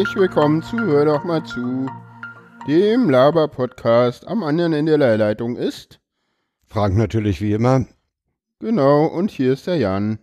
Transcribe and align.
Herzlich 0.00 0.16
willkommen 0.16 0.62
zu 0.62 0.78
Hör 0.78 1.04
doch 1.04 1.24
mal 1.24 1.44
zu, 1.44 1.86
dem 2.66 3.10
Laber-Podcast. 3.10 4.26
Am 4.26 4.42
anderen 4.42 4.72
Ende 4.72 4.96
der 4.96 5.18
Leitung 5.18 5.56
ist 5.56 6.00
Frank 6.64 6.96
natürlich 6.96 7.42
wie 7.42 7.52
immer. 7.52 7.84
Genau, 8.60 9.04
und 9.04 9.30
hier 9.30 9.52
ist 9.52 9.66
der 9.66 9.76
Jan. 9.76 10.18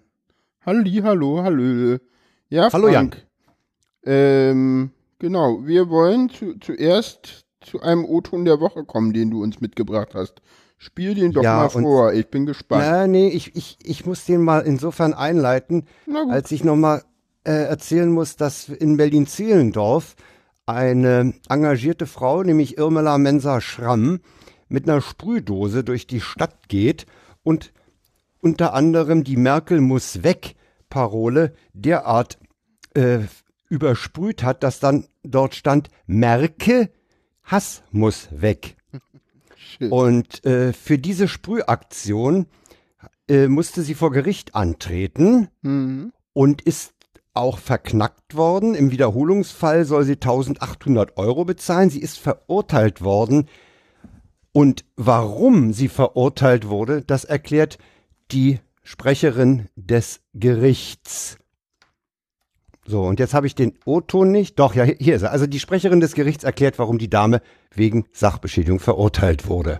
Halli, 0.65 1.01
hallo, 1.03 1.43
hallö. 1.43 1.99
Ja, 2.49 2.73
Hallo, 2.73 2.87
Jan. 2.87 3.11
Frank. 3.11 3.27
Ähm, 4.03 4.89
genau, 5.19 5.59
wir 5.63 5.91
wollen 5.91 6.31
zu, 6.31 6.57
zuerst 6.57 7.45
zu 7.61 7.79
einem 7.79 8.03
O-Ton 8.03 8.45
der 8.45 8.59
Woche 8.59 8.83
kommen, 8.83 9.13
den 9.13 9.29
du 9.29 9.43
uns 9.43 9.61
mitgebracht 9.61 10.15
hast. 10.15 10.41
Spiel 10.79 11.13
den 11.13 11.33
doch 11.33 11.43
Ja, 11.43 11.55
mal 11.57 11.69
vor, 11.69 12.13
ich 12.13 12.27
bin 12.31 12.47
gespannt. 12.47 12.83
Na, 12.83 13.05
nee, 13.05 13.27
ich, 13.27 13.55
ich, 13.55 13.77
ich 13.83 14.07
muss 14.07 14.25
den 14.25 14.41
mal 14.41 14.61
insofern 14.61 15.13
einleiten, 15.13 15.85
als 16.31 16.51
ich 16.51 16.63
nochmal 16.63 17.03
äh, 17.47 17.63
erzählen 17.63 18.11
muss, 18.11 18.35
dass 18.35 18.67
in 18.69 18.97
Berlin-Zehlendorf 18.97 20.15
eine 20.65 21.33
engagierte 21.47 22.05
Frau, 22.05 22.43
nämlich 22.43 22.77
Irmela 22.77 23.17
Mensa-Schramm, 23.17 24.19
mit 24.67 24.87
einer 24.87 24.99
Sprühdose 24.99 25.85
durch 25.85 26.07
die 26.07 26.19
Stadt 26.19 26.67
geht 26.67 27.05
und 27.43 27.71
unter 28.41 28.73
anderem 28.73 29.23
die 29.23 29.37
Merkel 29.37 29.79
muss 29.79 30.23
weg 30.23 30.55
Parole 30.89 31.53
derart 31.73 32.37
äh, 32.93 33.19
übersprüht 33.69 34.43
hat, 34.43 34.63
dass 34.63 34.79
dann 34.79 35.05
dort 35.23 35.55
stand 35.55 35.89
Merke 36.05 36.89
Hass 37.43 37.81
muss 37.91 38.27
weg. 38.31 38.75
Shit. 39.55 39.89
Und 39.89 40.45
äh, 40.45 40.73
für 40.73 40.97
diese 40.97 41.29
Sprühaktion 41.29 42.47
äh, 43.29 43.47
musste 43.47 43.83
sie 43.83 43.95
vor 43.95 44.11
Gericht 44.11 44.53
antreten 44.53 45.47
Mhm. 45.61 46.11
und 46.33 46.61
ist 46.61 46.93
auch 47.37 47.59
verknackt 47.59 48.35
worden. 48.35 48.75
Im 48.75 48.91
Wiederholungsfall 48.91 49.85
soll 49.85 50.03
sie 50.03 50.13
1800 50.13 51.17
Euro 51.17 51.45
bezahlen. 51.45 51.89
Sie 51.89 52.01
ist 52.01 52.17
verurteilt 52.19 53.01
worden. 53.01 53.47
Und 54.51 54.85
warum 54.95 55.73
sie 55.73 55.87
verurteilt 55.87 56.67
wurde, 56.67 57.01
das 57.01 57.23
erklärt 57.23 57.77
die 58.31 58.59
Sprecherin 58.83 59.67
des 59.75 60.21
Gerichts. 60.33 61.37
So, 62.85 63.03
und 63.03 63.19
jetzt 63.19 63.33
habe 63.33 63.47
ich 63.47 63.53
den 63.53 63.73
O-Ton 63.85 64.31
nicht. 64.31 64.59
Doch, 64.59 64.73
ja, 64.73 64.83
hier 64.85 65.15
ist 65.15 65.21
er. 65.21 65.31
Also 65.31 65.45
die 65.45 65.59
Sprecherin 65.59 65.99
des 65.99 66.15
Gerichts 66.15 66.45
erklärt, 66.45 66.79
warum 66.79 66.97
die 66.97 67.09
Dame 67.09 67.41
wegen 67.73 68.05
Sachbeschädigung 68.13 68.79
verurteilt 68.79 69.47
wurde. 69.47 69.79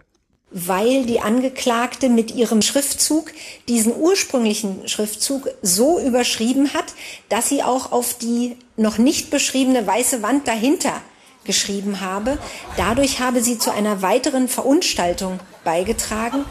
Weil 0.50 1.06
die 1.06 1.20
Angeklagte 1.20 2.09
mit 2.09 2.34
ihrem 2.34 2.62
Schriftzug 2.62 3.31
diesen 3.67 3.95
ursprünglichen 3.95 4.88
Schriftzug 4.88 5.50
so 5.62 6.00
überschrieben 6.00 6.73
hat, 6.73 6.86
dass 7.30 7.50
sie 7.50 7.64
auch 7.64 7.92
auf 7.92 8.14
die 8.14 8.56
noch 8.78 8.98
nicht 8.98 9.30
beschriebene 9.30 9.86
weiße 9.86 10.22
Wand 10.22 10.48
dahinter 10.48 11.02
geschrieben 11.44 12.02
habe. 12.02 12.38
Dadurch 12.78 13.20
habe 13.20 13.42
sie 13.42 13.58
zu 13.58 13.72
einer 13.72 14.02
weiteren 14.02 14.48
Verunstaltung 14.48 15.39
beigetragen. 15.64 16.45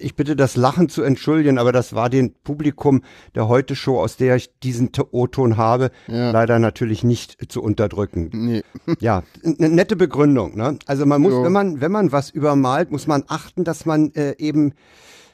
Ich 0.00 0.14
bitte 0.16 0.36
das 0.36 0.56
Lachen 0.56 0.88
zu 0.88 1.02
entschuldigen, 1.02 1.58
aber 1.58 1.72
das 1.72 1.94
war 1.94 2.08
dem 2.10 2.32
Publikum 2.44 3.02
der 3.34 3.48
Heute-Show, 3.48 4.00
aus 4.00 4.16
der 4.16 4.36
ich 4.36 4.58
diesen 4.60 4.90
O-Ton 5.10 5.56
habe, 5.56 5.90
Ja. 6.06 6.30
leider 6.30 6.58
natürlich 6.58 7.04
nicht 7.04 7.50
zu 7.50 7.62
unterdrücken. 7.62 8.30
Nee. 8.32 8.62
Ja, 9.00 9.22
eine 9.44 9.68
nette 9.68 9.96
Begründung. 9.96 10.56
Ne? 10.56 10.78
Also 10.86 11.06
man 11.06 11.20
muss, 11.22 11.32
Jo. 11.32 11.44
wenn 11.44 11.52
man 11.52 11.80
wenn 11.80 11.92
man 11.92 12.12
was 12.12 12.30
übermalt, 12.30 12.90
muss 12.90 13.06
man 13.06 13.24
achten, 13.28 13.64
dass 13.64 13.84
man 13.86 14.12
äh, 14.14 14.34
eben 14.38 14.72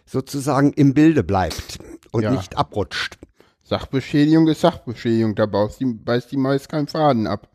sozusagen 0.06 0.72
im 0.72 0.94
Bilde 0.94 1.22
bleibt 1.24 1.78
und 2.12 2.22
Ja. 2.22 2.30
nicht 2.30 2.56
abrutscht. 2.58 3.18
Sachbeschädigung 3.62 4.46
ist 4.48 4.60
Sachbeschädigung, 4.60 5.34
da 5.34 5.46
baust 5.46 5.80
die, 5.80 5.86
beißt 5.86 6.30
die 6.32 6.36
meist 6.36 6.68
keinen 6.68 6.86
Faden 6.88 7.26
ab. 7.26 7.48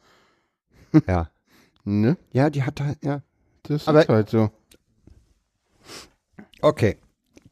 Ja, 1.08 1.30
Ne? 1.86 2.18
ja, 2.34 2.50
die 2.50 2.64
hat 2.64 2.82
halt, 2.82 2.98
ja. 3.04 3.22
Das 3.64 3.88
Aber- 3.88 4.02
ist 4.02 4.10
halt 4.10 4.30
so. 4.30 4.50
Okay, 6.62 6.98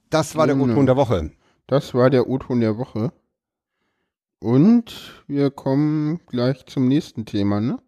das 0.09 0.35
war 0.35 0.47
der. 0.47 0.57
O-Ton 0.57 0.85
der 0.85 0.95
Woche. 0.95 1.31
Das 1.67 1.93
war 1.93 2.09
der 2.09 2.29
O-Ton 2.29 2.59
der 2.61 2.77
Woche. 2.77 3.11
Und 4.39 5.23
wir 5.27 5.49
kommen 5.49 6.19
gleich 6.27 6.65
zum 6.67 6.87
nächsten 6.87 7.25
Thema, 7.25 7.59
ne? 7.59 7.79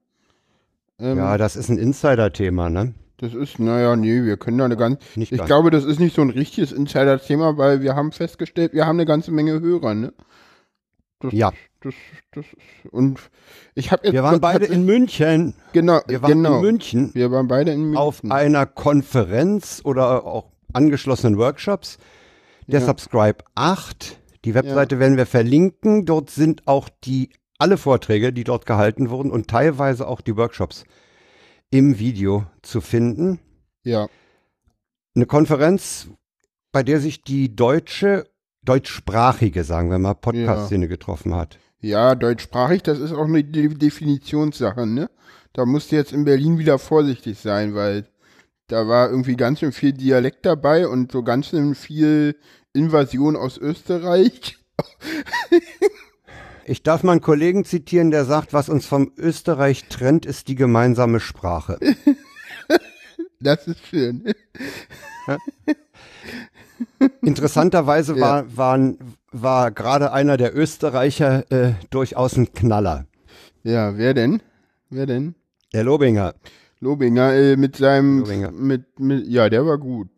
Ähm, 1.00 1.18
Ja, 1.18 1.38
das 1.38 1.56
ist 1.56 1.70
ein 1.70 1.78
Insider-Thema, 1.78 2.70
ne? 2.70 2.94
Das 3.18 3.34
ist, 3.34 3.60
naja, 3.60 3.96
nee, 3.96 4.24
wir 4.24 4.38
können 4.38 4.58
da 4.58 4.66
eine 4.66 4.78
ganz. 4.78 5.00
Nicht 5.16 5.32
ich 5.32 5.38
ganz. 5.40 5.48
glaube, 5.48 5.70
das 5.72 5.84
ist 5.84 6.00
nicht 6.00 6.16
so 6.16 6.22
ein 6.22 6.30
richtiges 6.30 6.72
Insider-Thema, 6.72 7.58
weil 7.58 7.82
wir 7.82 7.96
haben 7.96 8.12
festgestellt, 8.12 8.74
wir 8.74 8.86
haben 8.86 8.96
eine 8.96 9.06
ganze 9.06 9.32
Menge 9.32 9.60
Hörer, 9.60 9.94
ne? 9.94 10.14
Das, 11.20 11.34
Ja. 11.34 11.52
Das, 11.82 11.94
das 12.32 12.46
und 12.92 13.20
ich 13.76 13.92
habe 13.92 14.06
jetzt. 14.06 14.14
Wir 14.14 14.24
waren 14.24 14.42
beide 14.42 14.66
in 14.66 14.86
München. 14.86 15.54
Genau, 15.72 16.02
Wir 16.08 16.22
waren 16.22 16.32
genau. 16.32 16.56
in 16.56 16.62
München 16.62 17.12
Wir 17.14 17.32
waren 17.32 17.48
beide 17.48 17.72
in 17.72 17.82
München. 17.82 17.98
auf 17.98 18.22
einer 18.30 18.66
Konferenz 18.66 19.82
oder 19.86 20.26
auch 20.26 20.52
angeschlossenen 20.74 21.38
Workshops 21.38 21.98
der 22.68 22.80
Ja. 22.82 22.86
Subscribe 22.86 23.44
8. 23.56 24.18
Die 24.46 24.54
Webseite 24.54 25.00
werden 25.00 25.18
wir 25.18 25.26
verlinken. 25.26 26.06
Dort 26.06 26.30
sind 26.30 26.68
auch 26.68 26.90
die 27.04 27.30
alle 27.58 27.78
Vorträge, 27.78 28.32
die 28.32 28.44
dort 28.46 28.66
gehalten 28.66 29.10
wurden 29.10 29.32
und 29.32 29.48
teilweise 29.50 30.08
auch 30.08 30.22
die 30.22 30.38
Workshops 30.38 30.86
im 31.72 32.00
Video 32.00 32.46
zu 32.62 32.80
finden. 32.82 33.40
ja, 33.84 34.08
Eine 35.16 35.26
Konferenz, 35.26 36.08
bei 36.72 36.84
der 36.84 37.00
sich 37.00 37.22
die 37.24 37.56
deutsche, 37.56 38.28
deutschsprachige, 38.64 39.64
sagen 39.64 39.90
wir 39.92 40.00
mal, 40.00 40.14
Podcast-Szene 40.14 40.88
getroffen 40.88 41.36
hat. 41.36 41.58
ja, 41.82 42.16
deutschsprachig, 42.16 42.84
das 42.84 43.00
ist 43.00 43.12
auch 43.12 43.26
eine 43.26 43.44
De 43.44 43.68
Definitionssache, 43.74 44.86
ne? 44.86 45.10
Da 45.54 45.66
musst 45.66 45.92
du 45.92 45.96
jetzt 45.96 46.14
in 46.14 46.26
Berlin 46.26 46.60
wieder 46.60 46.78
vorsichtig 46.80 47.40
sein, 47.40 47.74
weil 47.74 48.08
da 48.70 48.88
war 48.88 49.10
irgendwie 49.10 49.36
ganz 49.36 49.60
schön 49.60 49.72
viel 49.74 49.92
Dialekt 49.94 50.46
dabei 50.46 50.88
und 50.88 51.12
so 51.12 51.24
ganz 51.24 51.48
schön 51.50 51.76
viel 51.76 52.38
Invasion 52.74 53.36
aus 53.36 53.58
Österreich. 53.58 54.58
Ich 56.66 56.84
darf 56.84 57.02
mal 57.02 57.14
einen 57.14 57.22
Kollegen 57.22 57.66
zitieren, 57.66 58.12
der 58.12 58.26
sagt, 58.26 58.54
was 58.54 58.70
uns 58.70 58.86
vom 58.86 59.12
Österreich 59.18 59.86
trennt, 59.90 60.28
ist 60.28 60.48
die 60.48 60.56
gemeinsame 60.56 61.20
Sprache. 61.20 61.80
Das 63.42 63.68
ist 63.68 63.86
schön. 63.88 64.34
Interessanterweise 67.22 68.14
Ja. 68.16 68.20
war, 68.22 68.58
waren, 68.58 68.98
war 69.32 69.72
gerade 69.72 70.12
einer 70.12 70.38
der 70.38 70.56
Österreicher 70.56 71.50
äh, 71.52 71.74
durchaus 71.90 72.36
ein 72.38 72.54
Knaller. 72.54 73.06
Ja, 73.64 73.98
wer 73.98 74.14
denn? 74.14 74.42
Wer 74.90 75.06
denn? 75.06 75.36
Der 75.74 75.84
Lobinger. 75.84 76.36
Lobinger 76.80 77.34
äh, 77.34 77.58
mit 77.58 77.76
seinem 77.76 78.20
Lobinger. 78.20 78.52
mit 78.52 79.00
mit 79.00 79.28
ja, 79.28 79.50
der 79.50 79.66
war 79.66 79.78
gut. 79.78 80.10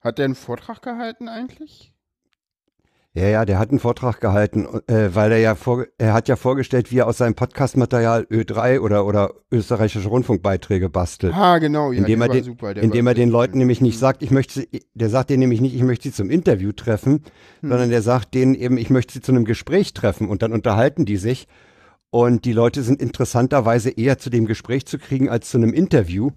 Hat 0.00 0.18
der 0.18 0.24
einen 0.26 0.34
Vortrag 0.34 0.82
gehalten 0.82 1.28
eigentlich? 1.28 1.92
Ja, 3.14 3.28
ja, 3.28 3.44
der 3.44 3.58
hat 3.58 3.68
einen 3.68 3.78
Vortrag 3.78 4.22
gehalten, 4.22 4.66
äh, 4.86 5.10
weil 5.14 5.32
er 5.32 5.38
ja 5.38 5.54
vor, 5.54 5.84
er 5.98 6.14
hat 6.14 6.28
ja 6.28 6.36
vorgestellt, 6.36 6.90
wie 6.90 6.96
er 6.96 7.06
aus 7.06 7.18
seinem 7.18 7.34
Podcastmaterial 7.34 8.22
Ö3 8.30 8.80
oder, 8.80 9.04
oder 9.04 9.34
österreichische 9.50 10.08
Rundfunkbeiträge 10.08 10.88
bastelt. 10.88 11.34
Ah, 11.34 11.58
genau, 11.58 11.92
ja, 11.92 11.98
indem 11.98 12.22
er 12.22 12.28
war 12.28 12.34
den, 12.34 12.44
super. 12.44 12.74
Indem 12.74 13.06
er 13.06 13.12
den 13.12 13.28
Leuten 13.28 13.58
nämlich 13.58 13.82
nicht 13.82 13.98
sagt, 13.98 14.22
ich 14.22 14.30
möchte 14.30 14.60
sie, 14.60 14.68
der 14.94 15.10
sagt 15.10 15.28
denen 15.28 15.40
nämlich 15.40 15.60
nicht, 15.60 15.74
ich 15.74 15.82
möchte 15.82 16.04
sie 16.04 16.14
zum 16.14 16.30
Interview 16.30 16.72
treffen, 16.72 17.22
Hm. 17.60 17.68
sondern 17.68 17.90
der 17.90 18.00
sagt 18.00 18.32
denen 18.32 18.54
eben, 18.54 18.78
ich 18.78 18.88
möchte 18.88 19.12
sie 19.12 19.20
zu 19.20 19.30
einem 19.32 19.44
Gespräch 19.44 19.92
treffen 19.92 20.26
und 20.30 20.40
dann 20.42 20.54
unterhalten 20.54 21.04
die 21.04 21.18
sich 21.18 21.48
und 22.12 22.44
die 22.44 22.52
Leute 22.52 22.82
sind 22.82 23.00
interessanterweise 23.00 23.88
eher 23.90 24.18
zu 24.18 24.28
dem 24.28 24.44
Gespräch 24.44 24.84
zu 24.84 24.98
kriegen 24.98 25.30
als 25.30 25.48
zu 25.48 25.56
einem 25.56 25.72
Interview 25.72 26.30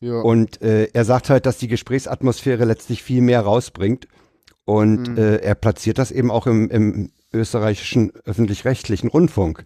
ja. 0.00 0.20
und 0.20 0.62
äh, 0.62 0.84
er 0.92 1.04
sagt 1.04 1.30
halt, 1.30 1.46
dass 1.46 1.58
die 1.58 1.66
Gesprächsatmosphäre 1.68 2.64
letztlich 2.64 3.02
viel 3.02 3.20
mehr 3.20 3.40
rausbringt 3.40 4.06
und 4.64 5.08
Hm. 5.08 5.18
äh, 5.18 5.36
er 5.36 5.56
platziert 5.56 5.98
das 5.98 6.12
eben 6.12 6.30
auch 6.30 6.46
im, 6.46 6.70
im 6.70 7.10
österreichischen 7.32 8.12
öffentlich-rechtlichen 8.24 9.08
Rundfunk. 9.10 9.64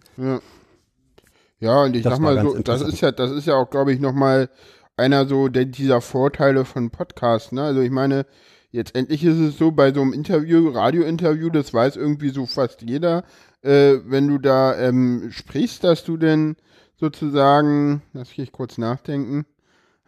Ja, 1.59 1.83
und 1.83 1.95
ich 1.95 2.03
Das 2.03 2.13
sag 2.13 2.21
mal 2.21 2.41
so, 2.41 2.57
das 2.57 2.81
ist 2.81 3.01
ja, 3.01 3.11
das 3.11 3.31
ist 3.31 3.45
ja 3.45 3.55
auch, 3.55 3.69
glaube 3.69 3.93
ich, 3.93 3.99
nochmal 3.99 4.49
einer 4.97 5.27
so 5.27 5.47
der, 5.47 5.65
dieser 5.65 6.01
Vorteile 6.01 6.65
von 6.65 6.89
Podcasts, 6.89 7.51
ne? 7.51 7.61
Also 7.63 7.81
ich 7.81 7.91
meine, 7.91 8.25
jetzt 8.71 8.95
endlich 8.95 9.23
ist 9.23 9.37
es 9.37 9.57
so, 9.57 9.71
bei 9.71 9.93
so 9.93 10.01
einem 10.01 10.13
Interview, 10.13 10.69
Radiointerview, 10.69 11.49
das 11.49 11.71
weiß 11.73 11.97
irgendwie 11.97 12.29
so 12.29 12.45
fast 12.45 12.81
jeder, 12.81 13.23
äh, 13.63 13.97
wenn 14.05 14.27
du 14.27 14.37
da 14.37 14.77
ähm, 14.77 15.29
sprichst, 15.31 15.83
dass 15.83 16.03
du 16.03 16.17
denn 16.17 16.55
sozusagen, 16.99 18.01
lass 18.13 18.29
ich 18.37 18.51
kurz 18.51 18.77
nachdenken, 18.77 19.45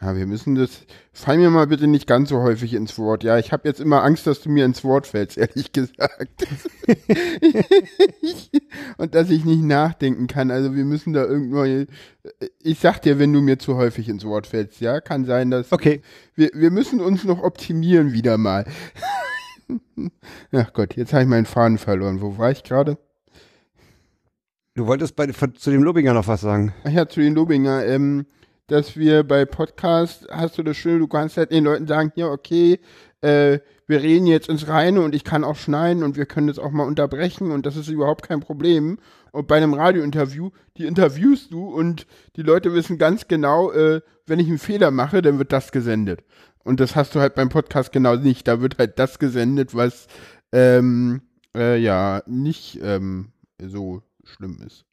ja, 0.02 0.18
wir 0.18 0.28
müssen 0.28 0.56
das, 0.56 0.82
fall 1.14 1.38
mir 1.38 1.50
mal 1.50 1.68
bitte 1.68 1.88
nicht 1.88 2.08
ganz 2.08 2.28
so 2.28 2.42
häufig 2.42 2.74
ins 2.74 2.98
Wort. 2.98 3.24
Ja, 3.24 3.38
ich 3.38 3.54
habe 3.54 3.70
jetzt 3.70 3.80
immer 3.80 4.04
Angst, 4.04 4.28
dass 4.28 4.42
du 4.42 4.50
mir 4.50 4.66
ins 4.66 4.84
Wort 4.84 5.08
fällst, 5.08 5.38
ehrlich 5.38 5.72
gesagt. 5.72 6.46
Und 8.98 9.16
dass 9.16 9.30
ich 9.30 9.46
nicht 9.46 9.64
nachdenken 9.64 10.28
kann. 10.28 10.52
Also 10.52 10.76
wir 10.76 10.84
müssen 10.84 11.14
da 11.14 11.24
irgendwo, 11.24 11.64
ich 12.62 12.80
sag 12.80 13.02
dir, 13.02 13.18
wenn 13.18 13.32
du 13.32 13.40
mir 13.40 13.60
zu 13.60 13.78
häufig 13.78 14.10
ins 14.10 14.26
Wort 14.26 14.48
fällst, 14.48 14.82
ja, 14.82 15.00
kann 15.00 15.24
sein, 15.24 15.52
dass 15.52 15.72
Okay. 15.72 16.02
wir, 16.36 16.52
wir 16.54 16.72
müssen 16.72 17.00
uns 17.00 17.24
noch 17.24 17.42
optimieren 17.42 18.12
wieder 18.12 18.38
mal. 18.38 18.66
Ach 20.52 20.74
Gott, 20.74 20.98
jetzt 20.98 21.14
habe 21.14 21.24
ich 21.24 21.30
meinen 21.30 21.46
Faden 21.46 21.78
verloren. 21.78 22.20
Wo 22.20 22.38
war 22.38 22.52
ich 22.52 22.64
gerade? 22.64 22.98
Du 24.76 24.88
wolltest 24.88 25.16
bei, 25.16 25.28
zu 25.28 25.70
dem 25.70 25.84
Lobinger 25.84 26.14
noch 26.14 26.28
was 26.28 26.42
sagen. 26.42 26.74
Ach 26.84 26.90
ja, 26.90 27.08
zu 27.08 27.20
den 27.20 27.36
Lobinger, 27.36 27.86
ähm, 27.86 28.26
dass 28.66 28.98
wir 28.98 29.24
bei 29.24 29.46
Podcast 29.46 30.28
hast 30.32 30.58
du 30.58 30.64
das 30.64 30.78
Schöne, 30.78 30.98
du 30.98 31.08
kannst 31.08 31.38
halt 31.38 31.52
den 31.52 31.66
Leuten 31.66 31.86
sagen, 31.86 32.12
ja, 32.16 32.28
okay, 32.30 32.80
äh, 33.22 33.60
wir 33.86 34.02
reden 34.02 34.26
jetzt 34.26 34.50
ins 34.50 34.68
Reine 34.68 35.02
und 35.02 35.14
ich 35.14 35.24
kann 35.24 35.44
auch 35.44 35.58
schneiden 35.58 36.02
und 36.02 36.18
wir 36.18 36.26
können 36.26 36.48
das 36.48 36.58
auch 36.58 36.72
mal 36.72 36.88
unterbrechen 36.88 37.52
und 37.52 37.68
das 37.68 37.76
ist 37.76 37.88
überhaupt 37.88 38.28
kein 38.28 38.40
Problem. 38.40 38.98
Und 39.32 39.48
bei 39.48 39.58
einem 39.58 39.76
Radiointerview, 39.76 40.50
die 40.78 40.88
interviewst 40.88 41.52
du 41.52 41.66
und 41.66 42.08
die 42.36 42.42
Leute 42.42 42.74
wissen 42.74 42.98
ganz 42.98 43.28
genau, 43.28 43.72
äh, 43.72 44.02
wenn 44.26 44.40
ich 44.40 44.48
einen 44.48 44.58
Fehler 44.58 44.90
mache, 44.90 45.22
dann 45.22 45.38
wird 45.38 45.52
das 45.54 45.72
gesendet. 45.72 46.24
Und 46.64 46.80
das 46.80 46.96
hast 46.96 47.14
du 47.14 47.20
halt 47.20 47.36
beim 47.36 47.50
Podcast 47.50 47.92
genau 47.92 48.16
nicht. 48.16 48.48
Da 48.48 48.60
wird 48.60 48.80
halt 48.80 48.98
das 48.98 49.20
gesendet, 49.20 49.76
was 49.76 50.08
ähm, 50.52 51.22
äh, 51.56 51.78
ja 51.78 52.24
nicht 52.26 52.80
ähm, 52.82 53.34
so 53.62 54.02
schlimm 54.24 54.60
ist. 54.66 54.86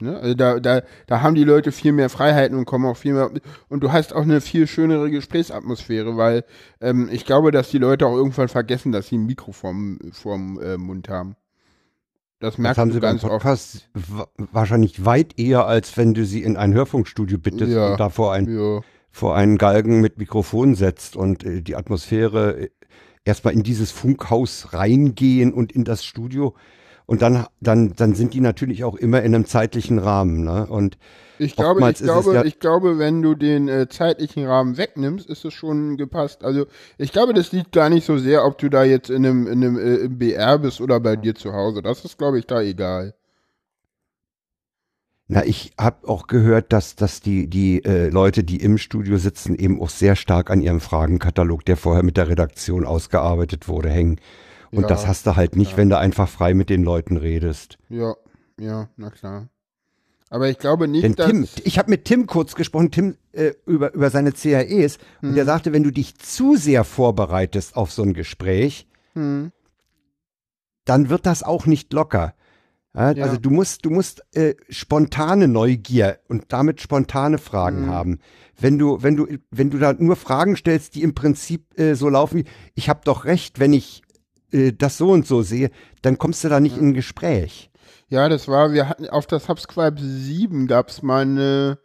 Ne? 0.00 0.18
Also 0.18 0.34
da, 0.34 0.60
da, 0.60 0.82
da 1.06 1.22
haben 1.22 1.34
die 1.34 1.44
Leute 1.44 1.72
viel 1.72 1.92
mehr 1.92 2.10
Freiheiten 2.10 2.56
und 2.56 2.66
kommen 2.66 2.84
auch 2.84 2.96
viel 2.96 3.14
mehr. 3.14 3.30
Und 3.68 3.82
du 3.82 3.92
hast 3.92 4.14
auch 4.14 4.22
eine 4.22 4.40
viel 4.40 4.66
schönere 4.66 5.10
Gesprächsatmosphäre, 5.10 6.16
weil 6.16 6.44
ähm, 6.80 7.08
ich 7.10 7.24
glaube, 7.24 7.50
dass 7.50 7.70
die 7.70 7.78
Leute 7.78 8.06
auch 8.06 8.14
irgendwann 8.14 8.48
vergessen, 8.48 8.92
dass 8.92 9.08
sie 9.08 9.16
ein 9.16 9.24
Mikro 9.24 9.52
vorm, 9.52 9.98
vorm 10.12 10.60
äh, 10.60 10.76
Mund 10.76 11.08
haben. 11.08 11.36
Das 12.40 12.58
merkst 12.58 12.76
das 12.76 12.82
haben 12.82 12.92
sie 12.92 13.00
ganz 13.00 13.22
beim 13.22 13.30
Podcast 13.30 13.88
oft. 13.94 14.28
wahrscheinlich 14.52 15.06
weit 15.06 15.38
eher, 15.38 15.66
als 15.66 15.96
wenn 15.96 16.12
du 16.12 16.26
sie 16.26 16.42
in 16.42 16.58
ein 16.58 16.74
Hörfunkstudio 16.74 17.38
bittest 17.38 17.72
ja, 17.72 17.92
und 17.92 18.00
da 18.00 18.10
vor, 18.10 18.34
ein, 18.34 18.54
ja. 18.54 18.82
vor 19.10 19.34
einen 19.34 19.56
Galgen 19.56 20.02
mit 20.02 20.18
Mikrofon 20.18 20.74
setzt 20.74 21.16
und 21.16 21.44
äh, 21.44 21.62
die 21.62 21.74
Atmosphäre 21.74 22.60
äh, 22.60 22.70
erstmal 23.24 23.54
in 23.54 23.62
dieses 23.62 23.90
Funkhaus 23.90 24.74
reingehen 24.74 25.54
und 25.54 25.72
in 25.72 25.84
das 25.84 26.04
Studio. 26.04 26.54
Und 27.06 27.22
dann, 27.22 27.46
dann, 27.60 27.94
dann 27.94 28.14
sind 28.14 28.34
die 28.34 28.40
natürlich 28.40 28.82
auch 28.82 28.96
immer 28.96 29.22
in 29.22 29.34
einem 29.34 29.46
zeitlichen 29.46 30.00
Rahmen. 30.00 30.42
Ne? 30.42 30.66
Und 30.66 30.98
ich 31.38 31.54
glaube, 31.54 31.88
ich 31.88 31.98
glaube, 31.98 32.34
ja 32.34 32.44
ich 32.44 32.58
glaube, 32.58 32.98
wenn 32.98 33.22
du 33.22 33.34
den 33.34 33.68
äh, 33.68 33.88
zeitlichen 33.88 34.44
Rahmen 34.44 34.76
wegnimmst, 34.76 35.28
ist 35.28 35.44
es 35.44 35.54
schon 35.54 35.96
gepasst. 35.96 36.42
Also 36.42 36.66
ich 36.98 37.12
glaube, 37.12 37.32
das 37.32 37.52
liegt 37.52 37.72
gar 37.72 37.90
nicht 37.90 38.06
so 38.06 38.18
sehr, 38.18 38.44
ob 38.44 38.58
du 38.58 38.68
da 38.68 38.82
jetzt 38.82 39.10
in 39.10 39.24
einem, 39.24 39.46
in 39.46 39.64
einem 39.64 39.78
äh, 39.78 39.96
im 39.96 40.18
BR 40.18 40.58
bist 40.58 40.80
oder 40.80 40.98
bei 40.98 41.14
dir 41.14 41.34
zu 41.36 41.52
Hause. 41.52 41.80
Das 41.80 42.04
ist, 42.04 42.18
glaube 42.18 42.40
ich, 42.40 42.46
da 42.46 42.60
egal. 42.60 43.14
Na, 45.28 45.44
ich 45.44 45.72
habe 45.78 46.08
auch 46.08 46.28
gehört, 46.28 46.72
dass, 46.72 46.94
dass 46.94 47.20
die, 47.20 47.48
die 47.48 47.84
äh, 47.84 48.08
Leute, 48.10 48.44
die 48.44 48.60
im 48.60 48.78
Studio 48.78 49.16
sitzen, 49.16 49.56
eben 49.56 49.80
auch 49.82 49.90
sehr 49.90 50.14
stark 50.14 50.50
an 50.50 50.60
ihrem 50.60 50.80
Fragenkatalog, 50.80 51.64
der 51.64 51.76
vorher 51.76 52.04
mit 52.04 52.16
der 52.16 52.28
Redaktion 52.28 52.86
ausgearbeitet 52.86 53.66
wurde, 53.66 53.90
hängen. 53.90 54.20
Und 54.70 54.82
ja, 54.82 54.88
das 54.88 55.06
hast 55.06 55.26
du 55.26 55.36
halt 55.36 55.56
nicht, 55.56 55.72
ja. 55.72 55.76
wenn 55.76 55.88
du 55.88 55.98
einfach 55.98 56.28
frei 56.28 56.54
mit 56.54 56.70
den 56.70 56.82
Leuten 56.82 57.16
redest. 57.16 57.78
Ja, 57.88 58.14
ja, 58.58 58.88
na 58.96 59.10
klar. 59.10 59.48
Aber 60.28 60.48
ich 60.48 60.58
glaube 60.58 60.88
nicht, 60.88 61.04
Denn 61.04 61.14
dass 61.14 61.30
Tim, 61.30 61.46
ich 61.62 61.78
habe 61.78 61.90
mit 61.90 62.04
Tim 62.04 62.26
kurz 62.26 62.54
gesprochen, 62.54 62.90
Tim 62.90 63.16
äh, 63.32 63.52
über 63.64 63.94
über 63.94 64.10
seine 64.10 64.32
CAEs 64.32 64.98
hm. 65.20 65.30
und 65.30 65.36
hm. 65.36 65.46
sagte, 65.46 65.72
wenn 65.72 65.84
du 65.84 65.92
dich 65.92 66.16
zu 66.18 66.56
sehr 66.56 66.84
vorbereitest 66.84 67.76
auf 67.76 67.92
so 67.92 68.02
ein 68.02 68.12
Gespräch, 68.12 68.88
hm. 69.14 69.52
dann 70.84 71.10
wird 71.10 71.26
das 71.26 71.42
auch 71.42 71.66
nicht 71.66 71.92
locker. 71.92 72.34
Ja, 72.92 73.12
ja. 73.12 73.24
Also 73.24 73.36
du 73.36 73.50
musst 73.50 73.84
du 73.84 73.90
musst 73.90 74.24
äh, 74.34 74.54
spontane 74.68 75.46
Neugier 75.46 76.18
und 76.28 76.46
damit 76.48 76.80
spontane 76.80 77.38
Fragen 77.38 77.84
hm. 77.84 77.90
haben. 77.90 78.18
Wenn 78.58 78.78
du 78.78 79.02
wenn 79.02 79.16
du 79.16 79.28
wenn 79.52 79.70
du 79.70 79.78
da 79.78 79.92
nur 79.92 80.16
Fragen 80.16 80.56
stellst, 80.56 80.96
die 80.96 81.02
im 81.02 81.14
Prinzip 81.14 81.78
äh, 81.78 81.94
so 81.94 82.08
laufen 82.08 82.38
wie 82.40 82.44
ich 82.74 82.88
habe 82.88 83.02
doch 83.04 83.26
recht, 83.26 83.60
wenn 83.60 83.72
ich 83.72 84.02
äh, 84.52 84.72
das 84.72 84.98
so 84.98 85.10
und 85.10 85.26
so 85.26 85.42
sehe, 85.42 85.70
dann 86.02 86.18
kommst 86.18 86.44
du 86.44 86.48
da 86.48 86.60
nicht 86.60 86.76
in 86.76 86.88
ein 86.88 86.94
Gespräch. 86.94 87.70
Ja, 88.08 88.28
das 88.28 88.46
war, 88.46 88.72
wir 88.72 88.88
hatten 88.88 89.08
auf 89.08 89.26
der 89.26 89.40
Subscribe 89.40 90.00
7 90.00 90.66
gab 90.66 90.90
es 90.90 91.02
mal 91.02 91.22
eine, 91.22 91.78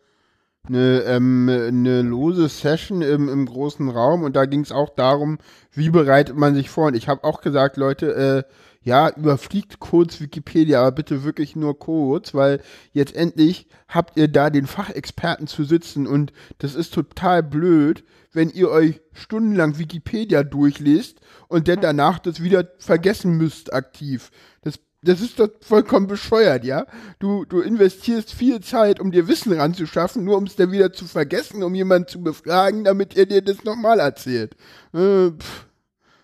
eine, 0.67 1.01
ähm, 1.01 1.49
eine 1.49 2.01
lose 2.03 2.47
Session 2.47 3.01
im, 3.01 3.27
im 3.27 3.45
großen 3.45 3.89
Raum 3.89 4.23
und 4.23 4.35
da 4.35 4.45
ging 4.45 4.61
es 4.61 4.71
auch 4.71 4.89
darum, 4.89 5.39
wie 5.71 5.89
bereitet 5.89 6.35
man 6.35 6.53
sich 6.53 6.69
vor. 6.69 6.87
Und 6.87 6.95
ich 6.95 7.07
habe 7.07 7.23
auch 7.23 7.41
gesagt, 7.41 7.77
Leute, 7.77 8.45
äh, 8.47 8.53
ja, 8.83 9.09
überfliegt 9.15 9.79
kurz 9.79 10.19
Wikipedia, 10.21 10.81
aber 10.81 10.91
bitte 10.91 11.23
wirklich 11.23 11.55
nur 11.55 11.77
kurz, 11.77 12.33
weil 12.33 12.61
jetzt 12.93 13.15
endlich 13.15 13.67
habt 13.87 14.17
ihr 14.17 14.27
da 14.27 14.49
den 14.49 14.65
Fachexperten 14.65 15.47
zu 15.47 15.63
sitzen 15.63 16.07
und 16.07 16.33
das 16.57 16.73
ist 16.73 16.93
total 16.93 17.43
blöd, 17.43 18.03
wenn 18.33 18.49
ihr 18.49 18.69
euch 18.69 19.01
stundenlang 19.13 19.77
Wikipedia 19.77 20.43
durchlest 20.43 21.19
und 21.47 21.67
dann 21.67 21.81
danach 21.81 22.17
das 22.17 22.41
wieder 22.41 22.69
vergessen 22.79 23.37
müsst 23.37 23.71
aktiv. 23.71 24.31
Das, 24.61 24.79
das 25.03 25.21
ist 25.21 25.39
doch 25.39 25.49
vollkommen 25.61 26.07
bescheuert, 26.07 26.63
ja? 26.63 26.87
Du, 27.19 27.45
du 27.45 27.59
investierst 27.61 28.33
viel 28.33 28.61
Zeit, 28.61 28.99
um 28.99 29.11
dir 29.11 29.27
Wissen 29.27 29.53
ranzuschaffen, 29.53 30.23
nur 30.23 30.37
um 30.37 30.45
es 30.45 30.55
dann 30.55 30.71
wieder 30.71 30.93
zu 30.93 31.05
vergessen, 31.05 31.61
um 31.61 31.75
jemanden 31.75 32.07
zu 32.07 32.23
befragen, 32.23 32.83
damit 32.83 33.15
er 33.15 33.27
dir 33.27 33.41
das 33.41 33.63
nochmal 33.63 33.99
erzählt. 33.99 34.55
Äh, 34.93 35.31
pff. 35.31 35.70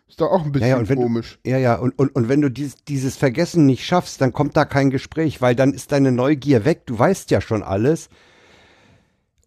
Ist 0.08 0.22
doch 0.22 0.32
auch 0.32 0.46
ein 0.46 0.52
bisschen 0.52 0.70
ja, 0.70 0.82
ja, 0.82 0.96
komisch. 0.96 1.40
Du, 1.44 1.50
ja, 1.50 1.58
ja, 1.58 1.76
und, 1.76 1.98
und, 2.00 2.16
und 2.16 2.30
wenn 2.30 2.42
du 2.42 2.50
dies, 2.50 2.76
dieses 2.88 3.18
Vergessen 3.18 3.66
nicht 3.66 3.86
schaffst, 3.86 4.22
dann 4.22 4.32
kommt 4.32 4.56
da 4.56 4.64
kein 4.64 4.90
Gespräch, 4.90 5.42
weil 5.42 5.56
dann 5.56 5.74
ist 5.74 5.92
deine 5.92 6.12
Neugier 6.12 6.64
weg. 6.64 6.86
Du 6.86 6.98
weißt 6.98 7.30
ja 7.32 7.42
schon 7.42 7.62
alles. 7.62 8.10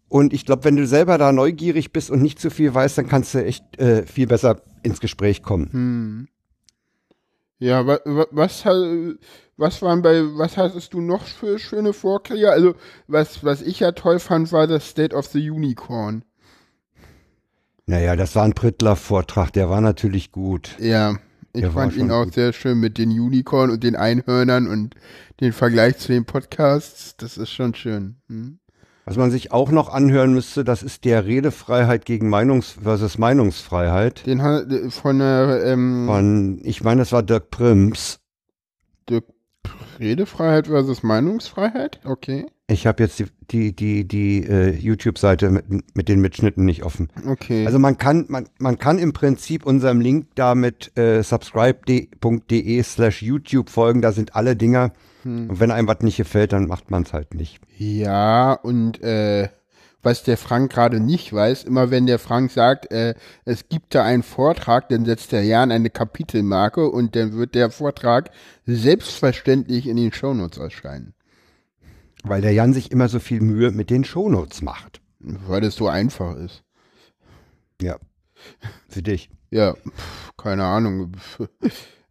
Und 0.07 0.33
ich 0.33 0.45
glaube, 0.45 0.65
wenn 0.65 0.75
du 0.75 0.85
selber 0.85 1.17
da 1.17 1.31
neugierig 1.31 1.93
bist 1.93 2.11
und 2.11 2.21
nicht 2.21 2.39
zu 2.39 2.49
viel 2.51 2.73
weißt, 2.73 2.97
dann 2.97 3.07
kannst 3.07 3.33
du 3.33 3.43
echt 3.43 3.79
äh, 3.79 4.05
viel 4.05 4.27
besser 4.27 4.61
ins 4.83 4.99
Gespräch 4.99 5.41
kommen. 5.41 5.69
Hm. 5.71 6.27
Ja, 7.59 7.85
was, 7.85 7.99
was, 8.31 8.65
was 9.55 9.81
waren 9.81 10.01
bei, 10.01 10.23
was 10.35 10.57
hattest 10.57 10.93
du 10.93 11.01
noch 11.01 11.23
für 11.23 11.59
schöne 11.59 11.93
Vorkriege? 11.93 12.51
Also, 12.51 12.73
was, 13.07 13.43
was 13.43 13.61
ich 13.61 13.79
ja 13.79 13.93
toll 13.93 14.19
fand, 14.19 14.51
war 14.51 14.67
das 14.67 14.89
State 14.89 15.15
of 15.15 15.27
the 15.27 15.49
Unicorn. 15.49 16.25
Naja, 17.87 18.15
das 18.15 18.35
war 18.35 18.43
ein 18.43 18.53
Prittler-Vortrag, 18.53 19.51
der 19.51 19.69
war 19.69 19.81
natürlich 19.81 20.31
gut. 20.31 20.77
Ja, 20.79 21.17
ich 21.53 21.61
der 21.61 21.71
fand 21.71 21.95
ihn 21.97 22.11
auch 22.11 22.25
gut. 22.25 22.33
sehr 22.33 22.53
schön 22.53 22.79
mit 22.79 22.97
den 22.97 23.09
Unicorn 23.09 23.71
und 23.71 23.83
den 23.83 23.95
Einhörnern 23.95 24.67
und 24.67 24.95
den 25.41 25.51
Vergleich 25.51 25.97
zu 25.97 26.11
den 26.11 26.25
Podcasts. 26.25 27.17
Das 27.17 27.37
ist 27.37 27.49
schon 27.49 27.73
schön. 27.73 28.17
Hm? 28.27 28.59
Was 29.05 29.17
man 29.17 29.31
sich 29.31 29.51
auch 29.51 29.71
noch 29.71 29.89
anhören 29.89 30.33
müsste, 30.33 30.63
das 30.63 30.83
ist 30.83 31.03
der 31.05 31.25
Redefreiheit 31.25 32.05
gegen 32.05 32.29
Meinungs 32.29 32.77
versus 32.81 33.17
Meinungsfreiheit. 33.17 34.25
Den 34.25 34.39
von 34.91 35.19
der 35.19 35.63
ähm, 35.65 36.05
von 36.07 36.61
ich 36.63 36.83
meine, 36.83 37.01
das 37.01 37.11
war 37.11 37.23
Dirk 37.23 37.49
Prims. 37.49 38.20
Redefreiheit 40.01 40.67
versus 40.67 41.03
Meinungsfreiheit? 41.03 41.99
Okay. 42.03 42.47
Ich 42.67 42.87
habe 42.87 43.03
jetzt 43.03 43.19
die 43.19 43.25
die 43.51 43.75
die 43.75 44.07
die 44.07 44.43
äh, 44.45 44.75
YouTube-Seite 44.75 45.49
mit, 45.51 45.95
mit 45.95 46.09
den 46.09 46.21
Mitschnitten 46.21 46.65
nicht 46.65 46.83
offen. 46.83 47.09
Okay. 47.27 47.65
Also 47.65 47.79
man 47.79 47.97
kann 47.97 48.25
man 48.27 48.47
man 48.59 48.77
kann 48.77 48.99
im 48.99 49.13
Prinzip 49.13 49.65
unserem 49.65 50.01
Link 50.01 50.27
da 50.35 50.55
mit 50.55 50.97
äh, 50.97 51.21
subscribe.de 51.21 52.83
slash 52.83 53.21
YouTube 53.21 53.69
folgen. 53.69 54.01
Da 54.01 54.11
sind 54.11 54.35
alle 54.35 54.55
Dinger 54.55 54.91
hm. 55.23 55.49
Und 55.49 55.59
wenn 55.59 55.71
einem 55.71 55.87
was 55.87 55.99
nicht 56.01 56.17
gefällt, 56.17 56.53
dann 56.53 56.67
macht 56.67 56.91
man 56.91 57.03
es 57.03 57.13
halt 57.13 57.33
nicht. 57.33 57.59
Ja, 57.77 58.53
und 58.53 59.01
äh, 59.01 59.49
was 60.03 60.23
der 60.23 60.37
Frank 60.37 60.71
gerade 60.71 60.99
nicht 60.99 61.31
weiß, 61.31 61.63
immer 61.63 61.91
wenn 61.91 62.05
der 62.05 62.19
Frank 62.19 62.51
sagt, 62.51 62.91
äh, 62.91 63.15
es 63.45 63.69
gibt 63.69 63.95
da 63.95 64.03
einen 64.03 64.23
Vortrag, 64.23 64.89
dann 64.89 65.05
setzt 65.05 65.31
der 65.31 65.43
Jan 65.43 65.71
eine 65.71 65.89
Kapitelmarke 65.89 66.89
und 66.89 67.15
dann 67.15 67.33
wird 67.33 67.55
der 67.55 67.69
Vortrag 67.71 68.31
selbstverständlich 68.65 69.87
in 69.87 69.97
den 69.97 70.11
Shownotes 70.11 70.57
erscheinen. 70.59 71.13
Weil 72.23 72.41
der 72.41 72.53
Jan 72.53 72.73
sich 72.73 72.91
immer 72.91 73.09
so 73.09 73.19
viel 73.19 73.41
Mühe 73.41 73.71
mit 73.71 73.89
den 73.89 74.03
Shownotes 74.03 74.61
macht. 74.61 75.01
Weil 75.19 75.63
es 75.63 75.75
so 75.75 75.87
einfach 75.87 76.35
ist. 76.35 76.63
Ja. 77.81 77.97
Für 78.87 79.01
dich. 79.01 79.29
Ja, 79.49 79.75
keine 80.37 80.65
Ahnung. 80.65 81.13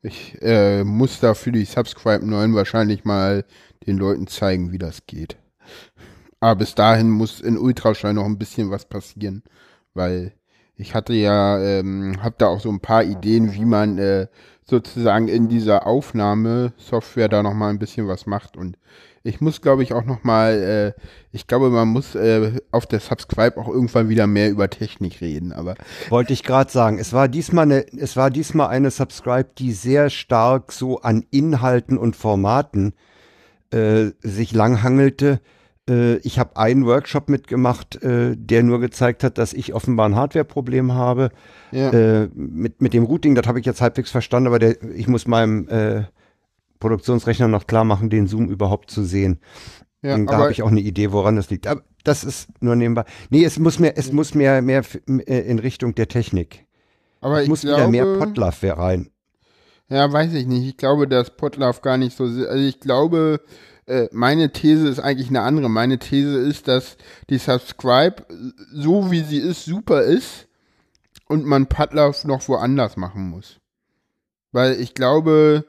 Ich 0.02 0.40
äh, 0.40 0.82
muss 0.82 1.20
da 1.20 1.35
für 1.35 1.52
die 1.52 1.66
Subscribe 1.66 2.26
9 2.26 2.54
wahrscheinlich 2.54 3.04
mal 3.04 3.44
den 3.87 3.99
Leuten 3.99 4.26
zeigen, 4.28 4.73
wie 4.73 4.78
das 4.78 5.04
geht. 5.06 5.37
Aber 6.40 6.56
bis 6.56 6.75
dahin 6.75 7.11
muss 7.11 7.40
in 7.40 7.59
Ultraschall 7.59 8.14
noch 8.14 8.25
ein 8.25 8.38
bisschen 8.38 8.70
was 8.70 8.87
passieren, 8.87 9.42
weil 9.94 10.32
ich 10.76 10.94
hatte 10.94 11.12
ja, 11.12 11.61
ähm, 11.61 12.16
hab 12.23 12.38
da 12.38 12.47
auch 12.47 12.61
so 12.61 12.70
ein 12.70 12.80
paar 12.80 13.04
Ideen, 13.04 13.52
wie 13.52 13.66
man 13.66 13.99
äh, 13.99 14.28
sozusagen 14.64 15.28
in 15.28 15.49
dieser 15.49 15.87
Aufnahmesoftware 15.87 17.28
da 17.28 17.42
noch 17.42 17.52
mal 17.52 17.68
ein 17.68 17.78
bisschen 17.78 18.09
was 18.09 18.26
macht 18.26 18.56
und 18.56 18.78
ich 19.23 19.40
muss, 19.40 19.61
glaube 19.61 19.82
ich, 19.82 19.92
auch 19.92 20.04
noch 20.04 20.25
mal, 20.25 20.94
äh, 20.97 21.00
ich 21.30 21.47
glaube, 21.47 21.68
man 21.68 21.88
muss 21.88 22.14
äh, 22.14 22.52
auf 22.70 22.87
der 22.87 23.00
Subscribe 23.00 23.59
auch 23.59 23.68
irgendwann 23.68 24.09
wieder 24.09 24.26
mehr 24.26 24.50
über 24.50 24.70
Technik 24.70 25.20
reden. 25.20 25.52
Aber 25.52 25.75
wollte 26.09 26.32
ich 26.32 26.42
gerade 26.42 26.73
sagen, 26.73 26.99
es 26.99 27.12
war 27.12 27.28
diesmal 27.28 27.64
eine, 27.64 27.87
es 27.99 28.16
war 28.16 28.30
diesmal 28.30 28.68
eine 28.68 28.90
Subscribe, 28.90 29.50
die 29.59 29.73
sehr 29.73 30.09
stark 30.09 30.73
so 30.73 31.02
an 31.02 31.25
Inhalten 31.30 31.99
und 31.99 32.16
Formaten 32.16 32.94
äh, 33.70 34.12
sich 34.23 34.52
langhangelte. 34.52 35.40
Äh, 35.88 36.16
ich 36.18 36.38
habe 36.38 36.56
einen 36.56 36.87
Workshop 36.87 37.28
mitgemacht, 37.28 38.02
äh, 38.02 38.37
der 38.37 38.62
nur 38.62 38.80
gezeigt 38.80 39.25
hat, 39.25 39.38
dass 39.38 39.52
ich 39.52 39.75
offenbar 39.75 40.08
ein 40.08 40.16
Hardware-Problem 40.16 40.92
habe. 40.94 41.30
Ja. 41.72 41.90
Äh, 41.90 42.28
mit, 42.34 42.82
mit 42.82 42.94
dem 42.94 43.04
Routing, 43.04 43.34
das 43.34 43.46
habe 43.46 43.60
ich 43.60 43.66
jetzt 43.66 43.80
halbwegs 43.80 44.10
verstanden, 44.10 44.49
aber 44.49 44.58
der, 44.58 44.82
ich 44.94 45.08
muss 45.08 45.26
meinem 45.26 45.68
äh, 45.68 46.04
Produktionsrechner 46.80 47.49
noch 47.49 47.66
klar 47.66 47.84
machen, 47.84 48.10
den 48.10 48.26
Zoom 48.26 48.49
überhaupt 48.49 48.90
zu 48.90 49.04
sehen. 49.04 49.38
Ja, 50.02 50.16
da 50.16 50.38
habe 50.38 50.52
ich 50.52 50.62
auch 50.62 50.70
eine 50.70 50.80
Idee, 50.80 51.12
woran 51.12 51.37
das 51.37 51.50
liegt. 51.50 51.66
Aber 51.66 51.82
das 52.04 52.25
ist 52.25 52.49
nur 52.62 52.75
nebenbei. 52.75 53.04
Nee, 53.28 53.44
es 53.44 53.58
muss 53.58 53.78
mehr, 53.78 53.99
es 53.99 54.12
muss 54.12 54.34
mehr, 54.34 54.62
mehr 54.62 54.82
äh, 55.06 55.40
in 55.40 55.58
Richtung 55.58 55.94
der 55.94 56.08
Technik. 56.08 56.66
aber 57.20 57.38
Es 57.38 57.42
ich 57.44 57.49
muss 57.50 57.60
glaube, 57.60 57.92
wieder 57.92 58.04
mehr 58.06 58.18
Potluck 58.18 58.54
rein. 58.78 59.10
Ja, 59.90 60.10
weiß 60.10 60.32
ich 60.34 60.46
nicht. 60.46 60.66
Ich 60.66 60.76
glaube, 60.76 61.06
dass 61.06 61.37
Potlauf 61.37 61.82
gar 61.82 61.99
nicht 61.99 62.16
so. 62.16 62.25
Also 62.25 62.54
ich 62.54 62.80
glaube, 62.80 63.40
äh, 63.90 64.09
meine 64.12 64.52
These 64.52 64.88
ist 64.88 65.00
eigentlich 65.00 65.28
eine 65.28 65.42
andere. 65.42 65.68
Meine 65.68 65.99
These 65.99 66.38
ist, 66.38 66.68
dass 66.68 66.97
die 67.28 67.38
Subscribe 67.38 68.25
so 68.73 69.11
wie 69.11 69.23
sie 69.23 69.38
ist 69.38 69.64
super 69.64 70.02
ist 70.02 70.47
und 71.26 71.44
man 71.44 71.66
Potlauf 71.66 72.25
noch 72.25 72.47
woanders 72.49 72.97
machen 72.97 73.28
muss. 73.28 73.59
Weil 74.52 74.80
ich 74.80 74.94
glaube, 74.94 75.64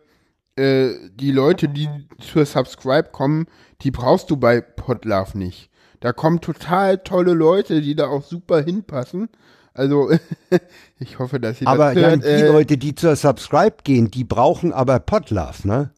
äh, 0.55 0.91
die 1.15 1.31
Leute, 1.31 1.67
die 1.67 1.89
zur 2.19 2.45
Subscribe 2.45 3.09
kommen, 3.11 3.47
die 3.81 3.91
brauchst 3.91 4.29
du 4.29 4.37
bei 4.37 4.61
Potlauf 4.61 5.33
nicht. 5.33 5.69
Da 5.99 6.13
kommen 6.13 6.41
total 6.41 6.99
tolle 6.99 7.33
Leute, 7.33 7.81
die 7.81 7.95
da 7.95 8.07
auch 8.07 8.23
super 8.23 8.61
hinpassen. 8.61 9.29
Also 9.73 10.11
ich 10.99 11.17
hoffe, 11.17 11.39
dass 11.39 11.59
ihr 11.61 11.67
Aber 11.67 11.95
das 11.95 12.03
hört. 12.03 12.23
die 12.23 12.27
äh, 12.27 12.47
Leute, 12.47 12.77
die 12.77 12.93
zur 12.93 13.15
Subscribe 13.15 13.77
gehen, 13.83 14.11
die 14.11 14.23
brauchen 14.23 14.73
aber 14.73 14.99
Potluck, 14.99 15.65
ne? 15.65 15.91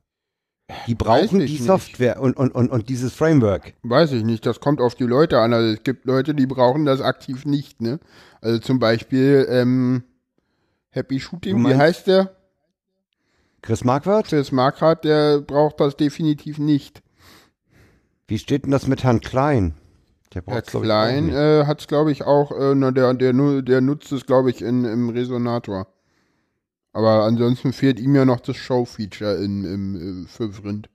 Die 0.88 0.96
brauchen 0.96 1.40
die. 1.40 1.58
Software 1.58 2.20
und, 2.20 2.38
und, 2.38 2.54
und, 2.54 2.70
und 2.70 2.90
dieses 2.90 3.14
Framework. 3.14 3.74
Weiß 3.84 4.12
ich 4.12 4.24
nicht, 4.24 4.46
das 4.46 4.60
kommt 4.60 4.82
auf 4.82 4.96
die 4.96 5.06
Leute 5.06 5.40
an. 5.40 5.54
Also 5.54 5.74
es 5.74 5.84
gibt 5.84 6.06
Leute, 6.06 6.34
die 6.34 6.46
brauchen 6.46 6.86
das 6.86 7.02
aktiv 7.02 7.46
nicht, 7.46 7.82
ne? 7.82 8.00
Also 8.42 8.60
zum 8.60 8.80
Beispiel 8.80 9.48
ähm, 9.50 10.04
Happy 10.90 11.20
Shooting, 11.20 11.66
wie 11.66 11.76
heißt 11.76 12.08
der? 12.08 12.36
Chris 13.62 13.84
Marquardt, 13.84 14.28
Chris 14.28 14.52
Markhardt, 14.52 15.06
der 15.06 15.40
braucht 15.40 15.80
das 15.80 15.96
definitiv 15.96 16.58
nicht. 16.60 17.02
wie 18.28 18.38
steht 18.38 18.66
denn 18.66 18.72
das 18.72 18.88
mit 18.88 19.04
Herrn 19.04 19.22
Klein? 19.22 19.76
Der 20.34 20.44
Herr 20.46 20.62
glaub 20.62 20.84
ich, 20.84 20.88
Klein 20.88 21.30
äh, 21.30 21.66
hat 21.66 21.80
es, 21.80 21.88
glaube 21.88 22.12
ich, 22.12 22.24
auch, 22.24 22.52
äh, 22.52 22.76
na, 22.76 22.92
der, 22.92 23.14
der, 23.14 23.62
der 23.62 23.82
nutzt 23.82 24.12
es, 24.12 24.26
glaube 24.26 24.50
ich, 24.50 24.62
in, 24.62 24.84
im 24.84 25.10
Resonator. 25.10 25.88
Aber 26.94 27.24
ansonsten 27.24 27.74
fehlt 27.74 28.00
ihm 28.00 28.16
ja 28.16 28.24
noch 28.26 28.40
das 28.40 28.56
Show-Feature 28.56 29.36
in, 29.44 29.64
im, 29.66 30.24
äh, 30.26 30.28
für 30.28 30.52
Vrind. 30.54 30.90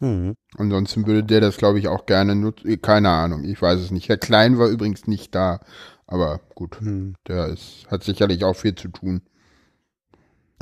Mhm. 0.00 0.34
Ansonsten 0.56 1.06
würde 1.06 1.22
der 1.24 1.40
das, 1.40 1.58
glaube 1.58 1.78
ich, 1.78 1.88
auch 1.88 2.06
gerne 2.06 2.34
nutzen. 2.34 2.80
Keine 2.80 3.10
Ahnung, 3.10 3.44
ich 3.44 3.60
weiß 3.60 3.78
es 3.80 3.90
nicht. 3.90 4.08
Herr 4.08 4.16
Klein 4.16 4.58
war 4.58 4.68
übrigens 4.68 5.06
nicht 5.06 5.34
da. 5.34 5.60
Aber 6.06 6.40
gut, 6.54 6.80
Hm. 6.80 7.14
der 7.28 7.48
ist, 7.48 7.86
hat 7.90 8.02
sicherlich 8.02 8.42
auch 8.44 8.56
viel 8.56 8.74
zu 8.74 8.88
tun. 8.88 9.22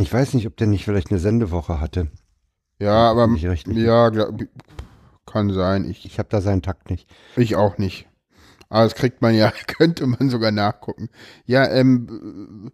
Ich 0.00 0.12
weiß 0.12 0.35
nicht, 0.35 0.47
ob 0.47 0.56
der 0.56 0.66
nicht 0.66 0.85
vielleicht 0.85 1.11
eine 1.11 1.20
Sendewoche 1.20 1.80
hatte. 1.80 2.08
Ja, 2.80 3.11
aber 3.11 3.28
ja, 3.66 4.08
glaub, 4.11 4.35
kann 5.26 5.52
sein. 5.52 5.88
Ich, 5.88 6.04
Ich 6.04 6.18
habe 6.18 6.28
da 6.28 6.40
seinen 6.40 6.62
Takt 6.62 6.90
nicht. 6.90 7.08
ich 7.37 7.56
auch 7.56 7.78
nicht. 7.78 8.08
Aber 8.68 8.85
das 8.85 8.94
kriegt 8.94 9.23
man 9.23 9.35
ja, 9.35 9.52
könnte 9.66 10.06
man 10.06 10.30
sogar 10.30 10.50
nachgucken. 10.52 11.08
Ja, 11.47 11.66
ähm, 11.68 12.70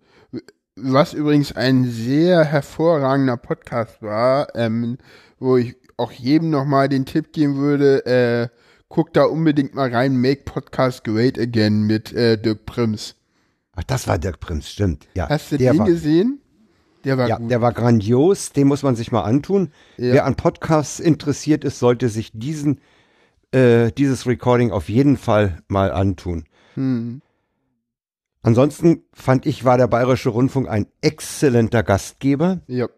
was 0.77 1.15
übrigens 1.15 1.53
ein 1.53 1.85
sehr 1.85 2.45
hervorragender 2.45 3.37
Podcast 3.37 4.03
war, 4.03 4.55
ähm, 4.55 4.99
wo 5.39 5.57
ich 5.57 5.77
auch 5.97 6.13
jedem 6.13 6.51
nochmal 6.51 6.89
den 6.89 7.07
Tipp 7.07 7.33
geben 7.33 7.57
würde, 7.57 8.05
äh, 8.07 8.49
guck 8.89 9.13
da 9.13 9.25
unbedingt 9.25 9.75
mal 9.75 9.93
rein, 9.93 10.17
Make 10.17 10.43
Podcast 10.45 11.05
Great 11.05 11.39
Again 11.39 11.83
mit 11.83 12.13
äh, 12.13 12.37
Dirk 12.37 12.67
Prims. 12.67 13.15
Ach, 13.77 13.85
das 13.85 14.09
war 14.09 14.19
Dirk 14.19 14.41
Prims, 14.41 14.69
stimmt. 14.71 15.07
Ja, 15.15 15.29
Hast 15.29 15.53
du 15.53 15.59
den 15.59 15.79
war, 15.79 15.87
gesehen? 15.87 16.41
Der 17.05 17.19
war 17.19 17.29
ja, 17.29 17.37
gut. 17.37 17.51
der 17.51 17.61
war 17.61 17.73
grandios. 17.73 18.53
Den 18.53 18.67
muss 18.67 18.83
man 18.83 18.97
sich 18.97 19.13
mal 19.13 19.23
antun. 19.23 19.71
Ja. 19.97 20.15
Wer 20.15 20.25
an 20.25 20.37
Podcasts 20.37 21.01
interessiert 21.01 21.65
ist, 21.65 21.79
sollte 21.79 22.09
sich 22.09 22.31
diesen, 22.33 22.81
äh, 23.53 23.93
dieses 23.93 24.27
Recording 24.27 24.73
auf 24.73 24.89
jeden 24.89 25.17
Fall 25.17 25.59
mal 25.69 25.93
antun. 25.93 26.45
hm. 26.75 27.21
Ansonsten 28.45 29.05
fand 29.15 29.47
ich, 29.47 29.65
war 29.65 29.79
der 29.79 29.89
Bayerische 29.89 30.29
Rundfunk 30.29 30.69
ein 30.69 30.87
exzellenter 31.01 31.83
Gastgeber. 31.83 32.61
Ja, 32.67 32.89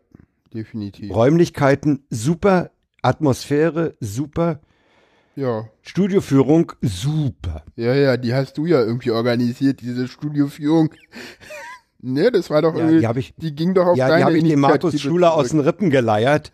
definitiv. 0.52 1.14
Räumlichkeiten 1.14 2.04
super, 2.10 2.70
Atmosphäre 3.00 3.94
super, 4.00 4.58
Ja. 5.36 5.68
Studioführung 5.82 6.72
super. 6.82 7.62
Ja, 7.76 7.94
ja, 7.94 8.16
die 8.16 8.34
hast 8.34 8.58
du 8.58 8.66
ja 8.66 8.80
irgendwie 8.82 9.12
organisiert, 9.12 9.82
diese 9.82 10.08
Studioführung. 10.08 10.90
ne, 12.00 12.32
das 12.32 12.50
war 12.50 12.60
doch 12.62 12.74
Ja, 12.74 12.80
irgendwie, 12.80 12.98
die 13.00 13.06
habe 13.06 13.20
ich, 13.20 13.34
die 13.36 13.54
ging 13.54 13.72
doch 13.72 13.86
auf 13.86 13.96
ja, 13.96 14.08
deine 14.08 14.18
die 14.18 14.24
habe 14.24 14.38
ich 14.38 14.44
dem 14.48 14.58
Markus 14.60 15.00
Schuler 15.00 15.34
aus 15.34 15.50
den 15.50 15.60
Rippen 15.60 15.90
geleiert, 15.90 16.50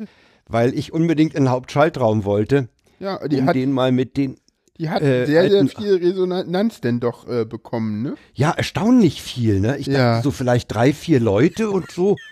weil 0.49 0.75
ich 0.75 0.93
unbedingt 0.93 1.33
in 1.33 1.45
den 1.45 1.51
Hauptschaltraum 1.51 2.27
wollte, 2.27 2.69
Ja, 2.99 3.27
die 3.27 3.39
um 3.39 3.47
hat, 3.47 3.55
den 3.57 3.73
mal 3.73 3.91
mit 3.91 4.19
den, 4.19 4.37
die 4.83 4.91
hat 4.91 5.01
äh, 5.03 5.27
sehr, 5.27 5.49
sehr 5.49 5.67
viel 5.69 5.95
Resonanz 5.95 6.81
denn 6.81 6.99
doch 6.99 7.29
äh, 7.29 7.45
bekommen, 7.45 8.03
ne? 8.03 8.15
ja, 8.35 8.51
erstaunlich 8.51 9.23
viel, 9.23 9.61
ne? 9.61 9.77
Ich 9.79 9.87
dachte 9.87 9.99
Ja. 9.99 10.23
so 10.23 10.31
vielleicht 10.33 10.75
drei, 10.75 10.93
vier 10.93 11.21
Leute 11.21 11.71
und 11.71 11.91
so. 11.91 12.17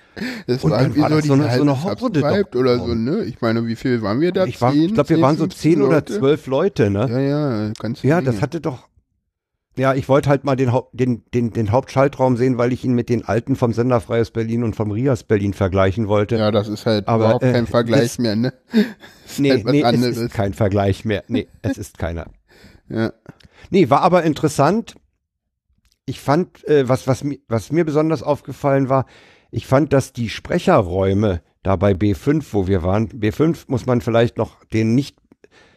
Das 0.49 0.64
Und 0.64 0.73
war 0.73 0.80
dann 0.80 0.97
war 0.99 1.09
so 1.09 1.16
das 1.16 1.26
so 1.26 1.33
eine- 1.35 1.54
so 1.54 1.62
eine 1.62 1.83
Horde 1.85 2.45
oder 2.59 2.78
so, 2.78 2.95
ne? 2.95 3.23
Ich 3.25 3.40
meine, 3.40 3.66
wie 3.69 3.76
viel 3.76 4.02
waren 4.02 4.21
wir 4.21 4.33
da? 4.33 4.45
Ich, 4.45 4.61
war, 4.61 4.73
Zehn, 4.73 4.83
ich 4.87 4.95
glaube, 4.95 5.09
wir 5.09 5.21
waren 5.23 5.37
so 5.37 5.45
15 5.45 5.73
zehn 5.73 5.83
oder 5.83 5.95
Leute? 5.95 6.19
zwölf 6.19 6.47
Leute, 6.49 6.90
ne? 6.90 7.07
Ja, 7.09 7.21
ja, 7.21 7.73
ganz 7.78 8.02
Ja, 8.02 8.21
das 8.21 8.42
hatte 8.42 8.61
doch. 8.61 8.88
Ja, 9.76 9.95
ich 9.95 10.09
wollte 10.09 10.28
halt 10.28 10.45
mal 10.45 10.57
den, 10.57 10.73
Haupt, 10.73 10.99
den, 10.99 11.23
den, 11.33 11.52
den 11.52 11.71
Hauptschaltraum 11.71 12.37
sehen, 12.37 12.59
weil 12.59 12.73
ich 12.73 12.85
ihn 12.85 12.92
mit 12.92 13.09
den 13.09 13.25
alten 13.25 13.54
vom 13.54 13.73
Sender 13.73 14.00
Freies 14.00 14.30
Berlin 14.33 14.64
und 14.64 14.75
vom 14.76 14.90
Rias 14.90 15.23
Berlin 15.23 15.54
vergleichen 15.54 16.09
wollte. 16.09 16.37
Ja, 16.37 16.50
das 16.50 16.69
ist 16.69 16.85
halt 16.87 17.07
Aber, 17.09 17.25
überhaupt 17.26 17.45
äh, 17.45 17.52
kein 17.52 17.66
Vergleich 17.69 18.00
das- 18.02 18.19
mehr, 18.19 18.35
ne? 18.37 18.52
nee, 19.38 19.52
halt 19.52 19.64
nee, 19.66 19.80
es 19.83 20.16
ist 20.19 20.35
kein 20.35 20.52
Vergleich 20.54 21.04
mehr. 21.04 21.23
Nee, 21.28 21.47
es 21.62 21.78
ist 21.78 21.99
keiner. 21.99 22.26
Ja. 22.90 23.12
Nee, 23.70 23.88
war 23.88 24.02
aber 24.02 24.25
interessant. 24.25 24.97
Ich 26.06 26.20
fand, 26.20 26.66
äh, 26.68 26.88
was, 26.88 27.06
was, 27.06 27.25
was 27.49 27.73
mir 27.73 27.85
besonders 27.85 28.23
aufgefallen 28.23 28.88
war, 28.88 29.06
ich 29.50 29.66
fand, 29.66 29.92
dass 29.92 30.12
die 30.12 30.28
Sprecherräume 30.28 31.42
da 31.62 31.76
bei 31.76 31.92
B5, 31.92 32.44
wo 32.52 32.66
wir 32.66 32.82
waren, 32.82 33.09
B5 33.09 33.64
muss 33.68 33.87
man 33.87 34.00
vielleicht 34.00 34.37
noch 34.38 34.64
den 34.66 34.94
nicht 34.94 35.16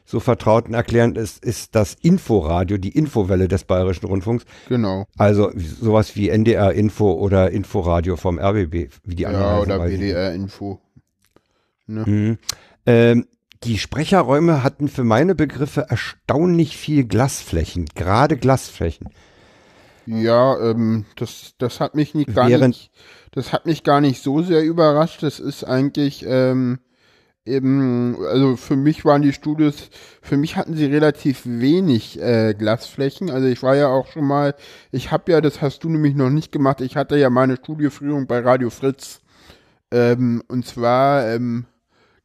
so 0.06 0.20
Vertrauten 0.20 0.74
erklären, 0.74 1.16
ist, 1.16 1.44
ist 1.44 1.76
das 1.76 1.96
Inforadio, 2.02 2.78
die 2.78 2.96
Infowelle 2.96 3.48
des 3.48 3.64
Bayerischen 3.64 4.06
Rundfunks. 4.06 4.46
Genau. 4.68 5.06
Also 5.18 5.52
sowas 5.56 6.16
wie 6.16 6.30
NDR 6.30 6.74
Info 6.74 7.14
oder 7.14 7.52
Inforadio 7.52 8.18
vom 8.18 8.38
RBB, 8.38 8.90
wie 9.06 9.16
die 9.16 9.26
anderen 9.26 9.46
Ja, 9.46 9.60
oder 9.60 9.86
ich 9.88 10.00
nicht. 10.00 10.10
WDR-Info. 10.12 10.80
Mhm. 11.88 12.38
Ähm, 12.86 13.28
die 13.64 13.78
Sprecherräume 13.78 14.64
hatten 14.64 14.88
für 14.88 15.04
meine 15.04 15.36
Begriffe 15.36 15.88
erstaunlich 15.90 16.78
viel 16.78 17.06
Glasflächen, 17.06 17.86
gerade 17.96 18.38
Glasflächen. 18.38 19.10
Ja, 20.06 20.60
ähm, 20.60 21.06
das, 21.16 21.54
das 21.58 21.80
hat 21.80 21.96
mich 21.96 22.14
nicht 22.14 22.34
gar 22.36 22.50
Während- 22.50 22.76
nicht, 22.76 22.92
das 23.32 23.54
hat 23.54 23.66
mich 23.66 23.84
gar 23.84 24.02
nicht 24.02 24.22
so 24.22 24.42
sehr 24.42 24.64
überrascht. 24.64 25.24
Das 25.24 25.40
ist 25.40 25.64
eigentlich 25.64 26.26
ähm, 26.28 26.80
eben, 27.46 28.18
also 28.26 28.58
für 28.58 28.76
mich 28.76 29.06
waren 29.06 29.22
die 29.22 29.34
Studios, 29.34 29.90
für 30.22 30.36
mich 30.36 30.58
hatten 30.58 30.76
sie 30.76 30.86
relativ 30.86 31.42
wenig 31.46 32.22
äh, 32.22 32.54
Glasflächen. 32.54 33.30
Also 33.30 33.48
ich 33.48 33.64
war 33.64 33.76
ja 33.76 33.88
auch 33.88 34.08
schon 34.08 34.26
mal, 34.26 34.56
ich 34.92 35.12
habe 35.12 35.32
ja, 35.32 35.40
das 35.42 35.62
hast 35.62 35.84
du 35.86 35.90
nämlich 35.90 36.16
noch 36.16 36.30
nicht 36.30 36.52
gemacht. 36.52 36.82
Ich 36.82 36.98
hatte 36.98 37.18
ja 37.18 37.30
meine 37.30 37.56
Studioführung 37.56 38.28
bei 38.28 38.40
Radio 38.40 38.70
Fritz. 38.70 39.22
Ähm, 39.92 40.44
und 40.48 40.66
zwar 40.66 41.28
ähm, 41.28 41.66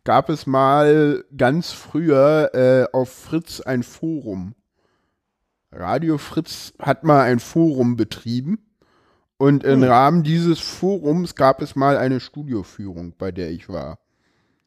gab 0.09 0.31
es 0.31 0.47
mal 0.47 1.23
ganz 1.37 1.71
früher 1.71 2.55
äh, 2.55 2.97
auf 2.97 3.11
Fritz 3.11 3.61
ein 3.61 3.83
Forum. 3.83 4.55
Radio 5.71 6.17
Fritz 6.17 6.73
hat 6.79 7.05
mal 7.05 7.25
ein 7.25 7.41
Forum 7.41 7.97
betrieben 7.97 8.59
und 9.37 9.65
im 9.65 9.83
Rahmen 9.83 10.23
dieses 10.23 10.61
Forums 10.61 11.35
gab 11.35 11.61
es 11.61 11.77
mal 11.77 11.99
eine 11.99 12.21
Studioführung, 12.21 13.17
bei 13.19 13.33
der 13.33 13.51
ich 13.51 13.69
war. 13.69 13.99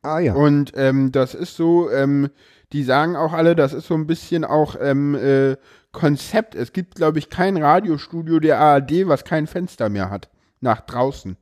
Ah 0.04 0.20
ja. 0.20 0.36
Und 0.36 0.74
ähm, 0.76 1.12
das 1.12 1.34
ist 1.34 1.56
so, 1.56 1.90
ähm, 1.90 2.30
die 2.72 2.84
sagen 2.84 3.16
auch 3.16 3.34
alle, 3.34 3.56
das 3.56 3.74
ist 3.74 3.88
so 3.88 3.96
ein 3.96 4.06
bisschen 4.06 4.46
auch 4.46 4.76
ähm, 4.80 5.16
äh, 5.16 5.58
Konzept. 5.92 6.54
Es 6.54 6.72
gibt, 6.72 6.94
glaube 6.94 7.18
ich, 7.18 7.32
kein 7.32 7.58
Radiostudio 7.58 8.40
der 8.40 8.60
ARD, 8.60 9.08
was 9.08 9.24
kein 9.24 9.48
Fenster 9.48 9.90
mehr 9.90 10.12
hat, 10.12 10.30
nach 10.60 10.82
draußen. 10.82 11.36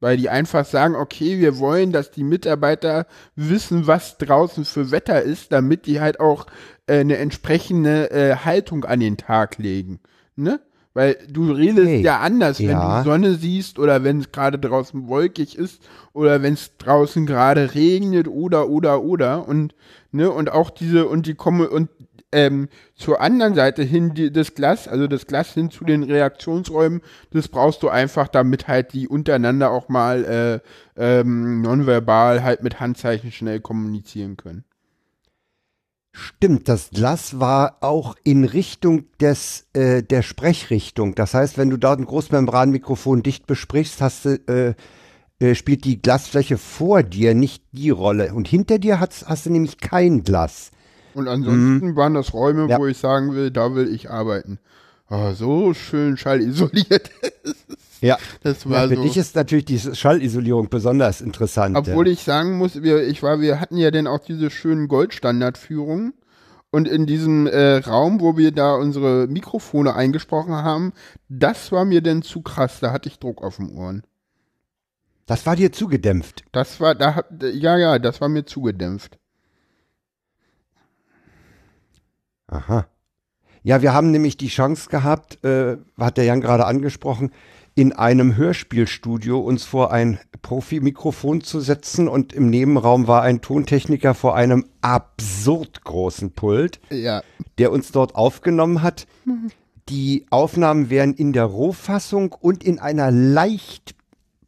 Weil 0.00 0.16
die 0.18 0.28
einfach 0.28 0.64
sagen, 0.66 0.94
okay, 0.94 1.38
wir 1.38 1.58
wollen, 1.58 1.90
dass 1.92 2.10
die 2.10 2.24
Mitarbeiter 2.24 3.06
wissen, 3.34 3.86
was 3.86 4.18
draußen 4.18 4.64
für 4.64 4.90
Wetter 4.90 5.22
ist, 5.22 5.52
damit 5.52 5.86
die 5.86 6.00
halt 6.00 6.20
auch 6.20 6.46
äh, 6.86 6.98
eine 7.00 7.16
entsprechende 7.16 8.10
äh, 8.10 8.36
Haltung 8.36 8.84
an 8.84 9.00
den 9.00 9.16
Tag 9.16 9.56
legen. 9.58 10.00
Ne? 10.36 10.60
Weil 10.92 11.16
du 11.30 11.50
redest 11.52 11.86
Okay. 11.88 12.00
ja 12.02 12.20
anders, 12.20 12.58
wenn 12.58 12.68
Ja. 12.68 12.98
du 13.02 13.04
Sonne 13.04 13.34
siehst 13.34 13.78
oder 13.78 14.04
wenn 14.04 14.20
es 14.20 14.32
gerade 14.32 14.58
draußen 14.58 15.08
wolkig 15.08 15.56
ist 15.58 15.82
oder 16.12 16.42
wenn 16.42 16.54
es 16.54 16.76
draußen 16.78 17.26
gerade 17.26 17.74
regnet 17.74 18.28
oder 18.28 18.68
oder 18.68 19.02
oder 19.02 19.46
und 19.48 19.74
ne 20.12 20.30
und 20.30 20.50
auch 20.50 20.70
diese 20.70 21.06
und 21.06 21.26
die 21.26 21.34
komme 21.34 21.68
und 21.68 21.88
ähm, 22.32 22.68
zur 22.94 23.20
anderen 23.20 23.54
Seite 23.54 23.82
hin 23.82 24.14
die, 24.14 24.32
das 24.32 24.54
Glas, 24.54 24.88
also 24.88 25.06
das 25.06 25.26
Glas 25.26 25.54
hin 25.54 25.70
zu 25.70 25.84
den 25.84 26.02
Reaktionsräumen, 26.02 27.00
das 27.30 27.48
brauchst 27.48 27.82
du 27.82 27.88
einfach, 27.88 28.28
damit 28.28 28.68
halt 28.68 28.92
die 28.92 29.08
untereinander 29.08 29.70
auch 29.70 29.88
mal 29.88 30.62
äh, 30.96 31.20
ähm, 31.20 31.62
nonverbal 31.62 32.42
halt 32.42 32.62
mit 32.62 32.80
Handzeichen 32.80 33.32
schnell 33.32 33.60
kommunizieren 33.60 34.36
können. 34.36 34.64
Stimmt, 36.12 36.68
das 36.68 36.90
Glas 36.90 37.40
war 37.40 37.76
auch 37.82 38.16
in 38.24 38.44
Richtung 38.44 39.04
des 39.20 39.66
äh, 39.74 40.02
der 40.02 40.22
Sprechrichtung. 40.22 41.14
Das 41.14 41.34
heißt, 41.34 41.58
wenn 41.58 41.68
du 41.68 41.76
dort 41.76 42.00
ein 42.00 42.06
Großmembranmikrofon 42.06 43.22
dicht 43.22 43.46
besprichst, 43.46 44.00
hast 44.00 44.24
du 44.24 44.30
äh, 44.46 44.74
äh, 45.38 45.54
spielt 45.54 45.84
die 45.84 46.00
Glasfläche 46.00 46.56
vor 46.56 47.02
dir 47.02 47.34
nicht 47.34 47.62
die 47.72 47.90
Rolle 47.90 48.32
und 48.32 48.48
hinter 48.48 48.78
dir 48.78 48.98
hast, 48.98 49.28
hast 49.28 49.44
du 49.44 49.50
nämlich 49.50 49.76
kein 49.76 50.22
Glas. 50.22 50.70
Und 51.16 51.28
ansonsten 51.28 51.88
mhm. 51.88 51.96
waren 51.96 52.12
das 52.14 52.34
Räume, 52.34 52.68
Ja. 52.68 52.78
wo 52.78 52.86
ich 52.86 52.98
sagen 52.98 53.34
will, 53.34 53.50
da 53.50 53.74
will 53.74 53.92
ich 53.92 54.10
arbeiten. 54.10 54.58
Ah, 55.08 55.32
so 55.32 55.72
schön 55.72 56.16
schallisoliert. 56.16 57.10
Ja, 58.02 58.18
Das 58.42 58.68
war 58.68 58.82
ja 58.82 58.88
für 58.88 58.96
so. 58.96 59.02
dich 59.04 59.16
ist 59.16 59.34
natürlich 59.36 59.64
die 59.64 59.78
Schallisolierung 59.78 60.68
besonders 60.68 61.22
interessant. 61.22 61.78
Obwohl 61.78 62.06
ja. 62.06 62.12
ich 62.12 62.24
sagen 62.24 62.58
muss, 62.58 62.82
wir, 62.82 63.02
ich 63.08 63.22
war, 63.22 63.40
wir 63.40 63.58
hatten 63.58 63.78
ja 63.78 63.90
dann 63.90 64.06
auch 64.06 64.18
diese 64.18 64.50
schönen 64.50 64.86
Goldstandardführungen. 64.86 66.12
Und 66.70 66.88
in 66.88 67.06
diesem 67.06 67.46
äh, 67.46 67.76
Raum, 67.78 68.20
wo 68.20 68.36
wir 68.36 68.52
da 68.52 68.74
unsere 68.74 69.26
Mikrofone 69.28 69.94
eingesprochen 69.94 70.52
haben, 70.56 70.92
das 71.30 71.72
war 71.72 71.86
mir 71.86 72.02
denn 72.02 72.20
zu 72.20 72.42
krass. 72.42 72.80
Da 72.80 72.92
hatte 72.92 73.08
ich 73.08 73.18
Druck 73.18 73.42
auf 73.42 73.56
den 73.56 73.70
Ohren. 73.74 74.02
das 75.24 75.46
war 75.46 75.56
dir 75.56 75.72
zugedämpft. 75.72 76.44
Das 76.52 76.78
war, 76.80 76.94
da 76.94 77.14
hat, 77.14 77.26
ja, 77.40 77.78
ja, 77.78 77.98
das 77.98 78.20
war 78.20 78.28
mir 78.28 78.44
zugedämpft. 78.44 79.18
Aha. 82.48 82.86
Ja, 83.62 83.82
wir 83.82 83.92
haben 83.92 84.12
nämlich 84.12 84.36
die 84.36 84.48
Chance 84.48 84.88
gehabt, 84.88 85.42
äh, 85.44 85.76
hat 85.98 86.16
der 86.16 86.24
Jan 86.24 86.40
gerade 86.40 86.66
angesprochen, 86.66 87.32
in 87.74 87.92
einem 87.92 88.36
Hörspielstudio 88.36 89.38
uns 89.38 89.64
vor 89.64 89.92
ein 89.92 90.18
Profi-Mikrofon 90.40 91.42
zu 91.42 91.60
setzen 91.60 92.08
und 92.08 92.32
im 92.32 92.48
Nebenraum 92.48 93.06
war 93.06 93.22
ein 93.22 93.42
Tontechniker 93.42 94.14
vor 94.14 94.34
einem 94.34 94.64
absurd 94.80 95.84
großen 95.84 96.30
Pult, 96.30 96.80
Ja, 96.90 97.22
der 97.58 97.72
uns 97.72 97.92
dort 97.92 98.14
aufgenommen 98.14 98.82
hat. 98.82 99.06
Die 99.88 100.26
Aufnahmen 100.30 100.88
wären 100.88 101.12
in 101.12 101.32
der 101.32 101.44
Rohfassung 101.44 102.32
und 102.32 102.64
in 102.64 102.78
einer 102.78 103.10
leicht 103.10 103.94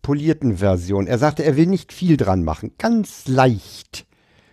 polierten 0.00 0.56
Version. 0.56 1.06
Er 1.06 1.18
sagte, 1.18 1.44
er 1.44 1.56
will 1.56 1.66
nicht 1.66 1.92
viel 1.92 2.16
dran 2.16 2.44
machen, 2.44 2.72
ganz 2.78 3.28
leicht 3.28 4.06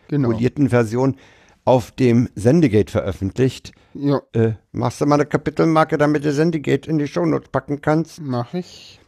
genau. 0.10 0.30
polierten 0.30 0.70
Version 0.70 1.16
auf 1.66 1.92
dem 1.92 2.30
Sendegate 2.36 2.92
veröffentlicht. 2.92 3.72
Ja, 3.94 4.22
Äh, 4.34 4.54
machst 4.72 5.02
du 5.02 5.06
mal 5.06 5.16
eine 5.16 5.26
Kapitelmarke, 5.26 5.98
damit 5.98 6.24
du 6.24 6.32
Sendegate 6.32 6.90
in 6.90 6.98
die 7.00 7.08
Shownotes 7.08 7.50
packen 7.50 7.82
kannst? 7.82 8.22
mach 8.22 8.54
ich. 8.54 9.00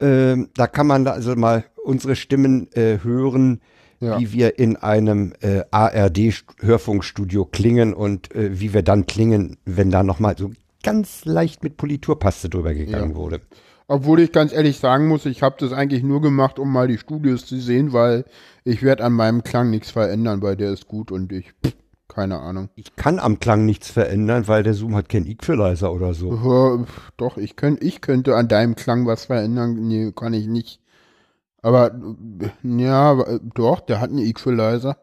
Ähm, 0.00 0.48
da 0.54 0.66
kann 0.66 0.86
man 0.86 1.06
also 1.06 1.34
mal 1.36 1.64
unsere 1.84 2.16
Stimmen 2.16 2.70
äh, 2.72 2.98
hören, 3.02 3.60
Ja. 4.00 4.18
wie 4.18 4.32
wir 4.32 4.58
in 4.58 4.76
einem 4.76 5.34
äh, 5.40 5.62
ARD-Hörfunkstudio 5.70 7.44
klingen 7.44 7.92
und 7.94 8.34
äh, 8.34 8.58
wie 8.60 8.72
wir 8.72 8.82
dann 8.82 9.06
klingen, 9.06 9.58
wenn 9.64 9.90
da 9.90 10.02
nochmal 10.02 10.36
so 10.38 10.52
ganz 10.82 11.24
leicht 11.26 11.62
mit 11.62 11.76
Politurpaste 11.76 12.48
drüber 12.48 12.72
gegangen 12.74 13.10
Ja. 13.10 13.16
wurde. 13.16 13.40
Obwohl 13.92 14.20
ich 14.20 14.30
ganz 14.30 14.52
ehrlich 14.52 14.78
sagen 14.78 15.08
muss, 15.08 15.26
ich 15.26 15.42
habe 15.42 15.56
das 15.58 15.72
eigentlich 15.72 16.04
nur 16.04 16.22
gemacht, 16.22 16.60
um 16.60 16.72
mal 16.72 16.86
die 16.86 16.96
Studios 16.96 17.44
zu 17.44 17.56
sehen, 17.56 17.92
weil 17.92 18.24
ich 18.62 18.84
werde 18.84 19.02
an 19.02 19.14
meinem 19.14 19.42
Klang 19.42 19.68
nichts 19.68 19.90
verändern, 19.90 20.42
weil 20.42 20.54
der 20.54 20.70
ist 20.70 20.86
gut 20.86 21.10
und 21.10 21.32
ich, 21.32 21.52
pff, 21.66 21.74
keine 22.06 22.38
Ahnung. 22.38 22.68
Ich 22.76 22.94
kann 22.94 23.18
am 23.18 23.40
Klang 23.40 23.66
nichts 23.66 23.90
verändern, 23.90 24.46
weil 24.46 24.62
der 24.62 24.74
Zoom 24.74 24.94
hat 24.94 25.08
keinen 25.08 25.26
Equalizer 25.26 25.92
oder 25.92 26.14
so. 26.14 26.86
Doch, 27.16 27.36
ich, 27.36 27.56
könnt, 27.56 27.82
ich 27.82 28.00
könnte 28.00 28.36
an 28.36 28.46
deinem 28.46 28.76
Klang 28.76 29.08
was 29.08 29.24
verändern. 29.24 29.74
Nee, 29.88 30.12
kann 30.14 30.34
ich 30.34 30.46
nicht. 30.46 30.80
Aber 31.60 31.92
äh, 31.92 32.48
ja, 32.62 33.20
äh, 33.20 33.40
doch, 33.54 33.80
der 33.80 34.00
hat 34.00 34.10
einen 34.10 34.20
Equalizer. 34.20 34.98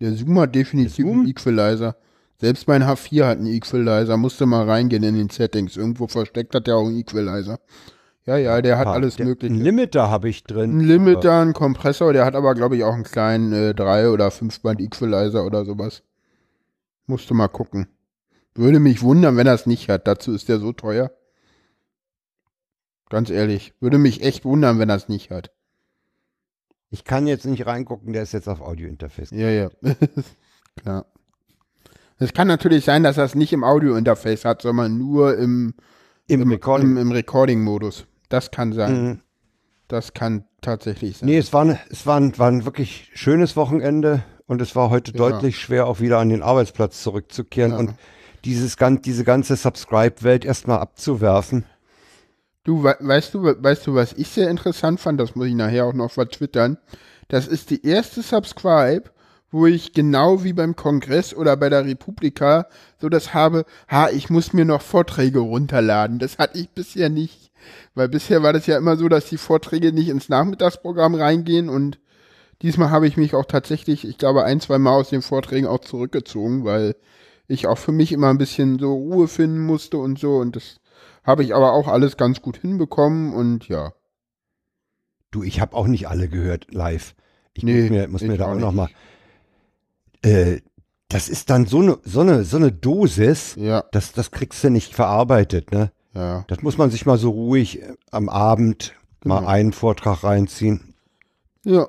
Der 0.00 0.12
Zoom 0.14 0.40
hat 0.40 0.56
definitiv 0.56 1.06
Zoom? 1.06 1.20
einen 1.20 1.28
Equalizer. 1.28 1.94
Selbst 2.40 2.66
mein 2.66 2.82
H4 2.82 3.24
hat 3.26 3.38
einen 3.38 3.46
Equalizer. 3.46 4.16
Musste 4.16 4.44
mal 4.44 4.68
reingehen 4.68 5.04
in 5.04 5.14
den 5.14 5.30
Settings. 5.30 5.76
Irgendwo 5.76 6.08
versteckt 6.08 6.56
hat 6.56 6.66
der 6.66 6.74
auch 6.74 6.86
einen 6.88 6.98
Equalizer. 6.98 7.60
Ja, 8.28 8.36
ja, 8.36 8.60
der 8.60 8.76
hat 8.76 8.86
Ah, 8.88 8.92
alles 8.92 9.16
der, 9.16 9.24
mögliche. 9.24 9.54
Ein 9.54 9.58
Limiter 9.58 10.10
habe 10.10 10.28
ich 10.28 10.44
drin. 10.44 10.76
Ein 10.76 10.80
Limiter, 10.80 11.40
ein 11.40 11.54
Kompressor, 11.54 12.12
der 12.12 12.26
hat 12.26 12.34
aber, 12.34 12.54
glaube 12.54 12.76
ich, 12.76 12.84
auch 12.84 12.92
einen 12.92 13.04
kleinen 13.04 13.54
äh, 13.54 13.70
3- 13.74 14.10
oder 14.12 14.28
5-Band-Equalizer 14.28 15.46
oder 15.46 15.64
sowas. 15.64 16.02
Musste 17.06 17.32
mal 17.32 17.48
gucken. 17.48 17.88
Würde 18.54 18.80
mich 18.80 19.00
wundern, 19.00 19.38
wenn 19.38 19.46
er 19.46 19.54
es 19.54 19.64
nicht 19.64 19.88
hat. 19.88 20.06
Dazu 20.06 20.34
ist 20.34 20.50
der 20.50 20.58
so 20.58 20.74
teuer. 20.74 21.10
Ganz 23.08 23.30
ehrlich. 23.30 23.72
Würde 23.80 23.96
mich 23.96 24.22
echt 24.22 24.44
wundern, 24.44 24.78
wenn 24.78 24.90
er 24.90 24.96
es 24.96 25.08
nicht 25.08 25.30
hat. 25.30 25.50
Ich 26.90 27.04
kann 27.04 27.26
jetzt 27.26 27.46
nicht 27.46 27.64
reingucken, 27.64 28.12
der 28.12 28.24
ist 28.24 28.32
jetzt 28.32 28.48
auf 28.50 28.60
Audio-Interface. 28.60 29.30
Ja, 29.30 29.48
ja. 29.48 29.70
Klar. 30.76 31.06
Es 32.18 32.34
kann 32.34 32.46
natürlich 32.48 32.84
sein, 32.84 33.04
dass 33.04 33.16
er 33.16 33.24
es 33.24 33.34
nicht 33.34 33.54
im 33.54 33.64
Audio-Interface 33.64 34.44
hat, 34.44 34.60
sondern 34.60 34.98
nur 34.98 35.38
im, 35.38 35.72
im, 36.26 36.42
im 36.42 37.10
Recording-Modus. 37.12 38.06
Das 38.28 38.50
kann 38.50 38.72
sein. 38.72 39.02
Mhm. 39.04 39.20
Das 39.88 40.12
kann 40.12 40.44
tatsächlich 40.60 41.16
sein. 41.18 41.28
Nee, 41.28 41.38
es 41.38 41.52
war, 41.52 41.64
ein- 41.64 41.78
es 41.90 42.06
war, 42.06 42.18
ein, 42.20 42.36
war 42.38 42.48
ein 42.50 42.64
wirklich 42.66 43.10
schönes 43.14 43.56
Wochenende 43.56 44.22
und 44.46 44.60
es 44.60 44.76
war 44.76 44.90
heute 44.90 45.12
Ja. 45.12 45.16
deutlich 45.18 45.58
schwer, 45.58 45.86
auch 45.86 46.00
wieder 46.00 46.18
an 46.18 46.28
den 46.28 46.42
Arbeitsplatz 46.42 47.02
zurückzukehren 47.02 47.72
Ja. 47.72 47.78
und 47.78 47.94
dieses, 48.44 48.76
diese 49.02 49.24
ganze 49.24 49.56
Subscribe-Welt 49.56 50.44
erstmal 50.44 50.78
abzuwerfen. 50.78 51.64
Du, 52.64 52.82
we 52.84 52.94
weißt 53.00 53.32
du, 53.34 53.42
we- 53.42 53.56
weißt 53.62 53.86
du, 53.86 53.94
was 53.94 54.12
ich 54.12 54.28
sehr 54.28 54.50
interessant 54.50 55.00
fand? 55.00 55.18
Das 55.18 55.34
muss 55.34 55.46
ich 55.46 55.54
nachher 55.54 55.86
auch 55.86 55.94
noch 55.94 56.10
vertwittern. 56.10 56.76
Das 57.28 57.46
ist 57.46 57.70
die 57.70 57.84
erste 57.86 58.20
Subscribe, 58.22 59.04
wo 59.50 59.66
ich 59.66 59.94
genau 59.94 60.44
wie 60.44 60.52
beim 60.52 60.76
Kongress 60.76 61.34
oder 61.34 61.56
bei 61.56 61.70
der 61.70 61.86
Republika 61.86 62.66
so 63.00 63.08
das 63.08 63.32
habe, 63.32 63.64
ha, 63.90 64.10
ich 64.10 64.28
muss 64.28 64.52
mir 64.52 64.66
noch 64.66 64.82
Vorträge 64.82 65.38
runterladen. 65.38 66.18
Das 66.18 66.36
hatte 66.36 66.58
ich 66.58 66.68
bisher 66.70 67.08
nicht. 67.08 67.47
Weil 67.94 68.08
bisher 68.08 68.42
war 68.42 68.52
das 68.52 68.66
ja 68.66 68.76
immer 68.78 68.96
so, 68.96 69.08
dass 69.08 69.26
die 69.28 69.38
Vorträge 69.38 69.92
nicht 69.92 70.08
ins 70.08 70.28
Nachmittagsprogramm 70.28 71.14
reingehen 71.14 71.68
und 71.68 71.98
diesmal 72.62 72.90
habe 72.90 73.06
ich 73.06 73.16
mich 73.16 73.34
auch 73.34 73.44
tatsächlich, 73.46 74.06
ich 74.06 74.18
glaube, 74.18 74.44
ein, 74.44 74.60
zwei 74.60 74.78
Mal 74.78 74.92
aus 74.92 75.10
den 75.10 75.22
Vorträgen 75.22 75.66
auch 75.66 75.80
zurückgezogen, 75.80 76.64
weil 76.64 76.96
ich 77.46 77.66
auch 77.66 77.78
für 77.78 77.92
mich 77.92 78.12
immer 78.12 78.28
ein 78.30 78.38
bisschen 78.38 78.78
so 78.78 78.92
Ruhe 78.94 79.28
finden 79.28 79.60
musste 79.64 79.98
und 79.98 80.18
so 80.18 80.36
und 80.38 80.56
das 80.56 80.80
habe 81.24 81.44
ich 81.44 81.54
aber 81.54 81.72
auch 81.72 81.88
alles 81.88 82.16
ganz 82.16 82.40
gut 82.42 82.56
hinbekommen 82.58 83.32
und 83.34 83.68
ja. 83.68 83.92
Du, 85.30 85.42
ich 85.42 85.60
habe 85.60 85.76
auch 85.76 85.86
nicht 85.86 86.08
alle 86.08 86.28
gehört 86.28 86.72
live. 86.72 87.14
Ich 87.54 87.62
Nee, 87.62 87.82
muss 87.82 87.90
mir, 87.90 88.08
muss 88.08 88.22
mir 88.22 88.38
da 88.38 88.46
auch 88.46 88.50
auch 88.50 88.54
nicht. 88.54 88.62
noch 88.62 88.72
mal. 88.72 88.88
Äh, 90.22 90.60
das 91.08 91.28
ist 91.28 91.50
dann 91.50 91.66
so 91.66 91.80
eine 91.80 91.98
so 92.04 92.20
eine 92.20 92.44
so 92.44 92.56
eine 92.56 92.70
Dosis, 92.72 93.54
Ja, 93.56 93.84
das 93.92 94.12
das 94.12 94.30
kriegst 94.30 94.62
du 94.62 94.70
nicht 94.70 94.94
verarbeitet, 94.94 95.72
ne? 95.72 95.90
Ja. 96.14 96.44
Das 96.48 96.62
muss 96.62 96.78
man 96.78 96.90
sich 96.90 97.06
mal 97.06 97.18
so 97.18 97.30
ruhig 97.30 97.82
äh, 97.82 97.94
am 98.10 98.28
Abend 98.28 98.94
mal 99.24 99.38
Genau. 99.38 99.48
einen 99.50 99.72
Vortrag 99.72 100.22
reinziehen. 100.24 100.94
Ja. 101.64 101.88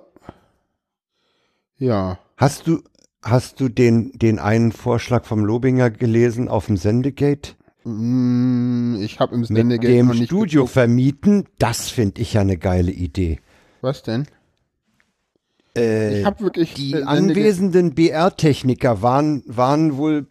Ja. 1.77 2.19
Hast 2.37 2.67
du, 2.67 2.81
hast 3.23 3.59
du 3.59 3.69
den, 3.69 4.11
den 4.13 4.39
einen 4.39 4.71
Vorschlag 4.71 5.25
vom 5.25 5.45
Lobinger 5.45 5.89
gelesen 5.89 6.47
auf 6.49 6.65
dem 6.67 6.77
Sendegate? 6.77 7.53
Mm, 7.85 8.97
Ich 9.01 9.19
habe 9.19 9.33
im 9.35 9.41
Mit 9.41 9.47
Sendegate 9.47 9.93
dem 9.93 10.07
noch 10.07 10.13
nicht 10.13 10.25
Studio 10.25 10.61
geguckt. 10.63 10.73
vermieten? 10.73 11.45
Das 11.59 11.89
finde 11.89 12.21
ich 12.21 12.33
ja 12.33 12.41
eine 12.41 12.57
geile 12.57 12.91
Idee. 12.91 13.39
Was 13.81 14.03
denn? 14.03 14.25
Äh, 15.77 16.19
Ich 16.21 16.25
habe 16.25 16.41
wirklich 16.43 16.73
die 16.73 16.91
äh, 16.93 16.97
Sendegate- 17.03 17.07
anwesenden 17.07 17.93
BR-Techniker 17.95 19.01
waren, 19.01 19.43
waren 19.45 19.95
wohl 19.97 20.27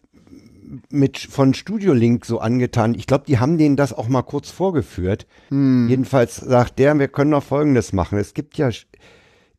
mit 0.89 1.17
von 1.17 1.53
Studiolink 1.53 2.25
so 2.25 2.39
angetan. 2.39 2.95
Ich 2.95 3.07
glaube, 3.07 3.25
die 3.27 3.39
haben 3.39 3.57
denen 3.57 3.75
das 3.75 3.93
auch 3.93 4.07
mal 4.07 4.21
kurz 4.21 4.49
vorgeführt. 4.49 5.27
Hm. 5.49 5.87
Jedenfalls 5.89 6.37
sagt 6.37 6.79
der, 6.79 6.97
wir 6.99 7.07
können 7.07 7.31
noch 7.31 7.43
Folgendes 7.43 7.93
machen. 7.93 8.17
Es 8.19 8.33
gibt 8.33 8.57
ja, 8.57 8.69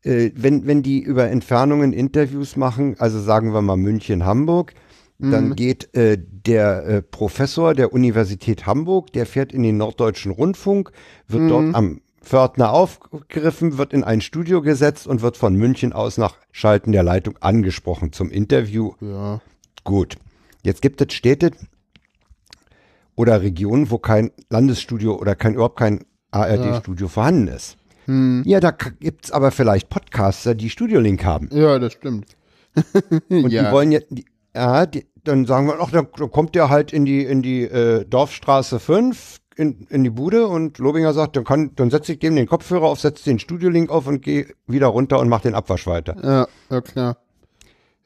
äh, 0.02 0.30
wenn, 0.34 0.66
wenn 0.66 0.82
die 0.82 1.00
über 1.00 1.28
Entfernungen 1.28 1.92
Interviews 1.92 2.56
machen, 2.56 2.96
also 2.98 3.20
sagen 3.20 3.52
wir 3.52 3.62
mal 3.62 3.76
München, 3.76 4.24
Hamburg, 4.24 4.74
dann 5.22 5.54
geht 5.54 5.94
äh, 5.94 6.16
der 6.18 6.86
äh, 6.86 7.02
Professor 7.02 7.74
der 7.74 7.92
Universität 7.92 8.64
Hamburg, 8.64 9.12
der 9.12 9.26
fährt 9.26 9.52
in 9.52 9.62
den 9.62 9.76
Norddeutschen 9.76 10.32
Rundfunk, 10.32 10.92
wird 11.28 11.50
dort 11.50 11.74
am 11.74 12.00
Pförtner 12.22 12.72
aufgegriffen, 12.72 13.76
wird 13.76 13.92
in 13.92 14.04
ein 14.04 14.20
Studio 14.20 14.62
gesetzt 14.62 15.06
und 15.06 15.20
wird 15.20 15.36
von 15.36 15.54
München 15.54 15.92
aus 15.92 16.16
nach 16.16 16.36
Schalten 16.52 16.92
der 16.92 17.02
Leitung 17.02 17.36
angesprochen 17.40 18.12
zum 18.12 18.30
Interview. 18.30 18.92
Ja. 19.00 19.40
Gut. 19.84 20.16
Jetzt 20.62 20.82
gibt 20.82 21.00
es 21.00 21.12
Städte 21.14 21.50
oder 23.16 23.42
Regionen, 23.42 23.90
wo 23.90 23.98
kein 23.98 24.30
Landesstudio 24.50 25.16
oder 25.16 25.34
kein 25.34 25.54
überhaupt 25.54 25.78
kein 25.78 26.04
ARD-Studio 26.30 27.08
vorhanden 27.08 27.48
ist. 27.48 27.76
Ja, 28.44 28.58
da 28.60 28.72
k- 28.72 28.90
gibt's 28.98 29.30
aber 29.30 29.50
vielleicht 29.52 29.88
Podcaster, 29.88 30.54
die 30.54 30.70
Studiolink 30.70 31.24
haben. 31.24 31.48
ja, 31.52 31.78
das 31.78 31.92
stimmt. 31.92 32.36
Und 33.28 33.50
ja. 33.52 33.64
die 33.66 33.72
wollen 33.72 33.92
jetzt, 33.92 34.06
die, 34.10 34.24
Ja, 34.54 34.86
die, 34.86 35.06
dann 35.22 35.44
sagen 35.46 35.66
wir, 35.68 35.76
ach, 35.80 35.90
dann, 35.90 36.08
dann 36.16 36.30
kommt 36.30 36.54
der 36.56 36.70
halt 36.70 36.92
in 36.92 37.04
die, 37.04 37.22
in 37.24 37.42
die 37.42 37.62
äh, 37.62 38.04
Dorfstraße 38.06 38.80
5, 38.80 39.36
in, 39.56 39.86
in 39.90 40.02
die 40.02 40.10
Bude 40.10 40.46
und 40.48 40.78
Lobinger 40.78 41.12
sagt, 41.12 41.36
dann, 41.36 41.44
kann, 41.44 41.72
dann 41.76 41.90
setze 41.90 42.12
ich 42.14 42.18
dem 42.18 42.34
den 42.34 42.46
Kopfhörer 42.48 42.86
auf, 42.86 42.98
setze 43.00 43.24
den 43.24 43.38
Studiolink 43.38 43.90
auf 43.90 44.06
und 44.08 44.22
gehe 44.22 44.46
wieder 44.66 44.86
runter 44.88 45.20
und 45.20 45.28
mache 45.28 45.42
den 45.42 45.54
Abwasch 45.54 45.86
weiter. 45.86 46.16
Ja, 46.22 46.48
ja 46.70 46.80
klar. 46.80 47.16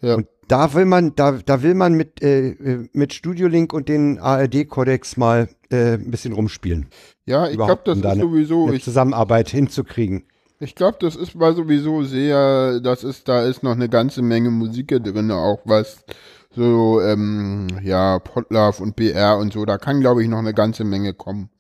Ja. 0.00 0.16
Und 0.16 0.26
da 0.48 0.74
will 0.74 0.84
man, 0.84 1.14
da, 1.14 1.32
da 1.32 1.62
will 1.62 1.74
man 1.74 1.94
mit, 1.94 2.22
äh, 2.22 2.86
mit 2.92 3.12
Studiolink 3.12 3.72
und 3.72 3.88
den 3.88 4.18
ARD-Kodex 4.18 5.16
mal 5.16 5.48
äh, 5.70 5.94
ein 5.94 6.10
bisschen 6.10 6.32
rumspielen. 6.32 6.86
Ja, 7.26 7.48
ich 7.48 7.56
glaube, 7.56 7.82
das 7.84 7.96
um 7.96 8.02
da 8.02 8.08
ist 8.10 8.12
eine- 8.14 8.22
sowieso, 8.22 8.66
Eine 8.66 8.76
ich, 8.76 8.84
Zusammenarbeit 8.84 9.48
hinzukriegen. 9.48 10.24
ich 10.60 10.74
glaube, 10.74 10.98
das 11.00 11.16
ist 11.16 11.34
mal 11.34 11.54
sowieso 11.54 12.02
sehr, 12.02 12.80
das 12.80 13.04
ist, 13.04 13.28
da 13.28 13.44
ist 13.44 13.62
noch 13.62 13.72
eine 13.72 13.88
ganze 13.88 14.22
Menge 14.22 14.50
Musik 14.50 14.88
drin, 14.88 15.30
auch 15.30 15.60
was 15.64 16.04
so, 16.50 17.00
ähm, 17.00 17.66
ja, 17.82 18.18
Potlove 18.20 18.80
und 18.80 18.94
BR 18.96 19.38
und 19.38 19.52
so, 19.52 19.64
da 19.64 19.76
kann, 19.78 20.00
glaube 20.00 20.22
ich, 20.22 20.28
noch 20.28 20.38
eine 20.38 20.54
ganze 20.54 20.84
Menge 20.84 21.12
kommen. 21.14 21.50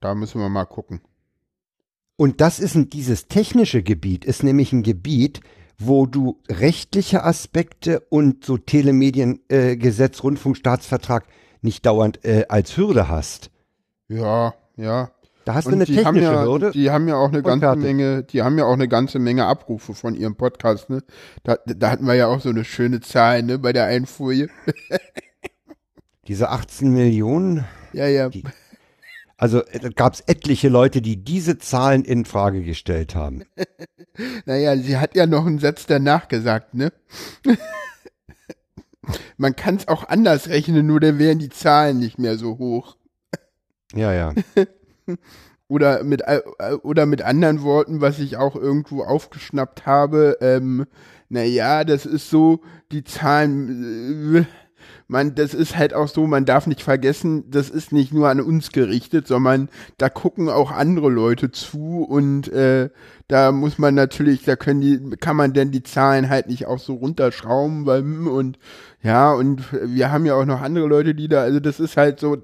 Da 0.00 0.14
müssen 0.14 0.40
wir 0.40 0.48
mal 0.48 0.64
gucken. 0.64 1.00
Und 2.16 2.40
das 2.40 2.60
ist 2.60 2.74
ein, 2.74 2.90
dieses 2.90 3.28
technische 3.28 3.82
Gebiet 3.82 4.24
ist 4.24 4.42
nämlich 4.42 4.72
ein 4.72 4.82
Gebiet, 4.82 5.40
wo 5.78 6.06
du 6.06 6.40
rechtliche 6.48 7.24
Aspekte 7.24 8.00
und 8.08 8.44
so 8.44 8.56
Telemediengesetz, 8.58 10.18
äh, 10.18 10.22
Rundfunkstaatsvertrag 10.22 11.24
nicht 11.62 11.84
dauernd 11.86 12.24
äh, 12.24 12.44
als 12.48 12.76
Hürde 12.76 13.08
hast. 13.08 13.50
Ja, 14.08 14.54
ja. 14.76 15.10
Da 15.44 15.54
hast 15.54 15.66
du 15.66 15.70
Und 15.70 15.74
eine 15.76 15.84
die 15.84 16.04
haben 16.04 16.14
technische 16.14 16.32
ja, 16.34 16.44
Hürde. 16.44 16.70
die 16.70 16.90
haben 16.90 17.06
ja 17.06 17.16
auch 17.16 17.28
eine 17.28 17.42
ganze 17.42 17.66
fertig. 17.66 17.82
Menge, 17.84 18.22
die 18.22 18.42
haben 18.42 18.56
ja 18.56 18.64
auch 18.64 18.72
eine 18.72 18.88
ganze 18.88 19.18
Menge 19.18 19.44
Abrufe 19.44 19.92
von 19.92 20.14
ihrem 20.14 20.36
Podcast, 20.36 20.88
ne? 20.88 21.02
Da, 21.42 21.56
da 21.66 21.90
hatten 21.90 22.06
wir 22.06 22.14
ja 22.14 22.28
auch 22.28 22.40
so 22.40 22.48
eine 22.48 22.64
schöne 22.64 23.00
Zahl, 23.00 23.42
ne, 23.42 23.58
bei 23.58 23.72
der 23.74 24.06
Folie. 24.06 24.48
Diese 26.28 26.48
18 26.48 26.90
Millionen, 26.90 27.64
Ja, 27.92 28.06
ja. 28.06 28.30
Die- 28.30 28.44
also 29.36 29.64
äh, 29.66 29.90
gab 29.94 30.14
es 30.14 30.20
etliche 30.20 30.68
Leute, 30.68 31.02
die 31.02 31.16
diese 31.16 31.58
Zahlen 31.58 32.04
in 32.04 32.24
Frage 32.24 32.62
gestellt 32.62 33.14
haben. 33.14 33.44
Naja, 34.46 34.76
sie 34.76 34.96
hat 34.98 35.16
ja 35.16 35.26
noch 35.26 35.44
einen 35.44 35.58
Satz 35.58 35.86
danach 35.86 36.28
gesagt, 36.28 36.72
ne? 36.74 36.92
Man 39.36 39.56
kann 39.56 39.74
es 39.74 39.88
auch 39.88 40.08
anders 40.08 40.48
rechnen, 40.48 40.86
nur 40.86 41.00
dann 41.00 41.18
wären 41.18 41.40
die 41.40 41.48
Zahlen 41.48 41.98
nicht 41.98 42.16
mehr 42.16 42.38
so 42.38 42.58
hoch. 42.58 42.96
Ja, 43.92 44.12
ja. 44.12 44.32
Oder 45.66 46.04
mit, 46.04 46.20
äh, 46.22 46.42
oder 46.82 47.06
mit 47.06 47.22
anderen 47.22 47.62
Worten, 47.62 48.00
was 48.02 48.18
ich 48.18 48.36
auch 48.36 48.54
irgendwo 48.54 49.02
aufgeschnappt 49.02 49.86
habe, 49.86 50.36
ähm, 50.42 50.84
naja, 51.30 51.84
das 51.84 52.04
ist 52.04 52.28
so, 52.28 52.60
die 52.92 53.02
Zahlen, 53.02 54.36
äh, 54.36 54.44
man, 55.08 55.34
das 55.34 55.54
ist 55.54 55.76
halt 55.76 55.94
auch 55.94 56.08
so, 56.08 56.26
man 56.26 56.44
darf 56.44 56.66
nicht 56.66 56.82
vergessen, 56.82 57.44
das 57.50 57.70
ist 57.70 57.92
nicht 57.92 58.12
nur 58.12 58.28
an 58.28 58.40
uns 58.40 58.72
gerichtet, 58.72 59.26
sondern 59.26 59.68
da 59.98 60.08
gucken 60.08 60.48
auch 60.48 60.70
andere 60.70 61.10
Leute 61.10 61.50
zu 61.50 62.02
und 62.08 62.48
äh, 62.52 62.90
da 63.28 63.52
muss 63.52 63.78
man 63.78 63.94
natürlich, 63.94 64.42
da 64.44 64.54
können 64.56 64.80
die, 64.82 65.16
kann 65.16 65.36
man 65.36 65.52
denn 65.54 65.70
die 65.70 65.82
Zahlen 65.82 66.28
halt 66.28 66.48
nicht 66.48 66.66
auch 66.66 66.78
so 66.78 66.94
runterschrauben, 66.94 67.86
weil, 67.86 68.00
hm, 68.00 68.26
und 68.26 68.58
ja, 69.02 69.32
und 69.32 69.62
wir 69.72 70.10
haben 70.10 70.24
ja 70.26 70.34
auch 70.34 70.44
noch 70.46 70.60
andere 70.62 70.86
Leute, 70.86 71.14
die 71.14 71.28
da, 71.28 71.42
also 71.42 71.60
das 71.60 71.78
ist 71.80 71.96
halt 71.96 72.20
so, 72.20 72.36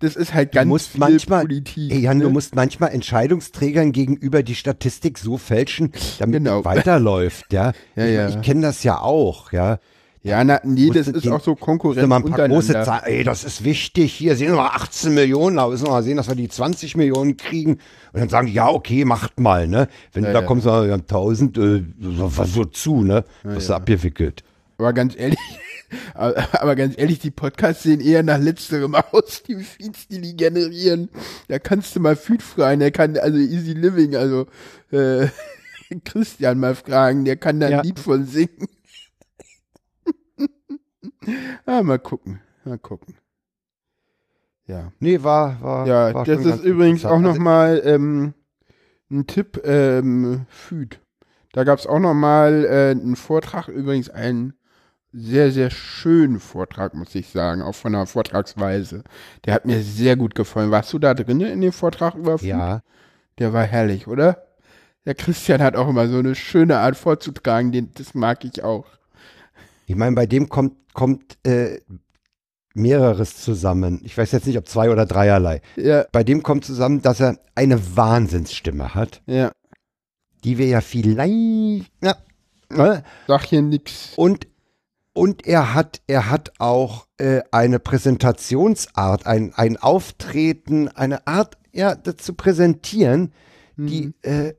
das 0.00 0.16
ist 0.16 0.32
halt 0.34 0.52
ganz 0.52 0.68
musst 0.68 0.90
viel 0.92 1.00
manchmal- 1.00 1.42
Politik. 1.42 1.92
Ey, 1.92 2.00
Jan, 2.00 2.20
du 2.20 2.26
ne? 2.26 2.32
musst 2.32 2.54
manchmal 2.54 2.90
Entscheidungsträgern 2.92 3.92
gegenüber 3.92 4.42
die 4.42 4.54
Statistik 4.54 5.18
so 5.18 5.36
fälschen, 5.38 5.92
damit 6.18 6.36
Genau. 6.44 6.64
weiterläuft, 6.64 7.52
ja. 7.52 7.72
Ja, 7.96 8.04
ich 8.06 8.14
ja. 8.14 8.28
ich 8.28 8.40
kenne 8.42 8.62
das 8.62 8.82
ja 8.82 8.98
auch, 9.00 9.52
ja. 9.52 9.78
Ja, 10.26 10.42
na, 10.42 10.60
nee, 10.64 10.90
das 10.90 11.06
ist 11.08 11.24
den- 11.24 11.32
auch 11.32 11.40
so 11.42 11.54
Konkurrenz 11.54 12.02
ein 12.10 12.24
paar 12.24 12.48
große. 12.48 12.72
Zahlen, 12.72 13.04
ey, 13.04 13.22
das 13.24 13.44
ist 13.44 13.62
wichtig, 13.64 14.12
hier 14.12 14.34
sehen 14.34 14.48
wir 14.48 14.56
mal 14.56 14.70
18 14.74 15.14
Millionen, 15.14 15.56
da 15.56 15.68
müssen 15.68 15.86
wir 15.86 15.92
mal 15.92 16.02
sehen, 16.02 16.16
dass 16.16 16.26
wir 16.28 16.34
die 16.34 16.48
20 16.48 16.96
Millionen 16.96 17.36
kriegen. 17.36 17.74
Und 18.12 18.20
dann 18.20 18.28
sagen 18.28 18.48
die, 18.48 18.52
ja, 18.54 18.68
okay, 18.68 19.04
macht 19.04 19.38
mal, 19.38 19.68
ne. 19.68 19.88
Wenn 20.12 20.24
Ja, 20.24 20.30
du 20.30 20.34
da 20.34 20.40
ja. 20.40 20.46
kommst, 20.46 20.66
wir 20.66 20.72
haben 20.72 21.06
1000, 21.06 21.56
äh, 21.58 21.84
so, 22.44 22.64
zu, 22.64 23.02
ne. 23.04 23.24
Wirst 23.44 23.68
du 23.68 23.74
abgewickelt. 23.74 24.42
Aber 24.78 24.92
ganz 24.92 25.14
ehrlich, 25.16 25.38
aber, 26.14 26.34
aber 26.60 26.74
ganz 26.76 26.94
ehrlich, 26.98 27.20
die 27.20 27.30
Podcasts 27.30 27.84
sehen 27.84 28.00
eher 28.00 28.22
nach 28.24 28.38
letzterem 28.38 28.94
aus, 28.96 29.42
die 29.46 29.54
Feeds, 29.56 30.08
die 30.08 30.20
die 30.20 30.36
generieren. 30.36 31.08
Da 31.48 31.58
kannst 31.60 31.94
du 31.94 32.00
mal 32.00 32.16
Feed 32.16 32.42
fragen, 32.42 32.80
der 32.80 32.90
kann, 32.90 33.16
also 33.16 33.38
Easy 33.38 33.72
Living, 33.74 34.16
also 34.16 34.46
äh, 34.90 35.28
Christian 36.04 36.58
mal 36.58 36.74
fragen, 36.74 37.24
der 37.24 37.36
kann 37.36 37.60
da 37.60 37.66
ein 37.66 37.72
Ja. 37.72 37.82
Lied 37.82 38.00
von 38.00 38.26
singen. 38.26 38.66
ah, 41.66 41.82
mal 41.82 41.98
gucken, 41.98 42.40
mal 42.64 42.78
gucken. 42.78 43.14
Ja. 44.66 44.92
Nee, 44.98 45.22
war, 45.22 45.60
war, 45.62 45.86
Ja, 45.86 46.14
war 46.14 46.24
das 46.24 46.44
ist 46.44 46.64
übrigens 46.64 47.04
auch 47.04 47.12
Also, 47.12 47.22
nochmal 47.22 47.82
ähm, 47.84 48.34
ein 49.10 49.26
Tipp, 49.26 49.60
ähm, 49.64 50.46
Füd. 50.48 51.00
Da 51.52 51.64
gab 51.64 51.78
es 51.78 51.86
auch 51.86 52.00
nochmal 52.00 52.64
äh, 52.64 52.90
einen 52.90 53.16
Vortrag, 53.16 53.68
übrigens 53.68 54.10
einen 54.10 54.54
sehr, 55.12 55.50
sehr 55.50 55.70
schönen 55.70 56.40
Vortrag, 56.40 56.94
muss 56.94 57.14
ich 57.14 57.28
sagen, 57.28 57.62
auch 57.62 57.74
von 57.74 57.92
der 57.92 58.06
Vortragsweise. 58.06 59.02
Der 59.44 59.54
hat 59.54 59.64
mir 59.64 59.80
sehr 59.80 60.16
gut 60.16 60.34
gefallen. 60.34 60.70
Warst 60.70 60.92
du 60.92 60.98
da 60.98 61.14
drin 61.14 61.40
in 61.40 61.60
dem 61.60 61.72
Vortrag 61.72 62.14
über 62.14 62.38
Food? 62.38 62.48
Ja, 62.48 62.82
Der 63.38 63.52
war 63.52 63.64
herrlich, 63.64 64.06
oder? 64.08 64.42
Der 65.06 65.14
Christian 65.14 65.62
hat 65.62 65.76
auch 65.76 65.88
immer 65.88 66.08
so 66.08 66.18
eine 66.18 66.34
schöne 66.34 66.78
Art 66.78 66.96
vorzutragen, 66.96 67.70
den, 67.72 67.92
das 67.94 68.12
mag 68.14 68.44
ich 68.44 68.62
auch. 68.64 68.86
Ich 69.86 69.96
meine, 69.96 70.14
bei 70.14 70.26
dem 70.26 70.48
kommt, 70.48 70.74
kommt 70.92 71.38
äh, 71.46 71.80
mehreres 72.74 73.40
zusammen. 73.40 74.00
Ich 74.04 74.16
weiß 74.16 74.32
jetzt 74.32 74.46
nicht, 74.46 74.58
ob 74.58 74.68
zwei 74.68 74.90
oder 74.90 75.06
dreierlei. 75.06 75.62
Ja, 75.76 76.04
Bei 76.12 76.24
dem 76.24 76.42
kommt 76.42 76.64
zusammen, 76.64 77.02
dass 77.02 77.20
er 77.20 77.38
eine 77.54 77.96
Wahnsinnsstimme 77.96 78.94
hat, 78.94 79.22
ja. 79.26 79.52
die 80.44 80.58
wir 80.58 80.66
ja 80.66 80.80
vielleicht, 80.80 81.90
ja, 82.02 82.16
ne? 82.70 83.02
Sag 83.26 83.44
hier 83.44 83.62
nix. 83.62 84.12
und 84.16 84.46
und 85.14 85.46
er 85.46 85.72
hat, 85.72 86.02
er 86.06 86.28
hat 86.30 86.52
auch 86.58 87.06
äh, 87.16 87.40
eine 87.50 87.78
Präsentationsart, 87.78 89.26
ein, 89.26 89.54
ein 89.54 89.78
Auftreten, 89.78 90.88
eine 90.88 91.26
Art, 91.26 91.56
ja, 91.72 91.94
das 91.94 92.16
zu 92.16 92.34
präsentieren, 92.34 93.32
die 93.78 94.12
äh, 94.20 94.52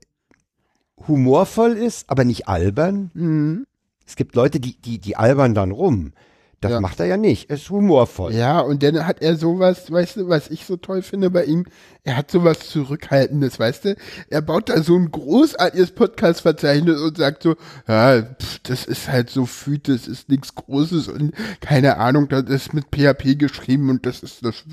humorvoll 1.07 1.73
ist, 1.73 2.09
aber 2.09 2.23
nicht 2.23 2.47
albern. 2.47 3.11
Mhm. 3.13 3.67
Es 4.07 4.15
gibt 4.15 4.35
Leute, 4.35 4.59
die, 4.59 4.79
die, 4.81 4.99
die 4.99 5.15
albern 5.17 5.53
dann 5.53 5.71
rum. 5.71 6.13
Das 6.59 6.71
Ja. 6.71 6.81
macht 6.81 6.99
er 6.99 7.05
ja 7.05 7.17
nicht. 7.17 7.51
Er 7.51 7.57
ist 7.57 7.69
humorvoll. 7.69 8.33
Ja, 8.33 8.61
und 8.61 8.81
dann 8.81 9.05
hat 9.05 9.21
er 9.21 9.35
sowas, 9.35 9.91
weißt 9.91 10.15
du, 10.15 10.27
was 10.27 10.49
ich 10.49 10.65
so 10.65 10.75
toll 10.75 11.03
finde 11.03 11.29
bei 11.29 11.43
ihm? 11.45 11.65
Er 12.03 12.17
hat 12.17 12.31
sowas 12.31 12.67
Zurückhaltendes, 12.69 13.59
weißt 13.59 13.85
du? 13.85 13.95
Er 14.31 14.41
baut 14.41 14.69
da 14.69 14.81
so 14.81 14.95
ein 14.95 15.11
großartiges 15.11 15.91
Podcast-Verzeichnis 15.91 16.99
und 16.99 17.15
sagt 17.17 17.43
so, 17.43 17.57
ja, 17.87 18.23
pff, 18.23 18.57
das 18.63 18.85
ist 18.85 19.07
halt 19.07 19.29
so 19.29 19.45
Füt, 19.45 19.87
das 19.87 20.07
ist 20.07 20.29
nichts 20.29 20.55
Großes 20.55 21.09
und 21.09 21.33
keine 21.61 21.97
Ahnung, 21.97 22.27
das 22.27 22.45
ist 22.45 22.73
mit 22.73 22.85
PHP 22.85 23.37
geschrieben 23.37 23.91
und 23.91 24.07
das 24.07 24.23
ist 24.23 24.43
das, 24.43 24.63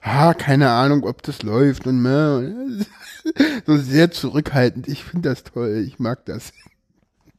ah, 0.00 0.32
keine 0.32 0.70
Ahnung, 0.70 1.04
ob 1.04 1.22
das 1.24 1.42
läuft 1.42 1.86
und 1.86 2.00
mehr. 2.00 2.42
So 3.66 3.76
sehr 3.78 4.10
zurückhaltend. 4.10 4.86
Ich 4.86 5.02
finde 5.04 5.30
das 5.30 5.44
toll. 5.44 5.82
Ich 5.86 5.98
mag 5.98 6.26
das. 6.26 6.52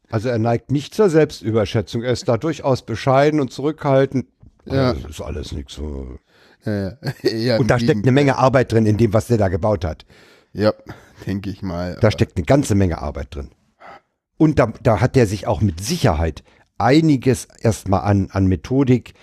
Also 0.10 0.30
er 0.30 0.38
neigt 0.38 0.72
nicht 0.72 0.94
zur 0.94 1.10
Selbstüberschätzung. 1.10 2.04
Er 2.04 2.12
ist 2.12 2.28
da 2.28 2.38
durchaus 2.38 2.84
bescheiden 2.84 3.40
und 3.40 3.52
zurückhaltend. 3.52 4.28
Ja. 4.66 4.94
Das 4.94 5.12
ist 5.12 5.22
alles 5.22 5.52
nichts. 5.52 5.76
so. 5.76 6.18
Ja, 6.66 6.98
eher 7.22 7.60
Und 7.60 7.70
da 7.70 7.80
steckt 7.80 8.04
eine. 8.04 8.12
Menge 8.12 8.38
Arbeit 8.38 8.72
drin 8.72 8.86
in 8.86 8.98
dem, 8.98 9.14
was 9.14 9.28
der 9.28 9.38
da 9.38 9.48
gebaut 9.48 9.86
hat. 9.86 10.06
Ja, 10.54 10.74
denke 11.26 11.50
ich 11.50 11.62
mal. 11.62 11.98
Da 12.02 12.12
steckt 12.12 12.38
eine 12.38 12.46
ganze 12.46 12.76
Menge 12.76 13.00
Arbeit 13.00 13.36
drin. 13.36 13.50
Und 14.38 14.60
da, 14.60 14.74
da 14.82 15.02
hat 15.02 15.16
er 15.16 15.28
sich 15.28 15.48
auch 15.48 15.62
mit 15.62 15.80
Sicherheit 15.80 16.44
einiges 16.78 17.48
erstmal 17.60 18.02
an, 18.02 18.30
an 18.32 18.48
Methodik, 18.48 19.14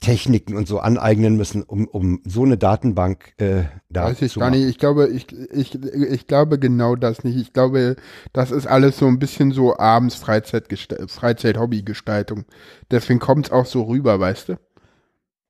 Programmiertechniken 0.00 0.56
und 0.56 0.66
so 0.66 0.78
aneignen 0.80 1.36
müssen, 1.36 1.62
um, 1.62 1.86
um 1.86 2.20
so 2.24 2.42
eine 2.44 2.56
Datenbank 2.56 3.34
äh, 3.38 3.64
da 3.88 4.04
Weiß 4.04 4.22
ich 4.22 4.32
zu 4.32 4.40
gar 4.40 4.48
machen. 4.50 4.60
nicht. 4.60 4.68
Ich 4.70 4.78
glaube, 4.78 5.08
ich, 5.08 5.26
ich, 5.52 5.74
ich 5.74 6.26
glaube 6.26 6.58
genau 6.58 6.96
das 6.96 7.22
nicht. 7.24 7.36
Ich 7.36 7.52
glaube, 7.52 7.96
das 8.32 8.50
ist 8.50 8.66
alles 8.66 8.96
so 8.98 9.06
ein 9.06 9.18
bisschen 9.18 9.52
so 9.52 9.76
abends 9.78 10.14
Freizeit-Hobbygestaltung. 10.16 12.44
Deswegen 12.90 13.18
kommt 13.20 13.46
es 13.46 13.52
auch 13.52 13.66
so 13.66 13.82
rüber, 13.82 14.18
weißt 14.18 14.48
du? 14.50 14.58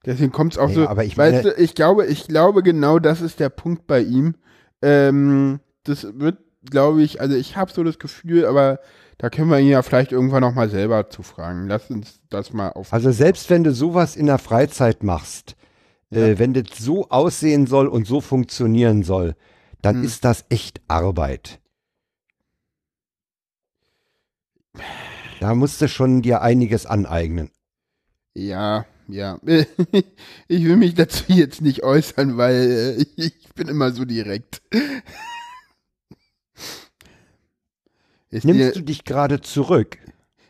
Deswegen 0.05 0.33
kommt 0.33 0.55
es 0.55 0.59
auch 0.59 0.69
Ja, 0.71 0.75
so. 0.75 0.89
aber 0.89 1.05
ich 1.05 1.17
weißt 1.17 1.45
meine- 1.45 1.55
du, 1.57 1.63
ich 1.63 1.75
glaube, 1.75 2.07
ich 2.07 2.27
glaube 2.27 2.63
genau, 2.63 2.99
das 2.99 3.21
ist 3.21 3.39
der 3.39 3.51
Punkt 3.51 3.87
bei 3.87 4.01
ihm. 4.01 4.35
Ähm, 4.83 5.61
das 5.85 6.07
wird, 6.19 6.39
glaube 6.69 7.03
ich, 7.03 7.21
also 7.21 7.37
ich 7.37 7.57
habe 7.57 7.71
so 7.71 7.85
das 7.85 7.99
Gefühl, 7.99 8.47
aber 8.47 8.81
da 9.21 9.29
können 9.29 9.51
wir 9.51 9.59
ihn 9.59 9.69
ja 9.69 9.83
vielleicht 9.83 10.13
irgendwann 10.13 10.41
noch 10.41 10.55
mal 10.55 10.71
selber 10.71 11.11
zu 11.11 11.23
fragen. 11.23 11.69
Lass 11.69 11.91
uns 11.91 12.21
das 12.31 12.55
mal 12.55 12.71
auf. 12.71 12.91
Also 12.91 13.13
selbst 13.13 13.51
wenn 13.51 13.65
du 13.65 13.75
sowas 13.75 14.17
in 14.17 14.25
der 14.25 14.39
Freizeit 14.39 15.03
machst, 15.03 15.57
äh, 16.11 16.39
wenn 16.39 16.55
das 16.55 16.79
so 16.79 17.11
aussehen 17.11 17.67
soll 17.67 17.87
und 17.87 18.07
so 18.07 18.23
funktionieren 18.23 19.03
soll, 19.03 19.37
dann 19.83 19.97
Hm. 19.97 20.05
ist 20.05 20.25
das 20.25 20.47
echt 20.49 20.81
Arbeit. 20.89 21.61
Da 25.39 25.55
musst 25.55 25.83
du 25.83 25.89
schon 25.89 26.23
dir 26.23 26.41
einiges 26.41 26.87
aneignen. 26.87 27.51
Ja, 28.35 28.87
ja. 29.07 29.39
Ich 30.49 30.65
will 30.65 30.77
mich 30.77 30.95
dazu 30.95 31.25
jetzt 31.29 31.61
nicht 31.61 31.83
äußern, 31.83 32.39
weil 32.39 32.97
äh, 32.99 33.05
ich 33.17 33.51
bin 33.55 33.69
immer 33.69 33.93
so 33.93 34.07
direkt. 34.07 34.63
Ist 38.31 38.45
Nimmst 38.45 38.77
du 38.77 38.83
dich 38.83 39.05
gerade 39.05 39.41
zurück? 39.41 39.99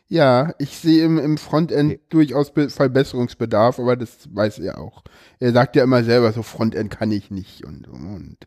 Ja, 0.07 0.53
ich 0.59 0.77
sehe 0.77 1.05
im, 1.05 1.17
im 1.17 1.37
Frontend 1.37 1.93
okay. 1.93 2.01
durchaus 2.09 2.53
Be 2.53 2.69
Verbesserungsbedarf, 2.69 3.79
aber 3.79 3.95
das 3.95 4.27
weiß 4.31 4.59
er 4.59 4.77
auch. 4.77 5.03
Er 5.39 5.53
sagt 5.53 5.75
ja 5.75 5.83
immer 5.83 6.03
selber, 6.03 6.31
so 6.33 6.43
Frontend 6.43 6.91
kann 6.91 7.11
ich 7.11 7.31
nicht 7.31 7.65
und, 7.65 7.87
und. 7.87 8.37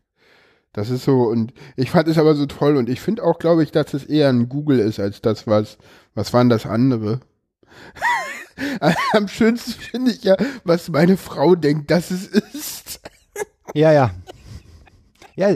Das 0.73 0.89
ist 0.89 1.05
so, 1.05 1.23
und 1.23 1.53
ich 1.75 1.89
fand 1.89 2.07
es 2.07 2.17
aber 2.17 2.35
so 2.35 2.45
toll 2.45 2.77
und 2.77 2.87
ich 2.89 3.01
finde 3.01 3.23
auch, 3.23 3.39
glaube 3.39 3.63
ich, 3.63 3.71
dass 3.71 3.93
es 3.93 4.03
eher 4.03 4.29
ein 4.29 4.47
Google 4.47 4.79
ist, 4.79 4.99
als 4.99 5.21
das, 5.21 5.47
was, 5.47 5.77
was 6.13 6.33
waren 6.33 6.49
das 6.49 6.65
andere? 6.65 7.21
Am 9.13 9.27
schönsten 9.27 9.71
finde 9.71 10.11
ich 10.11 10.23
ja, 10.23 10.35
was 10.63 10.89
meine 10.89 11.17
Frau 11.17 11.55
denkt, 11.55 11.91
dass 11.91 12.11
es 12.11 12.27
ist. 12.27 13.01
Ja, 13.73 13.91
ja. 13.91 14.11
Ja, 15.35 15.55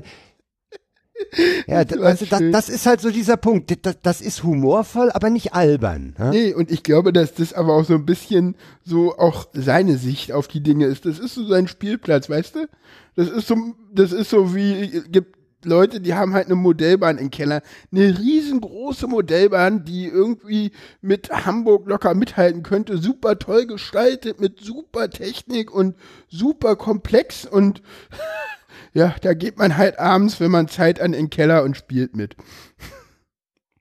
ja, 1.68 1.78
also 1.78 2.26
das, 2.26 2.42
das, 2.52 2.70
ist 2.70 2.86
halt 2.86 3.02
so 3.02 3.12
dieser 3.12 3.38
Punkt. 3.38 3.86
Das, 3.86 3.98
das 4.02 4.22
ist 4.22 4.44
humorvoll, 4.44 5.12
aber 5.12 5.30
nicht 5.30 5.54
albern. 5.54 6.16
Ja? 6.18 6.32
Nee, 6.32 6.54
und 6.54 6.72
ich 6.72 6.84
glaube, 6.84 7.14
dass 7.14 7.34
das 7.34 7.54
aber 7.54 7.74
auch 7.76 7.86
so 7.86 7.96
ein 7.96 8.06
bisschen 8.06 8.56
so 8.84 9.18
auch 9.18 9.48
seine 9.54 9.98
Sicht 9.98 10.32
auf 10.32 10.48
die 10.48 10.62
Dinge 10.62 10.86
ist. 10.86 11.06
Das 11.06 11.20
ist 11.20 11.36
so 11.36 11.46
sein 11.46 11.68
Spielplatz, 11.68 12.30
weißt 12.30 12.56
du? 12.56 12.68
Das 13.16 13.30
ist 13.30 13.48
so, 13.48 13.56
das 13.94 14.12
ist 14.12 14.30
so 14.30 14.56
wie, 14.56 15.04
gibt 15.10 15.40
Leute, 15.66 16.00
die 16.00 16.14
haben 16.14 16.34
halt 16.34 16.46
eine 16.46 16.56
Modellbahn 16.56 17.18
im 17.18 17.32
Keller. 17.32 17.62
Eine 17.92 18.18
riesengroße 18.18 19.08
Modellbahn, 19.08 19.84
die 19.84 20.06
irgendwie 20.06 20.72
mit 21.02 21.30
Hamburg 21.30 21.88
locker 21.88 22.14
mithalten 22.14 22.64
könnte. 22.64 22.98
Super 22.98 23.38
toll 23.38 23.68
gestaltet, 23.68 24.40
mit 24.40 24.62
super 24.62 25.10
Technik 25.10 25.74
und 25.74 25.96
super 26.30 26.78
komplex 26.78 27.46
und 27.46 27.82
ja, 28.94 29.16
da 29.22 29.34
geht 29.34 29.58
man 29.58 29.78
halt 29.78 30.00
abends, 30.00 30.40
wenn 30.40 30.52
man 30.52 30.68
Zeit 30.68 31.00
an 31.00 31.12
den 31.12 31.30
Keller 31.30 31.64
und 31.64 31.78
spielt 31.78 32.16
mit. 32.16 32.36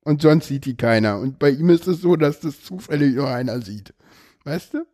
Und 0.05 0.23
sonst 0.23 0.49
sieht 0.49 0.65
die 0.65 0.75
keiner. 0.75 1.19
Und 1.19 1.39
bei 1.39 1.51
ihm 1.51 1.69
ist 1.69 1.87
es 1.87 2.01
so, 2.01 2.17
dass 2.17 2.41
das 2.41 2.65
zufällig 2.65 3.15
nur 3.15 3.29
einer 3.29 3.61
sieht. 3.61 3.93
Weißt 4.43 4.73
du? 4.73 4.87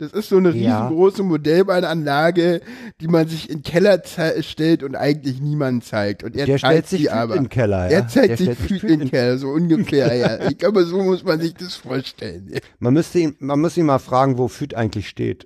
Das 0.00 0.12
ist 0.12 0.30
so 0.30 0.38
eine 0.38 0.50
ja. 0.52 0.80
riesengroße 0.80 1.22
Modellbahnanlage, 1.22 2.62
die 3.02 3.06
man 3.06 3.28
sich 3.28 3.50
in 3.50 3.58
den 3.58 3.62
Keller 3.62 4.02
stellt 4.40 4.82
und 4.82 4.96
eigentlich 4.96 5.42
niemand 5.42 5.84
zeigt. 5.84 6.24
Und 6.24 6.34
er 6.34 6.46
Der 6.46 6.56
zeigt 6.56 6.88
sich 6.88 7.12
aber. 7.12 7.36
in 7.36 7.50
Keller, 7.50 7.90
ja. 7.90 7.98
Er 7.98 8.08
zeigt 8.08 8.38
sich 8.38 8.56
Füt 8.56 8.82
in 8.82 9.00
den 9.00 9.10
Keller, 9.10 9.36
so 9.36 9.48
ungefähr, 9.50 10.14
ja. 10.14 10.38
Ich 10.50 10.56
glaube, 10.56 10.84
so 10.86 11.02
muss 11.02 11.22
man 11.22 11.38
sich 11.38 11.52
das 11.52 11.74
vorstellen. 11.74 12.50
Man 12.78 12.94
müsste 12.94 13.18
ihn, 13.18 13.36
man 13.40 13.60
muss 13.60 13.76
ihn 13.76 13.84
mal 13.84 13.98
fragen, 13.98 14.38
wo 14.38 14.48
Füt 14.48 14.74
eigentlich 14.74 15.06
steht. 15.06 15.44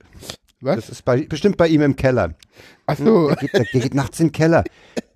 Was? 0.60 0.76
Das 0.76 0.88
ist 0.88 1.04
bei, 1.04 1.22
bestimmt 1.22 1.56
bei 1.56 1.66
ihm 1.66 1.82
im 1.82 1.96
Keller. 1.96 2.36
Ach 2.86 2.98
so. 2.98 3.28
Der 3.28 3.36
geht, 3.36 3.74
der 3.74 3.80
geht 3.80 3.94
nachts 3.94 4.20
in 4.20 4.28
den 4.28 4.32
Keller. 4.32 4.64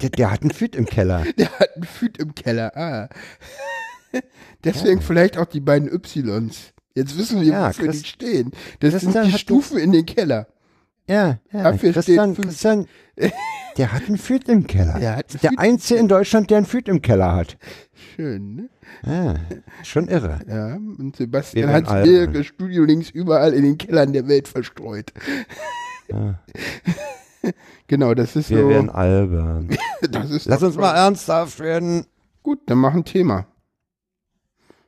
Der, 0.00 0.10
der 0.10 0.30
hat 0.30 0.42
einen 0.42 0.50
Füt 0.50 0.74
im 0.74 0.86
Keller. 0.86 1.24
Der 1.38 1.50
hat 1.58 1.74
einen 1.74 1.84
Füt 1.84 2.18
im 2.18 2.34
Keller, 2.34 2.76
ah. 2.76 3.08
Deswegen 4.64 5.00
ja. 5.00 5.06
vielleicht 5.06 5.36
auch 5.36 5.46
die 5.46 5.60
beiden 5.60 5.88
Ys. 5.88 6.72
Jetzt 6.94 7.16
wissen 7.18 7.40
wir, 7.40 7.48
ja, 7.48 7.68
wofür 7.68 7.86
Christ 7.86 8.04
die 8.04 8.08
stehen. 8.08 8.52
Das 8.80 8.92
Christian 8.92 9.12
sind 9.12 9.26
die 9.26 9.38
Stufen 9.38 9.78
in 9.78 9.92
den 9.92 10.06
Keller. 10.06 10.48
Ja, 11.06 11.38
ja. 11.52 11.62
Dafür 11.62 11.92
Christian, 11.92 12.34
steht 12.34 12.46
Christian, 12.46 12.86
der 13.76 13.92
hat 13.92 14.08
einen 14.08 14.18
Füt 14.18 14.48
im 14.48 14.66
Keller. 14.66 14.98
Der, 14.98 15.22
der 15.22 15.58
Einzige 15.58 16.00
in 16.00 16.08
Deutschland, 16.08 16.50
der 16.50 16.58
einen 16.58 16.66
Füt 16.66 16.88
im 16.88 17.00
Keller 17.00 17.34
hat. 17.34 17.56
Schön, 18.14 18.54
ne? 18.54 18.68
Ja, 19.06 19.36
schon 19.84 20.08
irre. 20.08 20.40
Ja, 20.48 20.74
und 20.74 21.16
Sebastian 21.16 21.70
hat 21.70 22.04
mehrere 22.04 22.44
Studio-Links 22.44 23.10
überall 23.10 23.54
in 23.54 23.62
den 23.62 23.78
Kellern 23.78 24.12
der 24.12 24.28
Welt 24.28 24.48
verstreut. 24.48 25.12
Ja. 26.08 26.40
genau, 27.86 28.14
das 28.14 28.36
ist 28.36 28.50
Wir 28.50 28.58
so. 28.58 28.68
Wir 28.68 28.74
werden 28.74 28.90
albern. 28.90 29.68
Lass 30.44 30.62
uns 30.62 30.76
mal 30.76 30.94
ernsthaft 30.94 31.60
werden. 31.60 32.06
Gut, 32.42 32.60
dann 32.66 32.78
mach 32.78 32.94
ein 32.94 33.04
Thema. 33.04 33.46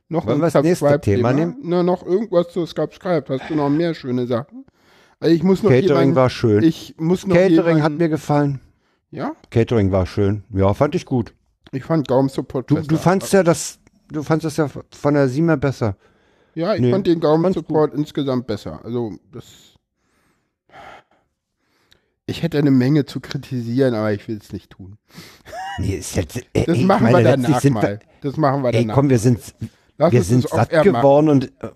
Noch 0.09 0.27
Wollen 0.27 0.41
wir 0.41 0.51
das 0.51 0.63
nächste 0.63 1.01
Thema 1.01 1.33
nehmen? 1.33 1.59
Na, 1.63 1.83
noch 1.85 2.05
irgendwas 2.05 2.49
zu 2.49 2.67
Subscribe. 2.67 3.25
Hast 3.29 3.49
du 3.49 3.55
noch 3.55 3.71
mehr 3.71 3.95
schöne 3.95 4.27
Sachen? 4.27 4.65
Also 5.21 5.35
ich 5.35 5.43
muss 5.43 5.63
noch 5.63 5.71
Catering 5.71 5.89
jemanden, 5.89 6.15
war 6.17 6.31
schön. 6.31 6.63
Ich 6.65 6.95
muss 6.99 7.27
noch 7.27 7.37
Catering 7.37 7.55
jemanden, 7.55 7.83
hat 7.83 7.93
mir 7.93 8.09
gefallen. 8.09 8.61
Ja? 9.11 9.33
Catering 9.51 9.93
war 9.93 10.07
schön. 10.07 10.43
Ja, 10.53 10.75
fand 10.75 10.95
ich 10.95 11.05
gut. 11.05 11.35
Ich 11.73 11.85
fand 11.85 12.09
Gaum 12.09 12.29
Support 12.29 12.71
du, 12.71 12.77
besser. 12.77 12.89
Du 12.89 12.97
fandst 12.97 13.33
ja 13.33 13.43
das, 13.43 13.79
du 14.11 14.23
fandst 14.23 14.45
das 14.45 14.57
ja 14.57 14.69
von 14.69 15.15
der 15.15 15.29
Sima 15.29 15.57
besser. 15.57 15.97
Ja, 16.55 16.75
ich 16.75 16.81
nee, 16.81 16.91
fand 16.91 17.07
den 17.07 17.21
Gaum 17.21 17.53
Support 17.53 17.93
gut. 17.93 18.01
insgesamt 18.01 18.47
besser. 18.47 18.81
Also 18.85 19.13
das. 19.33 19.70
Ich 22.31 22.45
hätte 22.45 22.59
eine 22.59 22.71
Menge 22.71 23.07
zu 23.07 23.19
kritisieren, 23.19 23.95
aber 23.95 24.13
ich 24.13 24.29
will 24.29 24.39
es 24.41 24.53
nicht 24.53 24.71
tun. 24.71 24.99
Nee, 25.79 25.97
ist 25.97 26.15
jetzt, 26.15 26.37
äh, 26.53 26.65
das 26.65 26.79
ey, 26.79 26.85
machen 26.85 27.11
meine, 27.11 27.19
wir 27.19 27.25
danach 27.37 27.65
mal. 27.65 27.99
Das 28.21 28.37
machen 28.37 28.63
wir 28.63 28.71
danach. 28.71 28.89
Ey, 28.89 28.95
komm, 28.95 29.11
wir 29.11 29.19
sind, 29.19 29.41
Lass 29.99 30.13
wir 30.13 30.23
sind 30.23 30.49
satt 30.49 30.71
geworden 30.71 31.29
und 31.29 31.53
äh, 31.61 31.71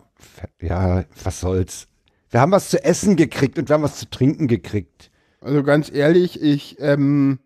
ja, 0.61 1.05
was 1.23 1.41
soll's. 1.41 1.89
Wir 2.31 2.41
haben 2.41 2.53
was 2.53 2.71
zu 2.71 2.83
essen 2.85 3.17
gekriegt 3.17 3.59
und 3.59 3.69
wir 3.69 3.75
haben 3.75 3.83
was 3.83 3.97
zu 3.99 4.09
trinken 4.09 4.47
gekriegt. 4.47 5.11
Also 5.41 5.63
ganz 5.65 5.91
ehrlich, 5.93 6.41
ich 6.41 6.77
ähm, 6.81 7.41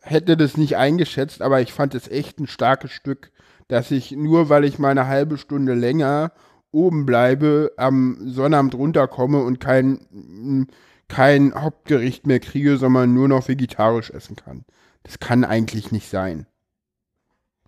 hätte 0.00 0.36
das 0.36 0.56
nicht 0.56 0.76
eingeschätzt, 0.76 1.42
aber 1.42 1.60
ich 1.60 1.72
fand 1.72 1.94
es 1.96 2.08
echt 2.08 2.38
ein 2.38 2.46
starkes 2.46 2.92
Stück, 2.92 3.32
dass 3.66 3.90
ich 3.90 4.12
nur, 4.12 4.48
weil 4.48 4.64
ich 4.64 4.78
mal 4.78 4.90
eine 4.90 5.08
halbe 5.08 5.36
Stunde 5.36 5.74
länger 5.74 6.32
oben 6.70 7.06
bleibe, 7.06 7.72
am 7.76 8.18
Sonnabend 8.24 8.74
runterkomme 8.74 9.42
und 9.42 9.60
kein, 9.60 10.68
kein 11.08 11.54
Hauptgericht 11.54 12.26
mehr 12.26 12.40
kriege, 12.40 12.76
sondern 12.78 13.14
nur 13.14 13.28
noch 13.28 13.48
vegetarisch 13.48 14.10
essen 14.10 14.36
kann. 14.36 14.64
Das 15.02 15.18
kann 15.18 15.44
eigentlich 15.44 15.92
nicht 15.92 16.08
sein. 16.08 16.46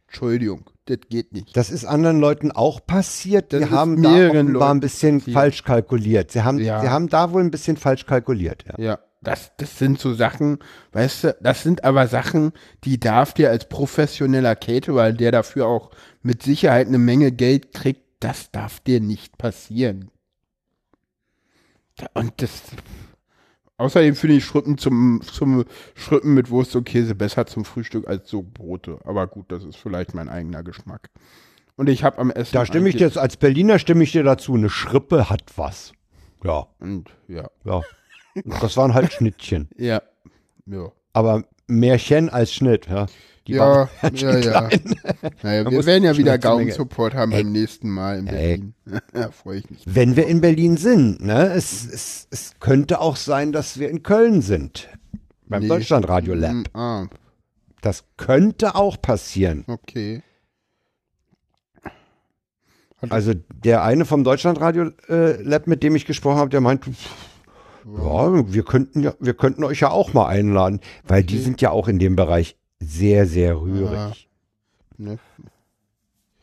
Entschuldigung, 0.06 0.70
das 0.86 0.98
geht 1.08 1.32
nicht. 1.32 1.56
Das 1.56 1.70
ist 1.70 1.84
anderen 1.84 2.18
Leuten 2.18 2.50
auch 2.50 2.84
passiert. 2.84 3.52
Das 3.52 3.60
die 3.60 3.70
haben 3.70 4.02
da 4.02 4.28
offenbar 4.28 4.74
ein 4.74 4.80
bisschen 4.80 5.18
passiert. 5.18 5.34
falsch 5.34 5.64
kalkuliert. 5.64 6.32
Sie 6.32 6.42
haben, 6.42 6.58
ja. 6.58 6.80
sie 6.80 6.88
haben 6.88 7.08
da 7.08 7.32
wohl 7.32 7.42
ein 7.42 7.50
bisschen 7.50 7.76
falsch 7.76 8.06
kalkuliert. 8.06 8.64
Ja. 8.66 8.74
ja 8.82 8.98
das, 9.20 9.52
das 9.56 9.78
sind 9.78 9.98
so 9.98 10.14
Sachen, 10.14 10.58
weißt 10.92 11.24
du, 11.24 11.36
das 11.40 11.62
sind 11.62 11.84
aber 11.84 12.06
Sachen, 12.08 12.52
die 12.84 13.00
darf 13.00 13.34
dir 13.34 13.50
als 13.50 13.68
professioneller 13.68 14.56
Caterer, 14.56 15.12
der 15.12 15.32
dafür 15.32 15.66
auch 15.66 15.90
mit 16.22 16.42
Sicherheit 16.42 16.86
eine 16.86 16.98
Menge 16.98 17.32
Geld 17.32 17.72
kriegt, 17.72 18.02
das 18.20 18.50
darf 18.50 18.80
dir 18.80 19.00
nicht 19.00 19.38
passieren. 19.38 20.10
Und 22.14 22.40
das, 22.40 22.62
außerdem 23.78 24.14
finde 24.14 24.36
ich 24.36 24.44
Schrippen 24.44 24.76
zum, 24.78 25.20
zum 25.22 25.64
Schrippen 25.94 26.34
mit 26.34 26.50
Wurst 26.50 26.76
und 26.76 26.84
Käse 26.84 27.14
besser 27.14 27.46
zum 27.46 27.64
Frühstück 27.64 28.06
als 28.06 28.28
so 28.28 28.42
Brote. 28.42 28.98
Aber 29.04 29.26
gut, 29.26 29.50
das 29.50 29.64
ist 29.64 29.76
vielleicht 29.76 30.14
mein 30.14 30.28
eigener 30.28 30.62
Geschmack. 30.62 31.10
Und 31.76 31.88
ich 31.88 32.04
habe 32.04 32.18
am 32.18 32.30
Essen. 32.30 32.54
Da 32.54 32.66
stimme 32.66 32.88
ich 32.88 32.96
dir 32.96 33.06
jetzt 33.06 33.18
als 33.18 33.36
Berliner 33.36 33.78
stimme 33.78 34.04
ich 34.04 34.12
dir 34.12 34.24
dazu. 34.24 34.54
Eine 34.54 34.68
Schrippe 34.68 35.30
hat 35.30 35.44
was. 35.56 35.92
Ja. 36.44 36.66
Und 36.80 37.10
ja. 37.28 37.48
Ja. 37.64 37.82
Das 38.60 38.76
waren 38.76 38.94
halt 38.94 39.12
Schnittchen. 39.12 39.68
ja. 39.76 40.02
Ja. 40.66 40.92
Aber 41.14 41.44
Märchen 41.66 42.28
als 42.28 42.52
Schnitt, 42.52 42.86
ja. 42.88 43.06
Die 43.48 43.52
ja, 43.54 43.88
ja, 44.12 44.38
ja. 44.38 44.68
naja, 45.42 45.70
wir 45.70 45.86
werden 45.86 46.04
ja 46.04 46.14
wieder 46.18 46.36
Gaumen-Support 46.36 47.14
haben 47.14 47.32
beim 47.32 47.50
nächsten 47.50 47.88
Mal 47.88 48.18
in 48.18 48.24
Berlin. 48.26 48.74
ja, 49.14 49.30
freue 49.30 49.60
ich 49.60 49.70
mich. 49.70 49.82
Wenn 49.86 50.16
wir 50.16 50.26
in 50.26 50.42
Berlin 50.42 50.76
sind, 50.76 51.24
ne? 51.24 51.54
Es, 51.54 51.86
es, 51.86 52.28
es 52.30 52.52
könnte 52.60 53.00
auch 53.00 53.16
sein, 53.16 53.52
dass 53.52 53.78
wir 53.78 53.88
in 53.88 54.02
Köln 54.02 54.42
sind. 54.42 54.90
Beim 55.46 55.62
nee. 55.62 55.68
Deutschlandradio 55.68 56.34
Lab. 56.34 56.52
Mm, 56.52 56.76
ah. 56.76 57.08
Das 57.80 58.04
könnte 58.18 58.74
auch 58.74 59.00
passieren. 59.00 59.64
Okay. 59.66 60.22
Also 63.08 63.32
der 63.64 63.82
eine 63.82 64.04
vom 64.04 64.24
Deutschlandradio 64.24 64.90
äh, 65.08 65.40
Lab, 65.40 65.66
mit 65.66 65.82
dem 65.82 65.96
ich 65.96 66.04
gesprochen 66.04 66.36
habe, 66.36 66.50
der 66.50 66.60
meint, 66.60 66.84
ja, 66.86 68.52
wir 68.52 68.62
könnten 68.64 69.00
ja, 69.00 69.14
wir 69.20 69.32
könnten 69.32 69.64
euch 69.64 69.80
ja 69.80 69.88
auch 69.88 70.12
mal 70.12 70.26
einladen, 70.26 70.80
weil 71.06 71.24
die 71.24 71.38
sind 71.38 71.62
ja 71.62 71.70
auch 71.70 71.88
in 71.88 71.98
dem 71.98 72.14
Bereich 72.14 72.58
sehr, 72.80 73.26
sehr 73.26 73.60
rührig. 73.60 74.28
Ne. 74.96 75.18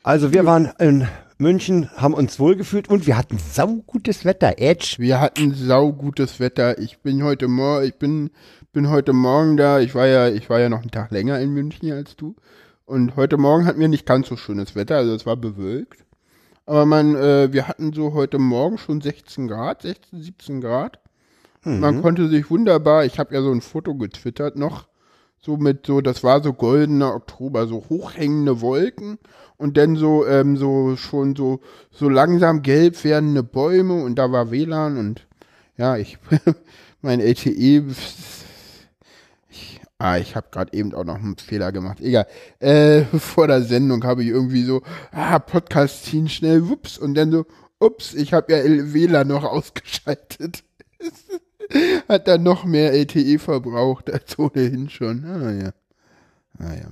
Also 0.03 0.31
wir 0.31 0.45
waren 0.45 0.71
in 0.79 1.07
München, 1.37 1.89
haben 1.97 2.13
uns 2.13 2.39
wohlgefühlt 2.39 2.89
und 2.89 3.07
wir 3.07 3.17
hatten 3.17 3.37
saugutes 3.37 4.23
Wetter. 4.23 4.55
Edge. 4.57 4.95
Wir 4.99 5.19
hatten 5.19 5.53
saugutes 5.53 6.39
Wetter. 6.39 6.77
Ich 6.79 6.99
bin 6.99 7.23
heute 7.23 7.47
Morgen, 7.47 7.85
ich 7.85 7.95
bin, 7.95 8.29
bin 8.71 8.89
heute 8.89 9.13
Morgen 9.13 9.57
da. 9.57 9.79
Ich 9.79 9.95
war 9.95 10.07
ja, 10.07 10.29
ich 10.29 10.49
war 10.49 10.59
ja 10.59 10.69
noch 10.69 10.81
einen 10.81 10.91
Tag 10.91 11.11
länger 11.11 11.39
in 11.39 11.51
München 11.51 11.91
als 11.91 12.15
du. 12.15 12.35
Und 12.85 13.15
heute 13.15 13.37
Morgen 13.37 13.65
hatten 13.65 13.79
wir 13.79 13.87
nicht 13.87 14.05
ganz 14.05 14.27
so 14.27 14.37
schönes 14.37 14.75
Wetter, 14.75 14.97
also 14.97 15.15
es 15.15 15.25
war 15.25 15.35
bewölkt. 15.35 16.05
Aber 16.67 16.85
man, 16.85 17.15
äh, 17.15 17.51
wir 17.51 17.67
hatten 17.67 17.93
so 17.93 18.13
heute 18.13 18.37
Morgen 18.37 18.77
schon 18.77 19.01
16 19.01 19.47
Grad, 19.47 19.81
16, 19.81 20.21
17 20.21 20.61
Grad. 20.61 20.99
Mhm. 21.63 21.79
Man 21.79 22.01
konnte 22.01 22.29
sich 22.29 22.49
wunderbar, 22.49 23.05
ich 23.05 23.19
habe 23.19 23.33
ja 23.33 23.41
so 23.41 23.51
ein 23.51 23.61
Foto 23.61 23.95
getwittert 23.95 24.55
noch, 24.55 24.87
so 25.45 25.57
mit 25.57 25.85
so, 25.85 26.01
das 26.01 26.23
war 26.23 26.41
so 26.41 26.53
goldener 26.53 27.13
Oktober, 27.13 27.67
so 27.67 27.85
hochhängende 27.87 28.61
Wolken 28.61 29.19
und 29.57 29.77
dann 29.77 29.95
so, 29.95 30.25
ähm, 30.25 30.57
so 30.57 30.95
schon 30.97 31.35
so, 31.35 31.59
so 31.91 32.09
langsam 32.09 32.63
gelb 32.63 33.03
werdende 33.03 33.43
Bäume 33.43 34.03
und 34.03 34.15
da 34.15 34.31
war 34.31 34.49
WLAN 34.49 34.97
und 34.97 35.27
ja, 35.77 35.97
ich, 35.97 36.17
mein 37.01 37.19
LTE, 37.19 37.85
ich, 39.49 39.81
ah, 39.99 40.17
ich 40.17 40.35
habe 40.35 40.47
gerade 40.49 40.73
eben 40.73 40.95
auch 40.95 41.03
noch 41.03 41.19
einen 41.19 41.37
Fehler 41.37 41.71
gemacht. 41.71 42.01
Egal. 42.01 42.25
Äh, 42.59 43.03
vor 43.19 43.47
der 43.47 43.61
Sendung 43.61 44.03
habe 44.03 44.23
ich 44.23 44.29
irgendwie 44.29 44.63
so, 44.63 44.81
ah, 45.11 45.37
Podcast 45.37 46.05
ziehen 46.05 46.27
schnell, 46.27 46.67
wups, 46.69 46.97
und 46.97 47.13
dann 47.13 47.31
so, 47.31 47.45
ups, 47.79 48.15
ich 48.15 48.33
habe 48.33 48.51
ja 48.51 48.63
WLAN 48.63 49.27
noch 49.27 49.43
ausgeschaltet. 49.51 50.63
Hat 52.07 52.27
dann 52.27 52.43
noch 52.43 52.65
mehr 52.65 52.93
LTE 52.93 53.39
verbraucht 53.39 54.11
als 54.11 54.37
ohnehin 54.37 54.89
schon. 54.89 55.25
Ah 55.25 55.51
ja. 55.51 55.73
Ah 56.59 56.73
ja. 56.73 56.91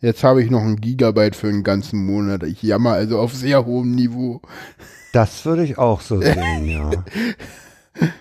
Jetzt 0.00 0.24
habe 0.24 0.42
ich 0.42 0.50
noch 0.50 0.62
ein 0.62 0.80
Gigabyte 0.80 1.36
für 1.36 1.48
einen 1.48 1.62
ganzen 1.62 2.04
Monat. 2.04 2.42
Ich 2.42 2.62
jammer 2.62 2.92
also 2.92 3.20
auf 3.20 3.32
sehr 3.34 3.64
hohem 3.66 3.94
Niveau. 3.94 4.42
Das 5.12 5.44
würde 5.44 5.62
ich 5.62 5.78
auch 5.78 6.00
so 6.00 6.20
sehen, 6.20 6.66
ja. 6.66 6.90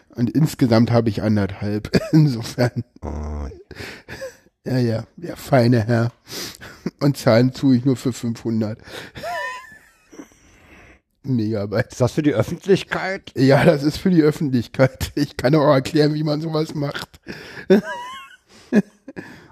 Und 0.10 0.30
insgesamt 0.30 0.92
habe 0.92 1.10
ich 1.10 1.24
anderthalb. 1.24 1.90
Insofern. 2.12 2.84
Oh. 3.02 3.48
Ja, 4.64 4.78
ja, 4.78 5.04
der 5.16 5.38
feine 5.38 5.88
Herr. 5.88 6.12
Und 7.00 7.18
zahlen 7.18 7.52
tue 7.52 7.78
ich 7.78 7.86
nur 7.86 7.96
für 7.96 8.14
500. 8.14 8.78
Megabyte. 11.24 11.92
Ist 11.92 12.02
das 12.02 12.12
für 12.14 12.24
die 12.24 12.34
Öffentlichkeit? 12.34 13.32
Ja, 13.36 13.64
das 13.64 13.84
ist 13.84 13.98
für 13.98 14.10
die 14.10 14.24
Öffentlichkeit. 14.24 15.12
Ich 15.16 15.38
kann 15.38 15.56
auch 15.56 15.72
erklären, 15.72 16.14
wie 16.14 16.24
man 16.24 16.42
sowas 16.42 16.74
macht. 16.74 17.20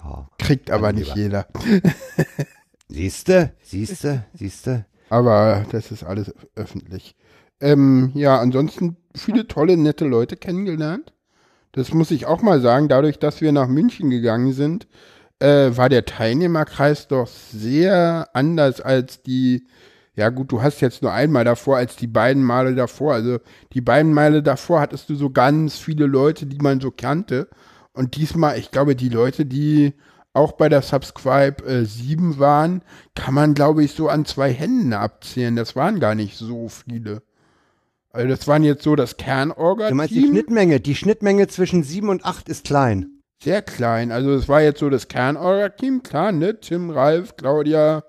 Oh, 0.04 0.26
Kriegt 0.40 0.72
aber 0.72 0.94
nicht 0.94 1.16
jeder. 1.16 1.48
Siehste, 2.88 3.54
siehste, 3.62 4.26
siehste. 4.34 4.86
Aber 5.10 5.66
das 5.72 5.92
ist 5.92 6.04
alles 6.04 6.34
öffentlich. 6.56 7.16
Ähm, 7.62 8.12
ja, 8.16 8.40
ansonsten 8.40 8.98
viele 9.16 9.48
tolle, 9.48 9.78
nette 9.78 10.06
Leute 10.06 10.38
kennengelernt. 10.38 11.14
Das 11.72 11.94
muss 11.94 12.10
ich 12.10 12.26
auch 12.26 12.42
mal 12.42 12.62
sagen. 12.62 12.88
Dadurch, 12.88 13.20
dass 13.20 13.42
wir 13.42 13.52
nach 13.52 13.68
München 13.68 14.10
gegangen 14.10 14.54
sind, 14.54 14.88
äh, 15.40 15.76
war 15.76 15.90
der 15.90 16.06
Teilnehmerkreis 16.06 17.08
doch 17.08 17.28
sehr 17.28 18.30
anders 18.34 18.82
als 18.82 19.22
die 19.22 19.68
ja 20.20 20.28
gut, 20.28 20.52
du 20.52 20.62
hast 20.62 20.82
jetzt 20.82 21.02
nur 21.02 21.14
einmal 21.14 21.46
davor 21.46 21.78
als 21.78 21.96
die 21.96 22.08
beiden 22.08 22.44
Male 22.44 22.76
davor. 22.76 23.14
Also 23.14 23.40
die 23.72 23.80
beiden 23.80 24.14
Male 24.14 24.44
davor 24.44 24.82
hattest 24.82 25.10
du 25.10 25.16
so 25.16 25.30
ganz 25.30 25.78
viele 25.78 26.08
Leute, 26.08 26.46
die 26.46 26.58
man 26.58 26.82
so 26.82 26.92
kannte. 26.92 27.48
Und 27.94 28.18
diesmal, 28.18 28.60
ich 28.60 28.70
glaube, 28.70 28.98
die 28.98 29.08
Leute, 29.08 29.46
die 29.46 29.94
auch 30.34 30.52
bei 30.52 30.68
der 30.68 30.82
Subscribe 30.82 31.64
äh, 31.64 31.86
7 31.86 32.38
waren, 32.38 32.82
kann 33.16 33.34
man, 33.34 33.54
glaube 33.54 33.82
ich, 33.82 33.94
so 33.94 34.10
an 34.10 34.26
zwei 34.26 34.52
Händen 34.52 34.92
abzählen. 34.92 35.56
Das 35.56 35.78
waren 35.78 36.02
gar 36.02 36.16
nicht 36.16 36.38
so 36.38 36.68
viele. 36.68 37.24
Also 38.12 38.28
das 38.28 38.46
waren 38.46 38.66
jetzt 38.66 38.84
so 38.84 38.98
das 38.98 39.16
Kernorga. 39.16 39.88
Du 39.88 39.96
meinst 39.96 40.14
die 40.14 40.28
Schnittmenge? 40.28 40.82
Die 40.82 40.96
Schnittmenge 40.96 41.48
zwischen 41.48 41.84
7 41.84 42.10
und 42.10 42.26
8 42.26 42.50
ist 42.50 42.66
klein. 42.66 43.22
Sehr 43.42 43.62
klein. 43.62 44.12
Also 44.12 44.34
es 44.34 44.50
war 44.50 44.62
jetzt 44.62 44.82
so 44.82 44.90
das 44.90 45.08
Kernorga-Team, 45.08 46.04
klar, 46.04 46.34
ne? 46.34 46.60
Tim, 46.60 46.90
Ralf, 46.90 47.38
Claudia, 47.38 48.04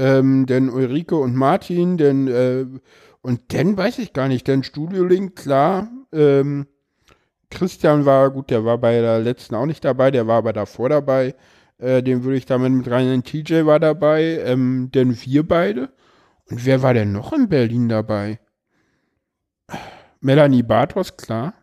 ähm, 0.00 0.46
denn 0.46 0.70
Ulrike 0.70 1.16
und 1.16 1.34
Martin, 1.34 1.98
denn 1.98 2.26
äh, 2.26 2.64
und 3.20 3.52
dann 3.52 3.76
weiß 3.76 3.98
ich 3.98 4.14
gar 4.14 4.28
nicht, 4.28 4.48
denn 4.48 4.62
Studio 4.62 5.04
Link, 5.04 5.36
klar, 5.36 5.88
ähm, 6.10 6.66
Christian 7.50 8.06
war, 8.06 8.30
gut, 8.30 8.48
der 8.48 8.64
war 8.64 8.78
bei 8.78 8.98
der 9.00 9.18
letzten 9.18 9.56
auch 9.56 9.66
nicht 9.66 9.84
dabei, 9.84 10.10
der 10.10 10.26
war 10.26 10.38
aber 10.38 10.54
davor 10.54 10.88
dabei, 10.88 11.34
äh, 11.78 12.02
den 12.02 12.24
würde 12.24 12.38
ich 12.38 12.46
damit 12.46 12.72
mit 12.72 12.90
rein, 12.90 13.22
TJ 13.22 13.66
war 13.66 13.78
dabei, 13.78 14.40
ähm, 14.44 14.90
denn 14.94 15.20
wir 15.22 15.46
beide. 15.46 15.90
Und 16.50 16.64
wer 16.64 16.82
war 16.82 16.94
denn 16.94 17.12
noch 17.12 17.34
in 17.34 17.48
Berlin 17.50 17.88
dabei? 17.90 18.40
Melanie 20.20 20.62
Bartos, 20.62 21.16
klar. 21.16 21.54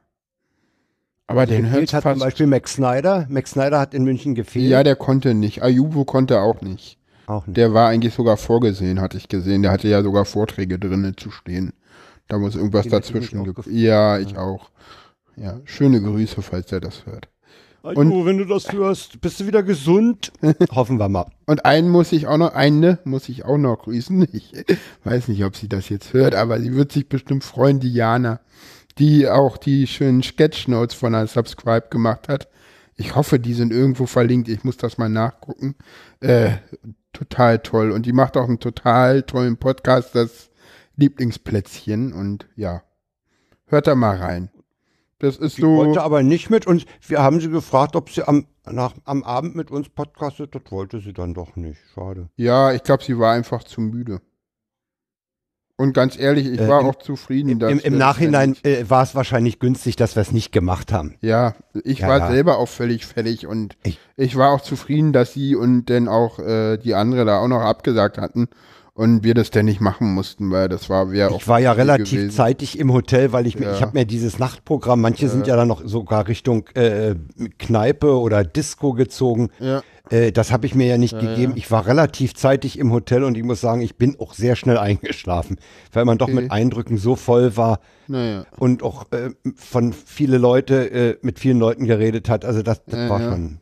Aber 1.25 1.41
also 1.41 1.53
den 1.53 1.71
hört 1.71 1.91
hat 1.91 2.03
fast 2.03 2.19
zum 2.19 2.25
Beispiel 2.25 2.47
Max 2.47 2.73
Snyder. 2.73 3.25
Max 3.29 3.51
Snyder 3.51 3.79
hat 3.79 3.93
in 3.93 4.03
München 4.03 4.33
gefehlt. 4.33 4.69
Ja, 4.69 4.83
der 4.83 4.95
konnte 4.95 5.33
nicht. 5.33 5.61
Ayubo 5.61 6.05
konnte 6.05 6.39
auch 6.39 6.61
nicht. 6.61 6.97
Auch 7.27 7.45
nicht. 7.45 7.57
Der 7.57 7.73
war 7.73 7.89
eigentlich 7.89 8.13
sogar 8.13 8.37
vorgesehen, 8.37 8.99
hatte 8.99 9.17
ich 9.17 9.27
gesehen. 9.27 9.61
Der 9.61 9.71
hatte 9.71 9.87
ja 9.87 10.01
sogar 10.01 10.25
Vorträge 10.25 10.79
drinnen 10.79 11.15
zu 11.15 11.29
stehen. 11.29 11.73
Da 12.27 12.37
muss 12.39 12.55
irgendwas 12.55 12.83
Den 12.83 12.91
dazwischen. 12.91 13.53
Ja, 13.67 14.17
ich 14.17 14.31
ja. 14.31 14.39
auch. 14.39 14.69
Ja, 15.35 15.59
schöne 15.65 16.01
Grüße, 16.01 16.41
falls 16.41 16.71
er 16.71 16.79
das 16.81 17.05
hört. 17.05 17.29
Und 17.83 18.25
wenn 18.25 18.37
du 18.37 18.45
das 18.45 18.71
hörst, 18.71 19.21
bist 19.21 19.39
du 19.39 19.47
wieder 19.47 19.63
gesund? 19.63 20.33
Hoffen 20.71 20.97
wir 20.97 21.07
mal. 21.07 21.27
Und 21.45 21.63
einen 21.63 21.89
muss 21.89 22.11
ich 22.11 22.27
auch 22.27 22.37
noch, 22.37 22.53
eine 22.53 22.99
muss 23.05 23.29
ich 23.29 23.45
auch 23.45 23.57
noch 23.57 23.77
grüßen. 23.83 24.27
Ich 24.33 24.51
weiß 25.03 25.27
nicht, 25.29 25.43
ob 25.45 25.55
sie 25.55 25.69
das 25.69 25.87
jetzt 25.89 26.11
hört, 26.13 26.35
aber 26.35 26.59
sie 26.59 26.75
wird 26.75 26.91
sich 26.91 27.07
bestimmt 27.07 27.43
freuen, 27.43 27.79
Diana, 27.79 28.41
die 28.97 29.29
auch 29.29 29.57
die 29.57 29.87
schönen 29.87 30.23
Sketchnotes 30.23 30.95
von 30.95 31.13
der 31.13 31.27
Subscribe 31.27 31.87
gemacht 31.89 32.27
hat. 32.27 32.49
Ich 32.95 33.15
hoffe, 33.15 33.39
die 33.39 33.53
sind 33.53 33.71
irgendwo 33.71 34.07
verlinkt. 34.07 34.49
Ich 34.49 34.63
muss 34.63 34.77
das 34.77 34.97
mal 34.97 35.07
nachgucken. 35.07 35.75
Äh, 36.19 36.53
total 37.17 37.59
toll. 37.59 37.91
Und 37.91 38.05
die 38.05 38.13
macht 38.13 38.37
auch 38.37 38.47
einen 38.47 38.59
total 38.59 39.23
tollen 39.23 39.57
Podcast, 39.57 40.15
das 40.15 40.49
Lieblingsplätzchen. 40.95 42.13
Und 42.13 42.47
ja, 42.55 42.83
hört 43.65 43.87
da 43.87 43.95
mal 43.95 44.17
rein. 44.17 44.49
Das 45.19 45.37
ist 45.37 45.57
die 45.57 45.61
so. 45.61 45.77
wollte 45.77 46.03
aber 46.03 46.21
nicht 46.21 46.49
mit 46.49 46.67
uns. 46.67 46.85
Wir 47.01 47.23
haben 47.23 47.39
sie 47.39 47.49
gefragt, 47.49 47.95
ob 47.95 48.11
sie 48.11 48.27
am, 48.27 48.45
nach, 48.69 48.93
am 49.03 49.23
Abend 49.23 49.55
mit 49.55 49.71
uns 49.71 49.89
podcastet. 49.89 50.53
Das 50.53 50.61
wollte 50.69 50.99
sie 50.99 51.13
dann 51.13 51.33
doch 51.33 51.55
nicht. 51.55 51.79
Schade. 51.95 52.29
Ja, 52.35 52.71
ich 52.71 52.83
glaube, 52.83 53.03
sie 53.03 53.17
war 53.17 53.33
einfach 53.33 53.63
zu 53.63 53.81
müde. 53.81 54.21
Und 55.79 55.93
ganz 55.93 56.17
ehrlich, 56.17 56.47
ich 56.47 56.59
äh, 56.59 56.67
war 56.67 56.81
im, 56.81 56.87
auch 56.87 56.95
zufrieden. 56.95 57.61
Im, 57.61 57.79
im 57.79 57.97
Nachhinein 57.97 58.55
äh, 58.63 58.83
war 58.87 59.03
es 59.03 59.13
wahrscheinlich 59.13 59.59
günstig, 59.59 59.95
dass 59.95 60.15
wir 60.15 60.21
es 60.21 60.31
nicht 60.31 60.51
gemacht 60.51 60.91
haben. 60.91 61.15
Ja, 61.21 61.53
ich 61.83 61.99
ja, 61.99 62.07
war 62.07 62.17
ja. 62.19 62.31
selber 62.31 62.57
auch 62.57 62.67
völlig 62.67 63.05
fertig 63.05 63.45
und 63.45 63.77
ich, 63.83 63.99
ich, 64.15 64.35
war 64.35 64.51
auch 64.51 64.61
zufrieden, 64.61 65.13
dass 65.13 65.33
sie 65.33 65.55
und 65.55 65.85
dann 65.85 66.07
auch 66.07 66.39
äh, 66.39 66.77
die 66.77 66.95
andere 66.95 67.25
da 67.25 67.39
auch 67.39 67.47
noch 67.47 67.61
abgesagt 67.61 68.17
hatten 68.17 68.49
und 68.97 69.23
wir 69.23 69.35
das 69.35 69.51
denn 69.51 69.65
nicht 69.65 69.79
machen 69.79 70.11
mussten, 70.15 70.49
weil 70.49 70.67
das 70.69 70.89
war 70.89 71.11
wäre 71.11 71.29
auch. 71.29 71.39
Ich 71.39 71.47
war 71.47 71.59
ja 71.59 71.71
relativ 71.71 72.09
gewesen. 72.09 72.31
zeitig 72.31 72.79
im 72.79 72.91
Hotel, 72.91 73.31
weil 73.31 73.45
ich 73.45 73.59
mir, 73.59 73.67
ja. 73.67 73.75
ich 73.75 73.81
habe 73.83 73.95
mir 73.95 74.05
dieses 74.05 74.39
Nachtprogramm, 74.39 75.01
manche 75.01 75.29
sind 75.29 75.45
ja 75.45 75.55
dann 75.55 75.67
noch 75.67 75.83
sogar 75.85 76.27
Richtung 76.27 76.67
äh, 76.73 77.13
Kneipe 77.59 78.17
oder 78.17 78.43
Disco 78.43 78.93
gezogen. 78.93 79.49
Ja. 79.59 79.83
Äh, 80.11 80.31
das 80.31 80.51
habe 80.51 80.65
ich 80.65 80.75
mir 80.75 80.87
ja 80.87 80.97
nicht 80.97 81.13
ja, 81.13 81.19
gegeben. 81.19 81.53
Ja. 81.53 81.57
Ich 81.57 81.71
war 81.71 81.85
relativ 81.85 82.33
zeitig 82.35 82.79
im 82.79 82.91
Hotel 82.91 83.23
und 83.23 83.37
ich 83.37 83.43
muss 83.43 83.61
sagen, 83.61 83.81
ich 83.81 83.97
bin 83.97 84.17
auch 84.19 84.33
sehr 84.33 84.55
schnell 84.55 84.77
eingeschlafen, 84.77 85.57
weil 85.91 86.05
man 86.05 86.21
okay. 86.21 86.31
doch 86.31 86.41
mit 86.41 86.51
Eindrücken 86.51 86.97
so 86.97 87.15
voll 87.15 87.57
war 87.57 87.79
naja. 88.07 88.45
und 88.57 88.83
auch 88.83 89.11
äh, 89.11 89.31
von 89.55 89.93
viele 89.93 90.37
Leute 90.37 90.91
äh, 90.91 91.17
mit 91.21 91.39
vielen 91.39 91.59
Leuten 91.59 91.85
geredet 91.85 92.29
hat. 92.29 92.45
Also 92.45 92.61
das, 92.61 92.83
das 92.85 93.09
war 93.09 93.19
schon. 93.19 93.59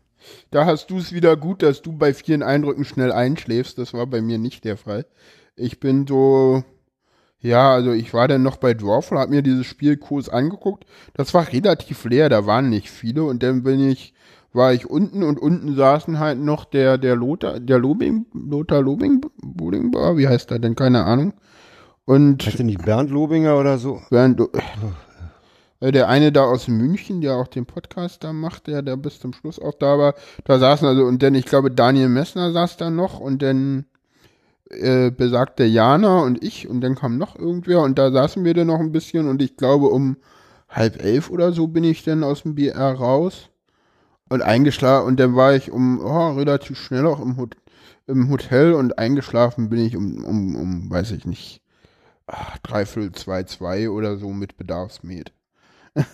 Da 0.52 0.66
hast 0.66 0.90
du 0.90 0.98
es 0.98 1.14
wieder 1.14 1.38
gut, 1.38 1.62
dass 1.62 1.82
du 1.82 1.94
bei 1.94 2.14
vielen 2.14 2.44
Eindrücken 2.44 2.86
schnell 2.86 3.12
einschläfst. 3.12 3.78
Das 3.78 3.94
war 3.94 4.08
bei 4.08 4.22
mir 4.22 4.38
nicht 4.38 4.64
der 4.64 4.78
Fall. 4.78 5.06
Ich 5.56 5.80
bin 5.80 6.08
so, 6.08 6.64
ja, 7.40 7.74
also 7.74 7.92
ich 7.92 8.14
war 8.14 8.28
dann 8.28 8.42
noch 8.42 8.58
bei 8.58 8.74
Dwarfle, 8.74 9.20
habe 9.20 9.32
mir 9.32 9.44
dieses 9.44 9.68
Spiel 9.68 9.98
Kurs 9.98 10.30
angeguckt. 10.30 10.86
Das 11.14 11.34
war 11.36 11.52
relativ 11.52 12.04
leer, 12.06 12.28
da 12.28 12.48
waren 12.48 12.70
nicht 12.70 12.90
viele 12.90 13.24
und 13.24 13.44
dann 13.44 13.62
bin 13.62 13.88
ich 13.88 14.14
war 14.56 14.74
ich 14.74 14.89
unten 14.89 15.24
und 15.24 15.39
unten 15.39 15.76
saßen 15.76 16.20
halt 16.20 16.39
noch 16.39 16.65
der, 16.65 16.98
der 16.98 17.15
Lothar, 17.15 17.60
der 17.60 17.80
Lobing, 17.80 18.26
Lothar 18.34 18.82
Lobing, 18.82 19.22
Bodingbar, 19.41 20.18
wie 20.18 20.28
heißt 20.28 20.52
er 20.52 20.60
denn? 20.60 20.76
Keine 20.76 21.06
Ahnung. 21.06 21.34
Und. 22.06 22.46
Heißt 22.46 22.60
der 22.60 22.65
nicht 22.65 22.86
Bernd 22.86 23.10
Lobinger 23.12 23.58
oder 23.58 23.78
so? 23.78 24.02
Bernd, 24.10 24.41
äh, 25.80 25.91
der 25.91 26.08
eine 26.08 26.32
da 26.32 26.46
aus 26.46 26.68
München, 26.68 27.22
der 27.22 27.36
auch 27.36 27.48
den 27.48 27.66
Podcast 27.66 28.24
da 28.24 28.34
macht, 28.34 28.68
der, 28.68 28.82
der 28.82 28.95
bis 28.95 29.20
zum 29.20 29.34
Schluss 29.34 29.60
auch 29.60 29.74
da 29.74 29.97
war, 29.99 30.16
da 30.45 30.58
saßen 30.58 30.88
also, 30.88 31.03
und 31.03 31.22
dann, 31.22 31.36
ich 31.36 31.45
glaube, 31.45 31.72
Daniel 31.72 32.10
Messner 32.10 32.51
saß 32.51 32.78
da 32.78 32.89
noch 32.89 33.20
und 33.20 33.41
dann, 33.41 33.86
äh, 34.70 35.12
besagte 35.12 35.64
Jana 35.64 36.22
und 36.22 36.43
ich 36.43 36.68
und 36.68 36.82
dann 36.82 36.95
kam 36.95 37.18
noch 37.18 37.38
irgendwer 37.38 37.82
und 37.82 37.99
da 37.99 38.12
saßen 38.12 38.43
wir 38.43 38.53
dann 38.53 38.68
noch 38.68 38.80
ein 38.80 38.91
bisschen 38.91 39.28
und 39.28 39.41
ich 39.41 39.58
glaube 39.58 39.88
um 39.88 40.18
halb 40.70 41.03
elf 41.03 41.30
oder 41.30 41.51
so 41.51 41.68
bin 41.68 41.84
ich 41.84 42.03
dann 42.03 42.24
aus 42.24 42.43
dem 42.43 42.56
BR 42.56 42.93
raus 42.93 43.49
und 44.30 44.41
eingeschlafen 44.41 45.07
und 45.07 45.19
dann 45.19 45.36
war 45.36 45.55
ich 45.55 45.71
um 45.71 45.99
oh, 45.99 46.32
relativ 46.32 46.80
schnell 46.80 47.05
auch 47.05 47.19
im, 47.19 47.38
Hot 47.38 47.57
im 48.07 48.30
Hotel 48.30 48.73
und 48.73 48.97
eingeschlafen 48.97 49.69
bin 49.69 49.80
ich 49.80 49.95
um, 49.95 50.23
um, 50.23 50.55
um 50.55 50.89
weiß 50.89 51.11
ich 51.11 51.26
nicht, 51.26 51.61
ach, 52.28 52.57
dreiviertel 52.59 53.11
zwei, 53.13 53.43
zwei 53.43 53.89
oder 53.89 54.17
so 54.17 54.30
mit 54.30 54.57
Bedarfsmed. 54.57 55.34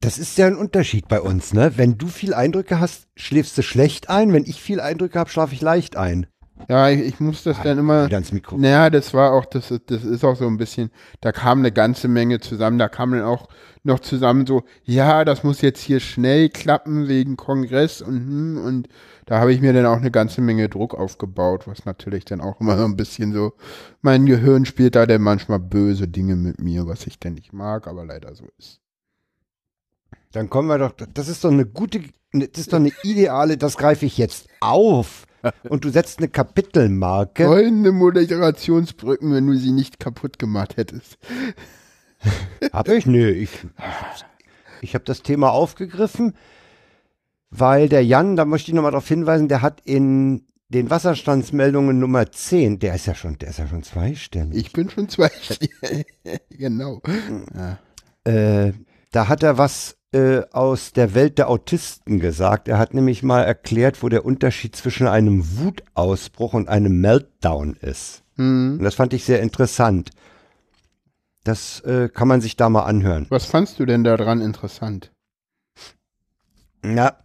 Das 0.00 0.18
ist 0.18 0.36
ja 0.36 0.48
ein 0.48 0.56
Unterschied 0.56 1.06
bei 1.06 1.20
uns, 1.20 1.52
ne? 1.52 1.78
Wenn 1.78 1.96
du 1.96 2.08
viel 2.08 2.34
Eindrücke 2.34 2.80
hast, 2.80 3.06
schläfst 3.14 3.56
du 3.56 3.62
schlecht 3.62 4.10
ein. 4.10 4.32
Wenn 4.32 4.44
ich 4.44 4.60
viel 4.60 4.80
Eindrücke 4.80 5.16
habe, 5.16 5.30
schlafe 5.30 5.54
ich 5.54 5.60
leicht 5.60 5.96
ein. 5.96 6.26
Ja, 6.68 6.88
ich, 6.90 7.00
ich 7.00 7.20
muss 7.20 7.42
das 7.42 7.60
dann 7.62 7.78
immer. 7.78 8.06
Wieder 8.06 8.18
ins 8.18 8.32
Mikro. 8.32 8.56
Naja, 8.56 8.88
das 8.90 9.12
war 9.14 9.32
auch, 9.32 9.44
das, 9.44 9.70
ist- 9.70 9.90
das 9.90 10.04
ist 10.04 10.24
auch 10.24 10.36
so 10.36 10.46
ein 10.46 10.56
bisschen, 10.56 10.90
da 11.20 11.32
kam 11.32 11.58
eine 11.58 11.72
ganze 11.72 12.08
Menge 12.08 12.40
zusammen, 12.40 12.78
da 12.78 12.88
kam 12.88 13.12
dann 13.12 13.22
auch 13.22 13.48
noch 13.84 14.00
zusammen 14.00 14.46
so, 14.46 14.62
ja, 14.84 15.24
das 15.24 15.42
muss 15.42 15.60
jetzt 15.60 15.80
hier 15.80 15.98
schnell 16.00 16.48
klappen 16.48 17.08
wegen 17.08 17.36
Kongress 17.36 18.00
und 18.00 18.14
hm, 18.16 18.64
und 18.64 18.88
da 19.26 19.38
habe 19.40 19.52
ich 19.52 19.60
mir 19.60 19.72
dann 19.72 19.86
auch 19.86 19.96
eine 19.96 20.10
ganze 20.10 20.40
Menge 20.40 20.68
Druck 20.68 20.94
aufgebaut, 20.94 21.66
was 21.66 21.84
natürlich 21.84 22.24
dann 22.24 22.40
auch 22.40 22.60
immer 22.60 22.76
so 22.78 22.84
ein 22.84 22.96
bisschen 22.96 23.32
so, 23.32 23.52
mein 24.00 24.26
Gehirn 24.26 24.64
spielt 24.64 24.94
da 24.94 25.06
dann 25.06 25.22
manchmal 25.22 25.58
böse 25.58 26.06
Dinge 26.08 26.36
mit 26.36 26.60
mir, 26.60 26.86
was 26.86 27.06
ich 27.06 27.18
denn 27.18 27.34
nicht 27.34 27.52
mag, 27.52 27.86
aber 27.88 28.04
leider 28.04 28.34
so 28.34 28.46
ist. 28.58 28.80
Dann 30.32 30.48
kommen 30.48 30.68
wir 30.68 30.78
doch, 30.78 30.92
das 30.92 31.28
ist 31.28 31.44
doch 31.44 31.50
eine 31.50 31.66
gute, 31.66 32.00
das 32.32 32.48
ist 32.56 32.72
doch 32.72 32.78
eine 32.78 32.92
ideale, 33.02 33.56
das 33.58 33.76
greife 33.76 34.06
ich 34.06 34.16
jetzt 34.18 34.48
auf. 34.60 35.26
Und 35.68 35.84
du 35.84 35.90
setzt 35.90 36.18
eine 36.18 36.28
Kapitelmarke. 36.28 37.44
Goldene 37.44 37.92
Moderationsbrücken, 37.92 39.32
wenn 39.32 39.46
du 39.46 39.56
sie 39.56 39.72
nicht 39.72 39.98
kaputt 39.98 40.38
gemacht 40.38 40.76
hättest. 40.76 41.18
Hab 42.72 42.88
ich? 42.88 43.06
Nö, 43.06 43.30
ich, 43.30 43.50
ich 44.80 44.94
habe 44.94 45.04
das 45.04 45.22
Thema 45.22 45.50
aufgegriffen, 45.50 46.34
weil 47.50 47.88
der 47.88 48.04
Jan, 48.04 48.36
da 48.36 48.44
möchte 48.44 48.70
ich 48.70 48.74
nochmal 48.74 48.92
darauf 48.92 49.08
hinweisen, 49.08 49.48
der 49.48 49.62
hat 49.62 49.80
in 49.84 50.46
den 50.68 50.88
Wasserstandsmeldungen 50.88 51.98
Nummer 51.98 52.30
10, 52.30 52.78
der 52.78 52.94
ist 52.94 53.06
ja 53.06 53.14
schon, 53.14 53.38
der 53.38 53.50
ist 53.50 53.58
ja 53.58 53.66
schon 53.66 53.82
zweistellig. 53.82 54.56
Ich 54.56 54.72
bin 54.72 54.88
schon 54.88 55.08
zwei. 55.08 55.30
genau. 56.50 57.02
Äh, 58.24 58.72
da 59.12 59.28
hat 59.28 59.42
er 59.42 59.58
was 59.58 59.96
äh, 60.12 60.42
aus 60.50 60.92
der 60.92 61.14
Welt 61.14 61.38
der 61.38 61.48
Autisten 61.48 62.18
gesagt. 62.18 62.68
Er 62.68 62.78
hat 62.78 62.92
nämlich 62.94 63.22
mal 63.22 63.42
erklärt, 63.42 64.02
wo 64.02 64.08
der 64.08 64.24
Unterschied 64.24 64.74
zwischen 64.76 65.06
einem 65.06 65.58
Wutausbruch 65.58 66.54
und 66.54 66.68
einem 66.68 67.00
Meltdown 67.00 67.76
ist. 67.76 68.22
Hm. 68.36 68.76
Und 68.78 68.84
das 68.84 68.94
fand 68.94 69.12
ich 69.12 69.24
sehr 69.24 69.40
interessant. 69.40 70.10
Das 71.44 71.80
äh, 71.80 72.08
kann 72.08 72.28
man 72.28 72.40
sich 72.40 72.56
da 72.56 72.68
mal 72.68 72.82
anhören. 72.82 73.26
Was 73.28 73.46
fandst 73.46 73.78
du 73.78 73.86
denn 73.86 74.04
daran 74.04 74.40
interessant? 74.40 75.12
Ja, 76.84 77.18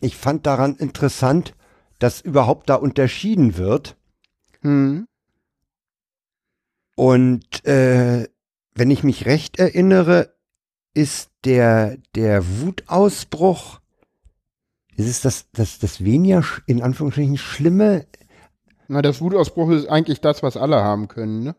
ich 0.00 0.16
fand 0.16 0.46
daran 0.46 0.76
interessant, 0.76 1.54
dass 1.98 2.20
überhaupt 2.20 2.68
da 2.68 2.74
unterschieden 2.74 3.56
wird. 3.56 3.96
Hm. 4.62 5.06
Und 6.96 7.64
äh, 7.64 8.28
wenn 8.74 8.90
ich 8.90 9.04
mich 9.04 9.26
recht 9.26 9.58
erinnere, 9.58 10.33
ist 10.94 11.30
der, 11.44 11.98
der 12.14 12.60
Wutausbruch, 12.60 13.80
ist 14.96 15.08
es 15.08 15.20
das, 15.20 15.50
das, 15.52 15.78
das 15.78 16.04
weniger, 16.04 16.44
in 16.66 16.82
Anführungsstrichen, 16.82 17.36
Schlimme? 17.36 18.06
Na, 18.88 19.02
das 19.02 19.20
Wutausbruch 19.20 19.70
ist 19.70 19.88
eigentlich 19.88 20.20
das, 20.20 20.42
was 20.42 20.56
alle 20.56 20.76
haben 20.76 21.08
können, 21.08 21.42
ne? 21.42 21.56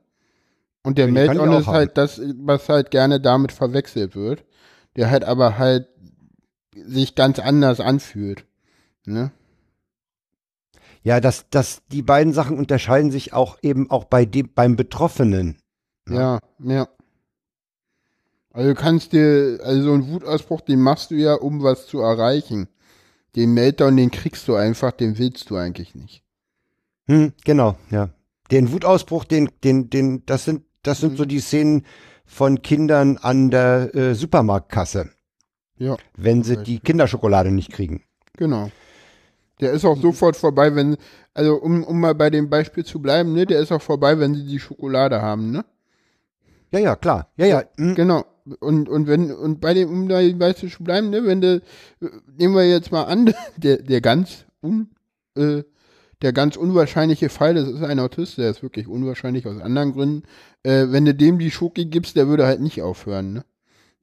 Und 0.85 0.99
der 0.99 1.07
Meltdown 1.07 1.51
ist 1.53 1.67
halt 1.67 1.97
das, 1.97 2.21
was 2.37 2.69
halt 2.69 2.91
gerne 2.91 3.19
damit 3.19 3.51
verwechselt 3.51 4.15
wird. 4.15 4.45
Der 4.95 5.09
halt 5.09 5.25
aber 5.25 5.57
halt 5.57 5.87
sich 6.75 7.15
ganz 7.15 7.39
anders 7.39 7.79
anfühlt. 7.79 8.45
Ne? 9.05 9.31
Ja, 11.01 11.19
dass, 11.19 11.49
dass 11.49 11.81
die 11.87 12.03
beiden 12.03 12.33
Sachen 12.33 12.59
unterscheiden 12.59 13.09
sich 13.09 13.33
auch 13.33 13.57
eben 13.63 13.89
auch 13.89 14.05
bei 14.05 14.25
dem, 14.25 14.53
beim 14.53 14.75
Betroffenen. 14.75 15.57
Ja, 16.07 16.39
ja. 16.59 16.87
Also 18.55 18.69
du 18.69 18.75
kannst 18.75 19.11
dir, 19.11 19.59
also 19.63 19.83
so 19.83 19.93
einen 19.93 20.07
Wutausbruch, 20.09 20.61
den 20.61 20.79
machst 20.79 21.11
du 21.11 21.15
ja, 21.15 21.33
um 21.33 21.61
was 21.61 21.87
zu 21.87 21.99
erreichen. 21.99 22.69
Den 23.35 23.53
Meltdown, 23.53 23.97
den 23.97 24.11
kriegst 24.11 24.47
du 24.47 24.55
einfach, 24.55 24.91
den 24.93 25.17
willst 25.17 25.49
du 25.49 25.57
eigentlich 25.57 25.93
nicht. 25.93 26.23
Hm, 27.07 27.33
genau, 27.43 27.75
ja. 27.91 28.09
Den 28.51 28.71
Wutausbruch, 28.71 29.25
den, 29.25 29.49
den, 29.65 29.89
den, 29.89 30.25
das 30.25 30.45
sind, 30.45 30.63
das 30.83 31.01
sind 31.01 31.17
so 31.17 31.25
die 31.25 31.41
Szenen 31.41 31.85
von 32.25 32.61
Kindern 32.61 33.17
an 33.17 33.51
der 33.51 33.93
äh, 33.93 34.15
Supermarktkasse, 34.15 35.09
Ja, 35.77 35.97
wenn 36.15 36.43
sie 36.43 36.55
die 36.57 36.79
Kinderschokolade 36.79 37.51
nicht 37.51 37.71
kriegen. 37.73 38.03
genau. 38.37 38.71
Der 39.61 39.71
ist 39.71 39.85
auch 39.85 39.95
sofort 39.97 40.35
vorbei, 40.35 40.75
wenn, 40.75 40.97
also 41.33 41.55
um, 41.55 41.83
um 41.85 41.99
mal 41.99 42.13
bei 42.13 42.29
dem 42.29 42.49
Beispiel 42.49 42.83
zu 42.83 43.01
bleiben, 43.01 43.33
ne, 43.33 43.45
der 43.45 43.59
ist 43.59 43.71
auch 43.71 43.81
vorbei, 43.81 44.19
wenn 44.19 44.33
sie 44.35 44.45
die 44.45 44.59
Schokolade 44.59 45.21
haben, 45.21 45.51
ne? 45.51 45.63
Ja, 46.75 46.81
ja, 46.81 46.95
klar. 46.95 47.29
Ja, 47.37 47.45
ja. 47.45 47.63
hm. 47.77 47.95
Genau. 47.95 48.25
Und, 48.59 48.89
und 48.89 49.07
wenn, 49.07 49.31
und 49.31 49.59
bei 49.59 49.73
dem, 49.73 49.89
um 49.89 50.07
da 50.07 50.17
weißt 50.17 50.61
du 50.61 50.67
zu 50.67 50.83
bleiben, 50.83 51.09
ne, 51.09 51.25
wenn 51.25 51.41
du, 51.41 51.61
nehmen 52.37 52.53
wir 52.53 52.67
jetzt 52.67 52.91
mal 52.91 53.03
an, 53.03 53.33
der, 53.57 53.77
der 53.77 54.01
ganz 54.01 54.45
un, 54.61 54.89
äh, 55.35 55.63
der 56.21 56.33
ganz 56.33 56.55
unwahrscheinliche 56.55 57.29
Fall, 57.29 57.55
das 57.55 57.67
ist 57.67 57.81
ein 57.81 57.99
Autist, 57.99 58.37
der 58.37 58.49
ist 58.49 58.61
wirklich 58.61 58.87
unwahrscheinlich 58.87 59.47
aus 59.47 59.59
anderen 59.61 59.93
Gründen, 59.93 60.23
äh, 60.63 60.87
wenn 60.89 61.05
du 61.05 61.15
dem 61.15 61.39
die 61.39 61.49
Schoki 61.49 61.85
gibst, 61.85 62.15
der 62.15 62.27
würde 62.27 62.45
halt 62.45 62.61
nicht 62.61 62.81
aufhören, 62.81 63.33
ne? 63.33 63.45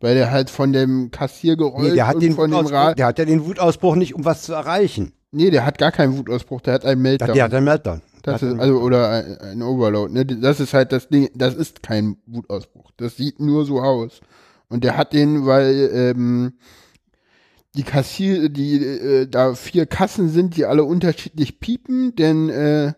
Weil 0.00 0.16
der 0.16 0.32
halt 0.32 0.50
von 0.50 0.72
dem 0.72 1.12
Kassiergeräusch 1.12 1.90
Nee, 1.90 1.94
der 1.94 2.08
hat, 2.08 2.20
den 2.20 2.34
von 2.34 2.50
dem 2.50 2.66
Rad, 2.66 2.98
der 2.98 3.06
hat 3.06 3.20
ja 3.20 3.24
den 3.24 3.44
Wutausbruch 3.44 3.94
nicht, 3.94 4.14
um 4.16 4.24
was 4.24 4.42
zu 4.42 4.52
erreichen. 4.52 5.12
nee, 5.30 5.50
der 5.50 5.64
hat 5.64 5.78
gar 5.78 5.92
keinen 5.92 6.18
Wutausbruch, 6.18 6.60
der 6.60 6.74
hat 6.74 6.84
einen 6.84 7.02
Meltdown. 7.02 7.34
Der 7.34 7.44
hat 7.44 7.54
einen 7.54 7.64
Meltdown. 7.64 8.02
Das 8.22 8.42
ist, 8.42 8.58
also, 8.58 8.80
oder 8.80 9.10
ein, 9.10 9.38
ein 9.38 9.62
Overload, 9.62 10.12
ne? 10.12 10.24
Das 10.24 10.60
ist 10.60 10.74
halt 10.74 10.92
das 10.92 11.08
Ding, 11.08 11.28
das 11.34 11.54
ist 11.54 11.82
kein 11.82 12.16
Wutausbruch. 12.26 12.90
Das 12.96 13.16
sieht 13.16 13.40
nur 13.40 13.64
so 13.64 13.80
aus. 13.80 14.20
Und 14.68 14.84
der 14.84 14.96
hat 14.96 15.12
den, 15.12 15.44
weil 15.44 15.90
ähm, 15.92 16.54
die 17.74 17.82
Kassier, 17.82 18.48
die 18.48 18.76
äh, 18.76 19.26
da 19.26 19.54
vier 19.54 19.86
Kassen 19.86 20.28
sind, 20.28 20.56
die 20.56 20.64
alle 20.64 20.84
unterschiedlich 20.84 21.58
piepen, 21.58 22.14
denn 22.14 22.48
äh, 22.48 22.92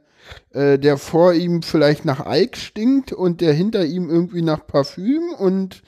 äh, 0.52 0.78
der 0.78 0.98
vor 0.98 1.32
ihm 1.32 1.62
vielleicht 1.62 2.04
nach 2.04 2.20
Alk 2.20 2.56
stinkt 2.56 3.12
und 3.12 3.40
der 3.40 3.52
hinter 3.52 3.84
ihm 3.84 4.10
irgendwie 4.10 4.42
nach 4.42 4.66
Parfüm 4.66 5.32
und 5.38 5.82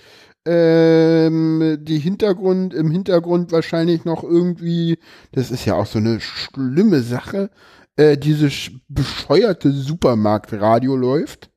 ähm, 0.44 1.78
die 1.80 1.98
Hintergrund, 1.98 2.72
im 2.72 2.90
Hintergrund 2.90 3.50
wahrscheinlich 3.50 4.04
noch 4.04 4.22
irgendwie, 4.22 4.98
das 5.32 5.50
ist 5.50 5.64
ja 5.64 5.74
auch 5.74 5.86
so 5.86 5.98
eine 5.98 6.20
schlimme 6.20 7.00
Sache, 7.00 7.50
äh, 7.96 8.16
diese 8.16 8.46
sch- 8.46 8.78
bescheuerte 8.88 9.72
Supermarktradio 9.72 10.96
läuft, 10.96 11.50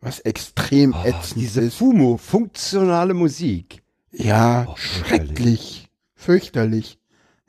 was 0.00 0.20
extrem 0.20 0.92
Oh, 0.94 1.04
ätzend 1.06 1.36
diese 1.40 1.60
ist. 1.62 1.76
FUMO, 1.76 2.16
funktionale 2.16 3.14
Musik. 3.14 3.82
Ja, 4.12 4.66
Oh, 4.68 4.76
schrecklich, 4.76 5.88
fürchterlich. 6.14 6.98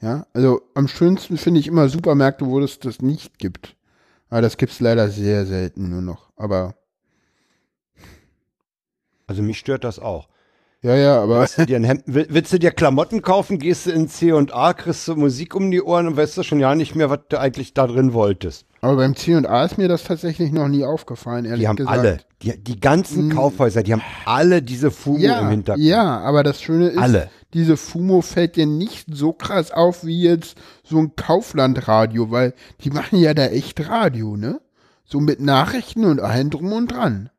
Ja, 0.02 0.28
also 0.34 0.62
am 0.74 0.88
schönsten 0.88 1.38
finde 1.38 1.60
ich 1.60 1.68
immer 1.68 1.90
Supermärkte, 1.90 2.46
wo 2.46 2.60
es 2.60 2.80
das 2.80 3.02
nicht 3.02 3.40
gibt. 3.40 3.76
Aber 4.30 4.42
das 4.42 4.58
gibt's 4.58 4.80
leider 4.80 5.10
sehr 5.10 5.46
selten 5.46 5.90
nur 5.90 6.02
noch. 6.02 6.32
Aber 6.36 6.76
Also 9.28 9.42
mich 9.42 9.58
stört 9.60 9.84
das 9.84 10.00
auch. 10.00 10.30
Ja, 10.86 10.96
ja, 10.96 11.22
aber 11.24 11.42
Willst 11.42 11.58
du 11.58 11.66
dir, 11.66 11.80
Hemd, 11.84 12.04
will- 12.06 12.28
willst 12.30 12.54
du 12.54 12.60
dir 12.60 12.72
Klamotten 12.72 13.22
kaufen, 13.22 13.60
gehst 13.60 13.86
du 13.88 13.92
in 13.92 14.08
C&A, 14.08 14.74
kriegst 14.74 15.08
du 15.08 15.16
Musik 15.16 15.56
um 15.56 15.72
die 15.72 15.82
Ohren 15.82 16.08
und 16.08 16.18
weißt 16.18 16.38
du 16.38 16.44
schon 16.44 16.60
ja 16.60 16.76
nicht 16.76 16.96
mehr, 16.96 17.10
was 17.10 17.20
du 17.30 17.40
eigentlich 17.40 17.74
da 17.74 17.88
drin 17.88 18.14
wolltest. 18.14 18.66
aber 18.82 18.98
beim 18.98 19.16
C&A 19.16 19.66
ist 19.66 19.78
mir 19.78 19.88
das 19.88 20.04
tatsächlich 20.04 20.52
noch 20.52 20.68
nie 20.68 20.84
aufgefallen, 20.86 21.46
ehrlich 21.46 21.62
Die 21.62 21.68
haben 21.68 21.76
gesagt. 21.78 21.98
alle, 21.98 22.18
die, 22.44 22.62
die 22.64 22.80
ganzen 22.80 23.30
Kaufhäuser, 23.34 23.82
die 23.84 23.94
haben 23.94 24.04
alle 24.26 24.62
diese 24.62 24.92
FUMO 24.92 25.18
im 25.18 25.24
Ja, 25.24 25.50
Hintergrund. 25.50 25.86
ja, 25.86 26.20
aber 26.20 26.44
das 26.44 26.62
Schöne 26.62 26.90
ist, 26.90 27.00
Alle. 27.00 27.30
diese 27.54 27.78
Fumo 27.78 28.22
fällt 28.22 28.56
dir 28.56 28.68
nicht 28.68 29.08
so 29.12 29.34
krass 29.34 29.72
auf 29.72 30.06
wie 30.06 30.22
jetzt 30.22 30.56
so 30.84 31.00
ein 31.00 31.16
Kauflandradio, 31.16 32.30
weil 32.32 32.54
die 32.82 32.90
machen 32.92 33.18
ja 33.20 33.34
da 33.34 33.46
echt 33.48 33.90
Radio, 33.90 34.36
ne? 34.38 34.60
So 35.08 35.20
mit 35.20 35.40
Nachrichten 35.40 36.04
und 36.06 36.20
allem 36.20 36.50
drum 36.50 36.74
und 36.74 36.92
dran. 36.92 37.30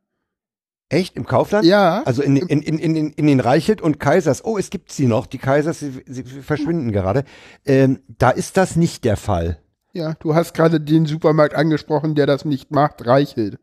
Echt? 0.89 1.17
Im 1.17 1.27
Kaufland? 1.27 1.67
Ja. 1.67 2.03
Also 2.05 2.23
in, 2.23 2.37
in, 2.37 2.63
in, 2.63 2.79
in, 2.79 3.11
in, 3.11 3.27
den 3.27 3.41
Reichelt 3.41 3.81
und 3.81 3.99
Kaisers. 3.99 4.45
Oh, 4.45 4.57
es 4.57 4.71
gibt 4.71 4.93
sie 4.93 5.07
noch. 5.07 5.27
Die 5.27 5.39
Kaisers, 5.39 5.81
sie, 5.81 6.05
sie 6.07 6.23
verschwinden 6.23 6.93
gerade. 6.93 7.25
Ähm, 7.65 8.01
da 8.19 8.31
ist 8.31 8.57
das 8.57 8.77
nicht 8.77 9.05
der 9.05 9.17
Fall. 9.17 9.59
Ja, 9.93 10.15
du 10.21 10.35
hast 10.35 10.55
gerade 10.55 10.81
den 10.81 11.07
Supermarkt 11.07 11.55
angesprochen, 11.55 12.15
der 12.15 12.27
das 12.27 12.45
nicht 12.45 12.71
macht, 12.71 13.05
Reichelt. 13.07 13.59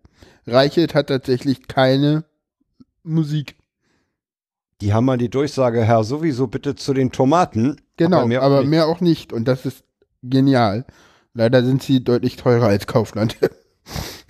Reichelt 0.45 0.95
hat 0.95 1.07
tatsächlich 1.07 1.67
keine 1.67 2.25
Musik. 3.03 3.55
Die 4.81 4.93
haben 4.93 5.05
mal 5.05 5.17
die 5.17 5.29
Durchsage, 5.29 5.83
Herr, 5.83 6.03
sowieso 6.03 6.47
bitte 6.47 6.75
zu 6.75 6.93
den 6.93 7.11
Tomaten. 7.11 7.79
Genau, 7.95 8.17
aber, 8.17 8.27
mehr 8.27 8.43
auch 8.43 8.49
mehr, 8.49 8.65
nicht. 8.65 8.81
auch 8.81 9.01
nicht. 9.01 9.33
Und 9.33 9.47
das 9.47 9.65
ist 9.65 9.85
genial. 10.23 10.85
Leider 11.33 11.63
sind 11.63 11.83
sie 11.83 12.03
deutlich 12.03 12.35
teurer 12.35 12.67
als 12.67 12.85
Kaufland. 12.85 13.37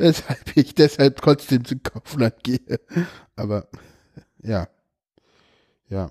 Weshalb 0.00 0.56
ich 0.56 0.74
deshalb 0.74 1.20
trotzdem 1.20 1.62
zu 1.66 1.78
Kaufland 1.78 2.42
gehe. 2.42 2.80
Aber 3.36 3.68
ja. 4.42 4.66
Ja. 5.90 6.10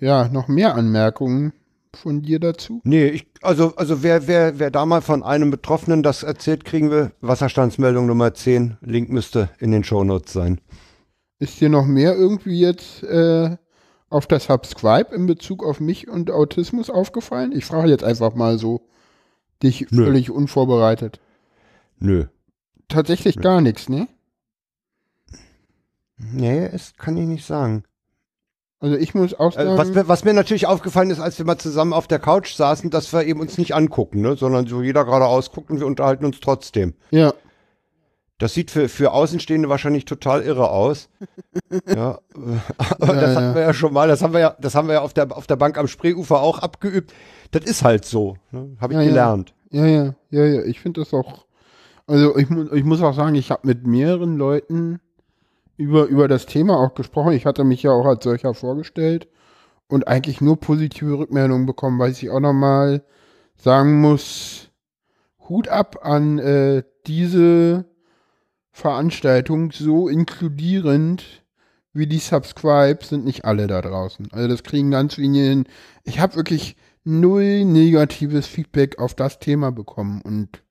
Ja, 0.00 0.28
noch 0.28 0.48
mehr 0.48 0.74
Anmerkungen 0.74 1.52
von 1.94 2.22
dir 2.22 2.40
dazu? 2.40 2.80
Nee, 2.82 3.06
ich, 3.06 3.28
also, 3.40 3.76
also 3.76 4.02
wer, 4.02 4.26
wer, 4.26 4.58
wer 4.58 4.72
da 4.72 4.84
mal 4.84 5.00
von 5.00 5.22
einem 5.22 5.52
Betroffenen 5.52 6.02
das 6.02 6.24
erzählt 6.24 6.64
kriegen 6.64 6.90
will, 6.90 7.12
Wasserstandsmeldung 7.20 8.06
Nummer 8.06 8.34
10, 8.34 8.78
Link 8.80 9.10
müsste 9.10 9.48
in 9.60 9.70
den 9.70 9.84
Shownotes 9.84 10.32
sein. 10.32 10.60
Ist 11.38 11.60
dir 11.60 11.68
noch 11.68 11.86
mehr 11.86 12.16
irgendwie 12.16 12.58
jetzt 12.58 13.04
äh, 13.04 13.56
auf 14.08 14.26
der 14.26 14.40
Subscribe 14.40 15.14
in 15.14 15.26
Bezug 15.26 15.64
auf 15.64 15.78
mich 15.78 16.08
und 16.08 16.32
Autismus 16.32 16.90
aufgefallen? 16.90 17.52
Ich 17.52 17.64
frage 17.64 17.90
jetzt 17.90 18.02
einfach 18.02 18.34
mal 18.34 18.58
so, 18.58 18.88
dich 19.62 19.86
Nö. 19.92 20.04
völlig 20.04 20.32
unvorbereitet. 20.32 21.20
Nö. 21.98 22.26
Tatsächlich 22.88 23.36
gar 23.38 23.60
nichts, 23.60 23.88
ne? 23.88 24.06
Nee, 26.16 26.66
es 26.72 26.94
kann 26.96 27.16
ich 27.16 27.26
nicht 27.26 27.44
sagen. 27.46 27.84
Also 28.80 28.96
ich 28.96 29.14
muss 29.14 29.34
auch 29.34 29.52
Äh, 29.56 29.64
sagen, 29.64 29.78
was, 29.78 29.88
mir- 29.94 30.08
was 30.08 30.24
mir 30.24 30.34
natürlich 30.34 30.66
aufgefallen 30.66 31.10
ist, 31.10 31.18
als 31.20 31.38
wir 31.38 31.46
mal 31.46 31.58
zusammen 31.58 31.92
auf 31.92 32.06
der 32.06 32.18
Couch 32.18 32.54
saßen, 32.54 32.90
dass 32.90 33.12
wir 33.12 33.24
eben 33.24 33.40
uns 33.40 33.56
nicht 33.58 33.74
angucken, 33.74 34.20
ne? 34.20 34.36
sondern 34.36 34.66
so 34.66 34.82
jeder 34.82 35.04
geradeaus 35.04 35.50
guckt 35.50 35.70
und 35.70 35.80
wir 35.80 35.86
unterhalten 35.86 36.24
uns 36.24 36.40
trotzdem. 36.40 36.94
ja, 37.10 37.32
Das 38.38 38.52
sieht 38.52 38.70
für, 38.70 38.88
für 38.88 39.12
Außenstehende 39.12 39.68
wahrscheinlich 39.68 40.04
total 40.04 40.42
irre 40.42 40.70
aus. 40.70 41.08
ja, 41.88 42.18
äh, 42.34 42.74
aber 42.78 43.14
Ja, 43.14 43.20
das 43.20 43.34
ja. 43.34 43.40
hatten 43.40 43.54
wir 43.54 43.62
ja 43.62 43.74
schon 43.74 43.92
mal, 43.92 44.06
das 44.08 44.22
haben 44.22 44.34
wir 44.34 44.40
ja, 44.40 44.56
das 44.60 44.74
haben 44.74 44.86
wir 44.88 44.94
ja 44.94 45.00
auf 45.00 45.14
der, 45.14 45.34
auf 45.36 45.46
der 45.46 45.56
Bank 45.56 45.78
am 45.78 45.88
Spreeufer 45.88 46.40
auch 46.42 46.58
abgeübt. 46.58 47.12
Das 47.52 47.64
ist 47.64 47.82
halt 47.84 48.04
so, 48.04 48.36
ne? 48.50 48.76
habe 48.80 48.92
ich 48.92 48.98
ja. 48.98 49.04
gelernt. 49.06 49.54
ja, 49.70 49.86
ja, 49.86 50.14
ja, 50.30 50.44
ja. 50.44 50.62
Ich 50.64 50.80
finde 50.80 51.00
das 51.00 51.14
auch. 51.14 51.43
Also 52.06 52.36
ich, 52.36 52.50
ich 52.50 52.84
muss 52.84 53.02
auch 53.02 53.14
sagen, 53.14 53.34
ich 53.34 53.50
habe 53.50 53.66
mit 53.66 53.86
mehreren 53.86 54.36
Leuten 54.36 55.00
über, 55.76 56.06
über 56.06 56.28
das 56.28 56.46
Thema 56.46 56.78
auch 56.78 56.94
gesprochen. 56.94 57.32
Ich 57.32 57.46
hatte 57.46 57.64
mich 57.64 57.82
ja 57.82 57.92
auch 57.92 58.06
als 58.06 58.24
solcher 58.24 58.54
vorgestellt 58.54 59.28
und 59.88 60.06
eigentlich 60.08 60.40
nur 60.40 60.58
positive 60.58 61.18
Rückmeldungen 61.18 61.66
bekommen, 61.66 61.98
weil 61.98 62.12
ich 62.12 62.30
auch 62.30 62.40
nochmal 62.40 63.04
sagen 63.56 64.00
muss, 64.00 64.70
Hut 65.48 65.68
ab 65.68 66.00
an 66.02 66.38
äh, 66.38 66.82
diese 67.06 67.86
Veranstaltung, 68.70 69.72
so 69.72 70.08
inkludierend 70.08 71.44
wie 71.92 72.06
die 72.08 72.18
Subscribes 72.18 73.10
sind 73.10 73.24
nicht 73.24 73.44
alle 73.44 73.66
da 73.66 73.80
draußen. 73.80 74.28
Also 74.32 74.48
das 74.48 74.64
kriegen 74.64 74.90
ganz 74.90 75.16
wenige 75.16 75.44
hin. 75.44 75.64
Ich 76.02 76.18
habe 76.18 76.34
wirklich 76.34 76.76
null 77.04 77.64
negatives 77.64 78.46
Feedback 78.46 78.98
auf 78.98 79.14
das 79.14 79.38
Thema 79.38 79.70
bekommen 79.70 80.20
und 80.22 80.64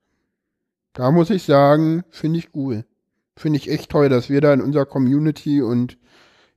da 0.93 1.11
muss 1.11 1.29
ich 1.29 1.43
sagen, 1.43 2.03
finde 2.09 2.39
ich 2.39 2.55
cool. 2.55 2.85
Finde 3.35 3.57
ich 3.57 3.69
echt 3.69 3.89
toll, 3.89 4.09
dass 4.09 4.29
wir 4.29 4.41
da 4.41 4.53
in 4.53 4.61
unserer 4.61 4.85
Community 4.85 5.61
und 5.61 5.97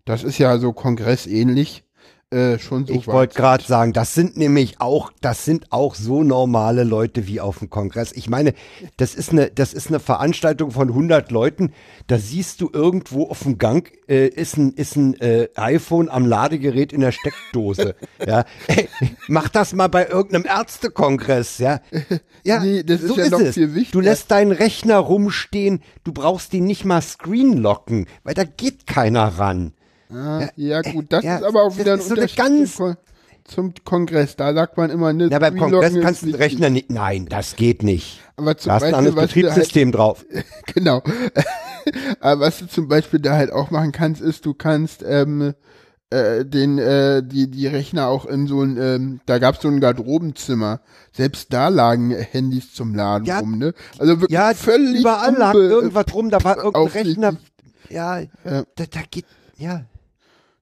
das 0.05 0.25
ist 0.25 0.39
ja 0.39 0.59
so 0.59 0.73
kongressähnlich 0.73 1.86
äh, 2.31 2.59
schon 2.59 2.87
so 2.87 2.93
Ich 2.93 3.07
wollte 3.07 3.37
gerade 3.37 3.63
sagen, 3.63 3.93
das 3.93 4.15
sind 4.15 4.37
nämlich 4.37 4.81
auch, 4.81 5.13
das 5.21 5.45
sind 5.45 5.71
auch 5.71 5.95
so 5.95 6.25
normale 6.25 6.83
Leute 6.83 7.29
wie 7.29 7.41
auf 7.41 7.61
dem 7.61 7.71
Kongress. 7.71 8.11
Ich 8.13 8.29
meine, 8.29 8.53
das 8.97 9.15
ist 9.15 9.31
eine, 9.31 9.49
das 9.51 9.73
ist 9.73 9.89
eine 9.89 10.01
Veranstaltung 10.01 10.73
von 10.73 10.89
100 10.89 11.31
Leuten. 11.31 11.73
Da 12.09 12.19
siehst 12.19 12.61
du 12.61 12.71
irgendwo 12.73 13.31
auf 13.31 13.45
dem 13.45 13.59
Gang 13.59 13.93
äh, 14.09 14.27
ist 14.27 14.57
ein, 14.57 14.73
ist 14.73 14.97
ein 14.97 15.15
äh, 15.21 15.49
iPhone 15.55 16.09
am 16.09 16.27
Ladegerät 16.27 16.93
in 16.93 17.01
der 17.01 17.13
Steckdose. 17.13 17.95
ja, 18.27 18.45
Ey, 18.67 18.89
mach 19.29 19.49
das 19.49 19.73
mal 19.73 19.89
bei 19.89 20.09
irgendeinem 20.09 20.47
Ärztekongress. 20.47 21.59
Ja, 21.59 21.81
ja, 22.43 22.59
Nee, 22.59 22.83
das 22.83 23.03
ist 23.03 23.09
so 23.09 23.21
ja 23.21 23.29
noch 23.29 23.39
es. 23.39 23.55
viel 23.55 23.73
wichtiger. 23.77 23.93
Du 23.93 24.01
lässt 24.01 24.33
deinen 24.33 24.51
Rechner 24.51 24.99
rumstehen. 24.99 25.81
Du 26.03 26.13
brauchst 26.13 26.53
ihn 26.55 26.65
nicht 26.65 26.85
mal 26.85 27.03
screenlocken, 27.03 28.07
weil 28.25 28.35
da 28.35 28.43
geht 28.43 28.89
keiner 28.89 29.39
ran. 29.39 29.75
Ah, 30.13 30.49
ja, 30.57 30.83
gut, 30.83 31.07
das 31.11 31.25
ja, 31.25 31.37
ist 31.39 31.43
aber 31.45 31.63
auch 31.65 31.77
wieder 31.79 31.95
ein 31.95 32.01
so 32.01 32.11
Unterschied 32.15 32.37
ganz- 32.39 32.77
zum, 32.77 32.87
Kon 32.87 32.97
zum 33.45 33.75
Kongress. 33.85 34.37
Da 34.37 34.53
sagt 34.55 34.77
man 34.77 34.91
immer, 34.91 35.13
ne, 35.13 35.29
Na, 35.31 35.39
beim 35.39 35.57
Kongress 35.57 35.95
kannst 36.01 36.23
du 36.23 36.27
den. 36.27 36.35
Rechner 36.37 36.71
nicht. 36.71 36.91
Nein, 36.91 37.27
das 37.29 37.57
geht 37.57 37.83
nicht. 37.83 38.21
Aber 38.37 38.57
zum 38.57 38.69
Da 38.69 38.75
hast 38.75 38.83
du 38.83 38.87
ein 38.87 38.93
Beispiel, 38.93 38.99
anderes 38.99 39.15
du 39.15 39.21
halt, 39.21 39.29
Betriebssystem 39.35 39.93
drauf. 39.93 40.25
genau. 40.75 41.03
Aber 42.21 42.41
was 42.41 42.59
du 42.59 42.67
zum 42.69 42.89
Beispiel 42.89 43.21
da 43.21 43.35
halt 43.37 43.53
auch 43.53 43.71
machen 43.71 43.93
kannst, 43.93 44.21
ist, 44.21 44.45
du 44.47 44.55
kannst 44.55 45.05
ähm, 45.07 45.55
äh, 46.11 46.45
den 46.45 46.79
äh, 46.79 47.23
die 47.23 47.51
die 47.51 47.67
Rechner 47.67 48.09
auch 48.09 48.27
in 48.27 48.47
so 48.47 48.63
ein 48.63 48.77
ähm, 48.81 49.21
da 49.27 49.39
gab's 49.39 49.63
so 49.63 49.69
ein 49.69 49.81
Garderobenzimmer. 49.81 50.81
Selbst 51.13 51.53
da 51.53 51.69
lagen 51.69 52.11
Handys 52.11 52.73
zum 52.75 52.95
Laden 52.95 53.25
Ja, 53.27 53.39
rum, 53.41 53.59
ne? 53.59 53.73
Also 53.99 54.21
wirklich 54.21 54.35
Ja, 54.35 54.53
völlig 54.55 55.01
überall 55.01 55.35
lag 55.37 55.55
irgendwas 55.55 56.07
rum, 56.15 56.31
da 56.31 56.43
war 56.45 56.57
irgendein. 56.59 56.87
Rechner. 56.89 57.37
Ja, 57.89 58.19
Ja. 58.21 58.29
Da, 58.45 58.85
da 58.91 59.01
geht, 59.11 59.25
ja, 59.57 59.83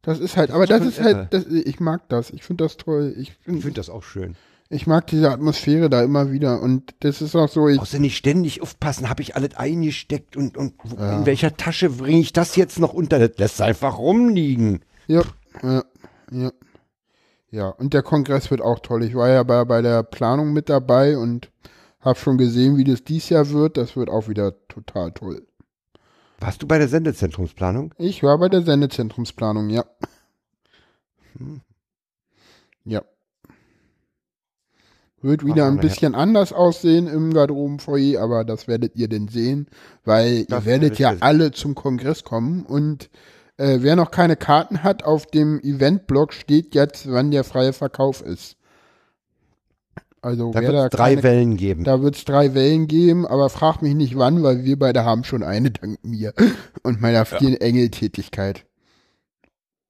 Das 0.04 0.20
ist 0.20 0.36
halt, 0.36 0.50
aber 0.50 0.66
das 0.66 0.80
schon 0.80 0.88
ist 0.88 1.00
halt, 1.00 1.32
das, 1.32 1.46
ich 1.46 1.80
mag 1.80 2.08
das. 2.08 2.30
Ich 2.30 2.42
finde 2.44 2.64
das 2.64 2.76
toll. 2.76 3.14
Ich 3.18 3.32
finde 3.32 3.62
finde 3.62 3.76
das 3.76 3.90
auch 3.90 4.02
schön. 4.02 4.36
ich 4.68 4.86
mag 4.86 5.06
diese 5.06 5.30
Atmosphäre 5.30 5.88
da 5.88 6.02
immer 6.02 6.30
wieder 6.30 6.60
und 6.60 6.94
das 7.00 7.22
ist 7.22 7.34
auch 7.36 7.48
so, 7.48 7.68
ich, 7.68 7.78
Brauchst 7.78 7.94
du 7.94 8.00
nicht 8.00 8.16
ständig 8.16 8.62
aufpassen, 8.62 9.08
habe 9.08 9.22
ich 9.22 9.36
alles 9.36 9.54
eingesteckt 9.56 10.36
und, 10.36 10.56
und 10.56 10.74
wo, 10.82 10.96
in 10.96 11.26
welcher 11.26 11.56
Tasche 11.56 11.90
bringe 11.90 12.20
ich 12.20 12.32
das 12.32 12.56
jetzt 12.56 12.78
noch 12.78 12.92
unter? 12.92 13.18
Das 13.18 13.38
lässt 13.38 13.60
einfach 13.60 13.98
rumliegen. 13.98 14.80
ja, 15.06 15.22
ja, 15.62 15.82
ja. 16.30 16.52
Ja, 17.50 17.68
und 17.68 17.94
der 17.94 18.02
Kongress 18.02 18.50
wird 18.50 18.60
auch 18.60 18.80
toll. 18.80 19.04
Ich 19.04 19.14
war 19.14 19.28
ja 19.28 19.44
bei, 19.44 19.64
bei 19.64 19.80
der 19.80 20.02
Planung 20.02 20.52
mit 20.52 20.68
dabei 20.68 21.16
und 21.16 21.52
habe 22.00 22.18
schon 22.18 22.36
gesehen, 22.36 22.76
wie 22.76 22.82
das 22.82 23.04
dies 23.04 23.28
Jahr 23.28 23.48
wird. 23.50 23.76
Das 23.76 23.94
wird 23.96 24.10
auch 24.10 24.26
wieder 24.28 24.54
total 24.66 25.12
toll. 25.12 25.46
Warst 26.44 26.62
du 26.62 26.66
bei 26.66 26.76
der 26.76 26.88
Sendezentrumsplanung? 26.88 27.94
Ich 27.96 28.22
war 28.22 28.38
bei 28.38 28.50
der 28.50 28.60
Sendezentrumsplanung, 28.60 29.70
ja. 29.70 29.86
Ja. 32.84 33.00
Wird 35.22 35.46
wieder 35.46 35.64
Ach, 35.64 35.68
ein 35.68 35.76
na 35.76 35.82
ja. 35.82 35.88
bisschen 35.88 36.14
anders 36.14 36.52
aussehen 36.52 37.06
im 37.06 37.32
Garderobenfoyer, 37.32 38.20
aber 38.20 38.44
das 38.44 38.68
werdet 38.68 38.94
ihr 38.94 39.08
denn 39.08 39.28
sehen, 39.28 39.68
weil 40.04 40.44
Das 40.44 40.64
ihr 40.64 40.66
werdet 40.66 40.98
ja 40.98 41.16
alle 41.20 41.50
zum 41.52 41.74
Kongress 41.74 42.24
kommen 42.24 42.66
und 42.66 43.08
äh, 43.56 43.78
wer 43.80 43.96
noch 43.96 44.10
keine 44.10 44.36
Karten 44.36 44.82
hat, 44.82 45.02
auf 45.02 45.24
dem 45.24 45.60
Eventblog 45.60 46.34
steht 46.34 46.74
jetzt, 46.74 47.10
wann 47.10 47.30
der 47.30 47.44
freie 47.44 47.72
Verkauf 47.72 48.20
ist. 48.20 48.58
Also 50.24 50.52
Da 50.52 50.62
wird 50.62 50.74
es 50.74 50.90
drei 50.90 51.10
keine, 51.10 51.22
Wellen 51.22 51.56
geben. 51.58 51.84
da 51.84 52.00
wird 52.00 52.16
es 52.16 52.24
drei 52.24 52.54
Wellen 52.54 52.86
geben, 52.86 53.26
aber 53.26 53.50
frag 53.50 53.82
mich 53.82 53.94
nicht 53.94 54.16
wann, 54.16 54.42
weil 54.42 54.64
wir 54.64 54.78
beide 54.78 55.04
haben 55.04 55.22
schon 55.22 55.42
eine 55.42 55.70
dank 55.70 56.02
mir 56.02 56.32
und 56.82 57.02
meiner 57.02 57.26
vielen 57.26 57.58
Engeltätigkeit. 57.58 58.64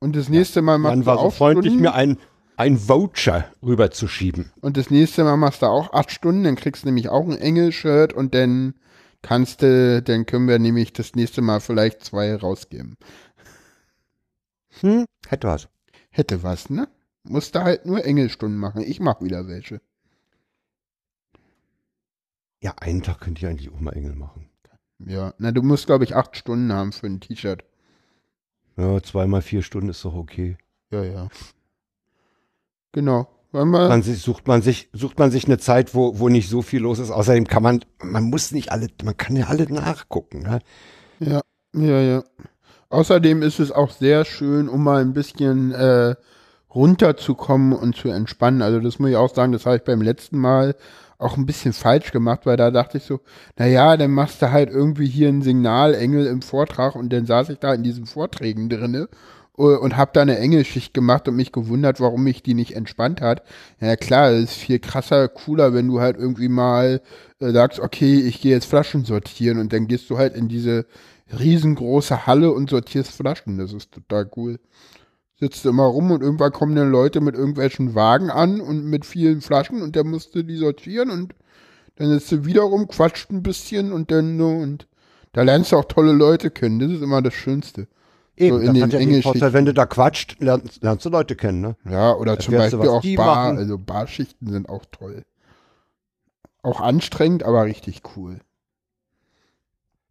Und 0.00 0.16
das 0.16 0.28
nächste 0.28 0.60
Mal 0.60 0.78
machst 0.78 0.92
Dann 0.92 1.00
du 1.02 1.06
war 1.06 1.18
so 1.18 1.20
auch 1.22 1.34
freundlich, 1.34 1.66
Stunden, 1.66 1.82
mir 1.82 1.94
ein, 1.94 2.18
ein 2.56 2.88
Voucher 2.88 3.44
rüberzuschieben. 3.62 4.50
und 4.60 4.76
das 4.76 4.90
nächste 4.90 5.22
Mal 5.22 5.36
machst 5.36 5.62
du 5.62 5.66
auch 5.66 5.92
acht 5.92 6.10
Stunden, 6.10 6.42
dann 6.42 6.56
kriegst 6.56 6.82
du 6.82 6.88
nämlich 6.88 7.08
auch 7.10 7.28
ein 7.28 7.38
Engel-Shirt 7.38 8.12
und 8.12 8.34
dann 8.34 8.74
kannst 9.22 9.62
du, 9.62 10.02
dann 10.02 10.26
können 10.26 10.48
wir 10.48 10.58
nämlich 10.58 10.92
das 10.92 11.14
nächste 11.14 11.42
Mal 11.42 11.60
vielleicht 11.60 12.04
zwei 12.04 12.34
rausgeben. 12.34 12.96
Hm? 14.80 15.04
Hätte 15.28 15.46
was. 15.46 15.68
Hätte 16.10 16.42
was, 16.42 16.70
ne? 16.70 16.88
Musste 17.22 17.62
halt 17.62 17.86
nur 17.86 18.04
Engelstunden 18.04 18.58
machen. 18.58 18.82
Ich 18.82 18.98
mach 18.98 19.22
wieder 19.22 19.46
welche. 19.46 19.80
Ja, 22.64 22.74
einen 22.80 23.02
Tag 23.02 23.20
könnte 23.20 23.40
ich 23.40 23.46
eigentlich 23.46 23.70
auch 23.70 23.78
mal 23.78 23.92
Engel 23.92 24.14
machen. 24.14 24.48
Ja, 25.06 25.34
na, 25.36 25.52
du 25.52 25.60
musst, 25.60 25.84
glaube 25.84 26.04
ich, 26.04 26.16
acht 26.16 26.34
Stunden 26.34 26.72
haben 26.72 26.92
für 26.92 27.06
ein 27.06 27.20
T-Shirt. 27.20 27.62
Ja, 28.78 29.02
zweimal 29.02 29.42
vier 29.42 29.60
Stunden 29.60 29.90
ist 29.90 30.02
doch 30.02 30.14
okay. 30.14 30.56
Ja, 30.90 31.04
ja. 31.04 31.28
Genau. 32.92 33.28
Man 33.52 34.02
sich, 34.02 34.22
sucht 34.22 34.48
man 34.48 34.62
sich, 34.62 34.88
sucht 34.94 35.18
man 35.18 35.30
sich 35.30 35.44
eine 35.44 35.58
Zeit, 35.58 35.94
wo, 35.94 36.18
wo 36.18 36.30
nicht 36.30 36.48
so 36.48 36.62
viel 36.62 36.80
los 36.80 36.98
ist. 36.98 37.10
Außerdem 37.10 37.46
kann 37.46 37.62
man, 37.62 37.84
man 38.02 38.24
muss 38.24 38.50
nicht 38.50 38.72
alle, 38.72 38.88
man 39.04 39.16
kann 39.16 39.36
ja 39.36 39.48
alle 39.48 39.70
nachgucken. 39.70 40.40
Ne? 40.40 40.60
Ja, 41.20 41.42
ja, 41.74 42.00
ja. 42.00 42.24
Außerdem 42.88 43.42
ist 43.42 43.60
es 43.60 43.72
auch 43.72 43.90
sehr 43.90 44.24
schön, 44.24 44.70
um 44.70 44.82
mal 44.82 45.02
ein 45.02 45.12
bisschen 45.12 45.70
äh, 45.72 46.14
runterzukommen 46.74 47.74
und 47.74 47.94
zu 47.94 48.08
entspannen. 48.08 48.62
Also 48.62 48.80
das 48.80 48.98
muss 48.98 49.10
ich 49.10 49.16
auch 49.16 49.34
sagen, 49.34 49.52
das 49.52 49.66
habe 49.66 49.76
ich 49.76 49.84
beim 49.84 50.00
letzten 50.00 50.38
Mal 50.38 50.74
auch 51.18 51.36
ein 51.36 51.46
bisschen 51.46 51.72
falsch 51.72 52.12
gemacht, 52.12 52.40
weil 52.44 52.56
da 52.56 52.70
dachte 52.70 52.98
ich 52.98 53.04
so, 53.04 53.20
na 53.56 53.66
ja, 53.66 53.96
dann 53.96 54.10
machst 54.10 54.42
du 54.42 54.50
halt 54.50 54.70
irgendwie 54.70 55.06
hier 55.06 55.28
ein 55.28 55.42
Signalengel 55.42 56.26
im 56.26 56.42
Vortrag 56.42 56.94
und 56.96 57.12
dann 57.12 57.26
saß 57.26 57.50
ich 57.50 57.58
da 57.58 57.74
in 57.74 57.82
diesen 57.82 58.06
Vorträgen 58.06 58.68
drinne 58.68 59.08
äh, 59.58 59.62
und 59.62 59.96
habe 59.96 60.10
da 60.14 60.22
eine 60.22 60.38
Engelschicht 60.38 60.94
gemacht 60.94 61.28
und 61.28 61.36
mich 61.36 61.52
gewundert, 61.52 62.00
warum 62.00 62.24
mich 62.24 62.42
die 62.42 62.54
nicht 62.54 62.74
entspannt 62.74 63.20
hat. 63.20 63.42
Ja 63.80 63.96
klar, 63.96 64.30
es 64.30 64.50
ist 64.50 64.54
viel 64.54 64.78
krasser, 64.78 65.28
cooler, 65.28 65.74
wenn 65.74 65.88
du 65.88 66.00
halt 66.00 66.16
irgendwie 66.16 66.48
mal 66.48 67.00
äh, 67.40 67.50
sagst, 67.52 67.80
okay, 67.80 68.20
ich 68.20 68.40
gehe 68.40 68.52
jetzt 68.52 68.66
Flaschen 68.66 69.04
sortieren 69.04 69.58
und 69.58 69.72
dann 69.72 69.86
gehst 69.86 70.10
du 70.10 70.18
halt 70.18 70.34
in 70.34 70.48
diese 70.48 70.86
riesengroße 71.38 72.26
Halle 72.26 72.52
und 72.52 72.70
sortierst 72.70 73.12
Flaschen. 73.12 73.58
Das 73.58 73.72
ist 73.72 73.92
total 73.92 74.30
cool. 74.36 74.58
Sitzt 75.44 75.66
du 75.66 75.68
immer 75.68 75.84
rum 75.84 76.10
und 76.10 76.22
irgendwann 76.22 76.52
kommen 76.52 76.74
dann 76.74 76.90
Leute 76.90 77.20
mit 77.20 77.34
irgendwelchen 77.34 77.94
Wagen 77.94 78.30
an 78.30 78.62
und 78.62 78.86
mit 78.86 79.04
vielen 79.04 79.42
Flaschen 79.42 79.82
und 79.82 79.94
dann 79.94 80.08
musst 80.08 80.34
du 80.34 80.42
die 80.42 80.56
sortieren 80.56 81.10
und 81.10 81.34
dann 81.96 82.08
sitzt 82.08 82.32
du 82.32 82.46
wieder 82.46 82.62
rum, 82.62 82.88
quatscht 82.88 83.30
ein 83.30 83.42
bisschen 83.42 83.92
und 83.92 84.10
dann 84.10 84.38
so 84.38 84.48
und 84.48 84.88
da 85.34 85.42
lernst 85.42 85.72
du 85.72 85.76
auch 85.76 85.84
tolle 85.84 86.12
Leute 86.12 86.50
kennen. 86.50 86.78
Das 86.78 86.90
ist 86.90 87.02
immer 87.02 87.20
das 87.20 87.34
Schönste. 87.34 87.88
Eben, 88.38 88.62
in 88.62 88.80
das 88.80 88.88
den 88.88 89.02
hat 89.02 89.16
ja. 89.16 89.20
Vorteil, 89.20 89.52
wenn 89.52 89.66
du 89.66 89.74
da 89.74 89.84
quatscht, 89.84 90.40
lernst, 90.40 90.82
lernst 90.82 91.04
du 91.04 91.10
Leute 91.10 91.36
kennen, 91.36 91.60
ne? 91.60 91.76
Ja, 91.84 92.14
oder 92.14 92.38
zum 92.38 92.54
Erfährst 92.54 92.72
du, 92.72 92.78
Beispiel 92.78 93.18
auch 93.18 93.22
Bar, 93.22 93.44
machen. 93.44 93.58
also 93.58 93.76
Barschichten 93.76 94.50
sind 94.50 94.70
auch 94.70 94.86
toll. 94.90 95.24
Auch 96.62 96.80
anstrengend, 96.80 97.42
aber 97.42 97.66
richtig 97.66 98.00
cool. 98.16 98.38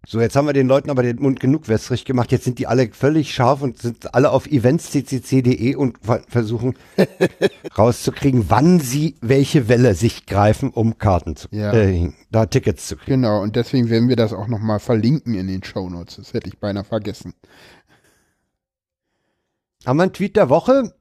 So, 0.06 0.20
jetzt 0.20 0.36
haben 0.36 0.48
wir 0.48 0.54
den 0.54 0.68
Leuten 0.68 0.90
aber 0.90 1.02
den 1.02 1.22
Mund 1.22 1.40
genug 1.40 1.70
wässrig 1.70 2.04
gemacht. 2.04 2.34
Jetzt 2.34 2.44
sind 2.44 2.60
die 2.60 2.68
alle 2.68 2.90
völlig 2.90 3.34
scharf 3.34 3.62
und 3.62 3.82
sind 3.82 4.14
alle 4.14 4.32
auf 4.32 4.48
eventsccc.de 4.48 5.76
und 5.76 5.98
versuchen 6.28 6.76
rauszukriegen, 7.78 8.50
wann 8.50 8.82
sie 8.82 9.16
welche 9.22 9.70
Welle 9.70 9.96
sich 9.96 10.26
greifen, 10.26 10.72
um 10.72 10.98
Karten 10.98 11.38
zu, 11.38 11.48
ja. 11.52 11.72
äh, 11.72 12.12
da 12.32 12.46
Tickets 12.48 12.88
zu 12.88 12.98
kriegen. 12.98 13.22
Genau, 13.22 13.42
und 13.42 13.56
deswegen 13.56 13.90
werden 13.90 14.10
wir 14.10 14.18
das 14.18 14.34
auch 14.34 14.48
nochmal 14.48 14.82
verlinken 14.82 15.36
in 15.36 15.48
den 15.48 15.64
Show 15.64 15.90
Notes. 15.90 16.18
Das 16.18 16.34
hätte 16.34 16.50
ich 16.50 16.60
beinahe 16.60 16.84
vergessen. 16.84 17.34
Haben 19.86 19.98
wir 19.98 20.04
einen 20.04 20.14
Tweet 20.14 20.36
der 20.36 20.50
Woche? 20.50 20.94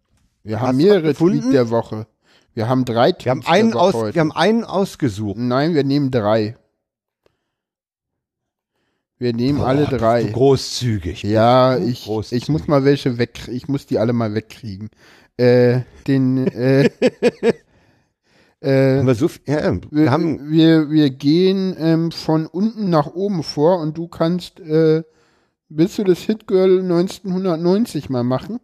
Wir 0.45 0.61
haben 0.61 0.77
mehrere 0.77 1.13
Tweets 1.13 1.51
der 1.51 1.71
Woche. 1.71 2.07
Wir 2.55 2.69
haben 2.69 2.85
drei 2.85 3.11
Tweets 3.11 3.25
wir 3.25 3.31
haben 3.33 3.47
einen 3.47 3.75
aus, 3.75 3.95
heute. 3.95 4.15
Wir 4.15 4.21
haben 4.21 4.33
einen 4.33 4.63
ausgesucht. 4.63 5.39
Nein, 5.39 5.75
wir 5.75 5.83
nehmen 5.83 6.13
drei. 6.13 6.57
Wir 9.23 9.33
nehmen 9.33 9.59
Boah, 9.61 9.69
alle 9.69 9.87
drei. 9.87 10.25
großzügig. 10.25 11.23
Ja, 11.23 11.79
ich, 11.79 12.07
großzügig. 12.07 12.43
ich 12.43 12.49
muss 12.49 12.67
mal 12.67 12.85
welche 12.85 13.19
weg, 13.19 13.47
ich 13.47 13.69
muss 13.69 13.87
die 13.87 14.01
alle 14.01 14.13
mal 14.13 14.35
wegkriegen. 14.35 14.91
Äh, 15.37 15.83
den, 16.09 16.49
äh, 16.49 16.87
äh, 18.61 19.07
wir, 19.07 19.15
so, 19.15 19.31
ja, 19.47 19.79
wir, 19.93 20.11
haben 20.11 20.51
wir, 20.51 20.91
wir 20.91 21.11
gehen 21.11 21.77
ähm, 21.79 22.11
von 22.11 22.49
unten 22.49 22.91
nach 22.91 23.15
oben 23.15 23.45
vor 23.45 23.79
und 23.79 23.97
du 23.97 24.09
kannst, 24.09 24.59
äh, 24.59 25.05
willst 25.69 25.99
du 25.99 26.03
das 26.03 26.19
Hit 26.19 26.49
Girl 26.49 26.81
1990 26.81 28.11
mal 28.11 28.25
machen? 28.25 28.59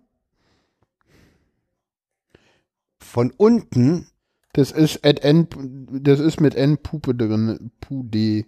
Von 2.98 3.32
unten? 3.36 4.08
Das 4.54 4.72
ist 4.72 5.06
at 5.06 5.22
N, 5.22 5.46
das 6.02 6.18
ist 6.18 6.40
mit 6.40 6.56
N 6.56 6.78
Pupe 6.78 7.14
drin, 7.14 7.70
Pude. 7.80 8.44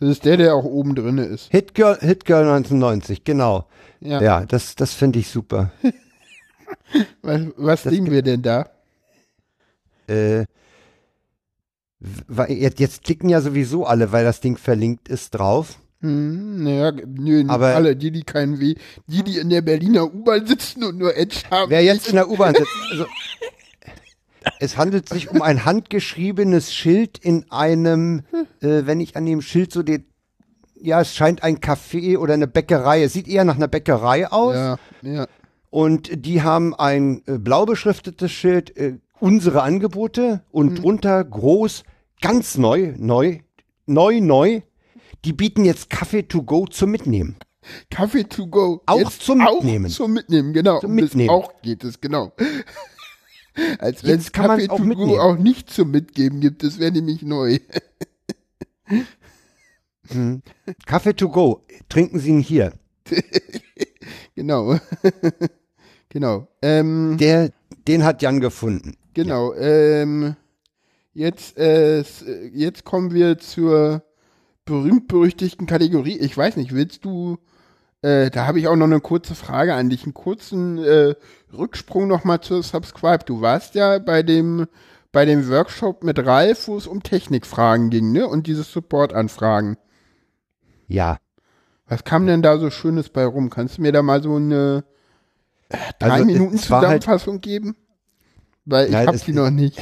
Das 0.00 0.08
ist 0.08 0.24
der, 0.24 0.38
der 0.38 0.54
auch 0.54 0.64
oben 0.64 0.94
drin 0.94 1.18
ist. 1.18 1.50
Hit 1.50 1.74
Girl, 1.74 1.98
Hit 2.00 2.24
Girl 2.24 2.42
1990, 2.42 3.22
genau. 3.22 3.66
Ja, 4.00 4.22
ja 4.22 4.46
das, 4.46 4.74
das 4.74 4.94
finde 4.94 5.18
ich 5.18 5.28
super. 5.28 5.70
was 7.22 7.42
was 7.56 7.82
singen 7.82 8.10
wir 8.10 8.22
denn 8.22 8.40
da? 8.40 8.70
Äh, 10.08 10.46
jetzt, 12.48 12.80
jetzt 12.80 13.04
klicken 13.04 13.28
ja 13.28 13.42
sowieso 13.42 13.84
alle, 13.84 14.10
weil 14.10 14.24
das 14.24 14.40
Ding 14.40 14.56
verlinkt 14.56 15.08
ist 15.08 15.34
drauf. 15.34 15.78
Hm, 16.00 16.64
naja, 16.64 16.92
nö, 16.92 17.44
aber 17.48 17.74
alle, 17.74 17.94
die, 17.94 18.10
die 18.10 18.22
keinen 18.22 18.58
Weh, 18.58 18.76
die, 19.06 19.22
die 19.22 19.36
in 19.36 19.50
der 19.50 19.60
Berliner 19.60 20.04
U-Bahn 20.04 20.46
sitzen 20.46 20.82
und 20.82 20.96
nur 20.96 21.14
Edge 21.14 21.42
haben. 21.50 21.70
Wer 21.70 21.84
jetzt 21.84 22.08
in 22.08 22.14
der 22.14 22.30
U-Bahn 22.30 22.54
sitzt, 22.54 22.70
also, 22.90 23.04
es 24.58 24.76
handelt 24.76 25.08
sich 25.08 25.30
um 25.30 25.42
ein 25.42 25.64
handgeschriebenes 25.64 26.72
Schild 26.72 27.18
in 27.18 27.50
einem, 27.50 28.22
äh, 28.60 28.82
wenn 28.86 29.00
ich 29.00 29.16
an 29.16 29.26
dem 29.26 29.42
Schild 29.42 29.72
so 29.72 29.82
den, 29.82 30.04
ja, 30.74 31.00
es 31.00 31.14
scheint 31.14 31.42
ein 31.42 31.58
Café 31.58 32.18
oder 32.18 32.34
eine 32.34 32.46
Bäckerei. 32.46 33.02
Es 33.02 33.12
sieht 33.12 33.28
eher 33.28 33.44
nach 33.44 33.56
einer 33.56 33.68
Bäckerei 33.68 34.30
aus. 34.30 34.54
Ja, 34.54 34.78
ja. 35.02 35.26
Und 35.68 36.24
die 36.26 36.42
haben 36.42 36.74
ein 36.74 37.22
äh, 37.26 37.38
blau 37.38 37.64
beschriftetes 37.66 38.32
Schild, 38.32 38.76
äh, 38.76 38.98
unsere 39.20 39.62
Angebote 39.62 40.42
und 40.50 40.72
mhm. 40.72 40.74
drunter 40.76 41.22
groß, 41.22 41.84
ganz 42.20 42.56
neu, 42.56 42.94
neu, 42.96 43.38
neu, 43.86 44.20
neu. 44.20 44.62
Die 45.24 45.32
bieten 45.32 45.64
jetzt 45.64 45.90
Kaffee 45.90 46.22
to 46.22 46.42
go 46.42 46.66
zum 46.66 46.90
Mitnehmen. 46.90 47.36
Kaffee 47.90 48.24
to 48.24 48.46
go. 48.46 48.82
Auch 48.86 48.98
jetzt 48.98 49.22
zum 49.22 49.38
Mitnehmen. 49.38 49.86
Auch 49.86 49.90
zum 49.90 50.12
Mitnehmen, 50.12 50.52
genau. 50.52 50.80
Zum 50.80 50.94
Mitnehmen. 50.94 51.30
auch 51.30 51.52
geht 51.62 51.84
es, 51.84 52.00
genau. 52.00 52.32
Als 53.78 54.04
wenn 54.04 54.18
es 54.18 54.32
Kaffee 54.32 54.68
auch, 54.68 54.80
auch 55.18 55.36
nicht 55.36 55.70
zum 55.70 55.90
Mitgeben 55.90 56.40
gibt. 56.40 56.62
Das 56.62 56.78
wäre 56.78 56.92
nämlich 56.92 57.22
neu. 57.22 57.58
hm. 60.08 60.42
Kaffee 60.86 61.14
to 61.14 61.28
go. 61.28 61.64
Trinken 61.88 62.18
Sie 62.18 62.30
ihn 62.30 62.40
hier. 62.40 62.72
genau. 64.34 64.78
genau. 66.08 66.48
Ähm, 66.62 67.16
Der, 67.18 67.50
den 67.88 68.04
hat 68.04 68.22
Jan 68.22 68.40
gefunden. 68.40 68.96
Genau. 69.14 69.54
Ja. 69.54 69.60
Ähm, 69.60 70.36
jetzt, 71.12 71.58
äh, 71.58 72.02
jetzt 72.52 72.84
kommen 72.84 73.12
wir 73.12 73.38
zur 73.38 74.04
berühmt-berüchtigten 74.64 75.66
Kategorie. 75.66 76.18
Ich 76.18 76.36
weiß 76.36 76.56
nicht, 76.56 76.72
willst 76.72 77.04
du 77.04 77.38
äh, 78.02 78.30
da 78.30 78.46
habe 78.46 78.58
ich 78.58 78.68
auch 78.68 78.76
noch 78.76 78.86
eine 78.86 79.00
kurze 79.00 79.34
Frage 79.34 79.74
an 79.74 79.90
dich, 79.90 80.04
einen 80.04 80.14
kurzen 80.14 80.78
äh, 80.78 81.14
Rücksprung 81.52 82.08
nochmal 82.08 82.40
zur 82.40 82.62
Subscribe. 82.62 83.24
Du 83.24 83.40
warst 83.40 83.74
ja 83.74 83.98
bei 83.98 84.22
dem 84.22 84.66
bei 85.12 85.24
dem 85.24 85.48
Workshop 85.48 86.04
mit 86.04 86.24
Ralf, 86.24 86.68
wo 86.68 86.76
es 86.76 86.86
um 86.86 87.02
Technikfragen 87.02 87.90
ging, 87.90 88.12
ne? 88.12 88.28
Und 88.28 88.46
diese 88.46 88.62
Support-Anfragen. 88.62 89.76
Ja. 90.86 91.18
Was 91.88 92.04
kam 92.04 92.26
denn 92.26 92.42
da 92.42 92.58
so 92.58 92.70
Schönes 92.70 93.08
bei 93.08 93.24
rum? 93.24 93.50
Kannst 93.50 93.78
du 93.78 93.82
mir 93.82 93.92
da 93.92 94.02
mal 94.02 94.22
so 94.22 94.36
eine 94.36 94.84
äh, 95.68 95.76
drei 95.98 96.10
also 96.10 96.24
Minuten 96.24 96.52
halt 96.52 96.60
Zusammenfassung 96.60 97.34
halt, 97.34 97.42
geben? 97.42 97.76
Weil 98.64 98.88
ich 98.88 98.94
habe 98.94 99.18
die 99.18 99.32
noch 99.32 99.50
nicht. 99.50 99.80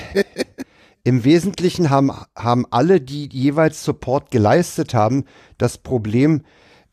Im 1.04 1.24
Wesentlichen 1.24 1.90
haben, 1.90 2.10
haben 2.34 2.66
alle, 2.70 3.00
die 3.00 3.28
jeweils 3.30 3.84
Support 3.84 4.30
geleistet 4.30 4.94
haben, 4.94 5.24
das 5.58 5.78
Problem, 5.78 6.42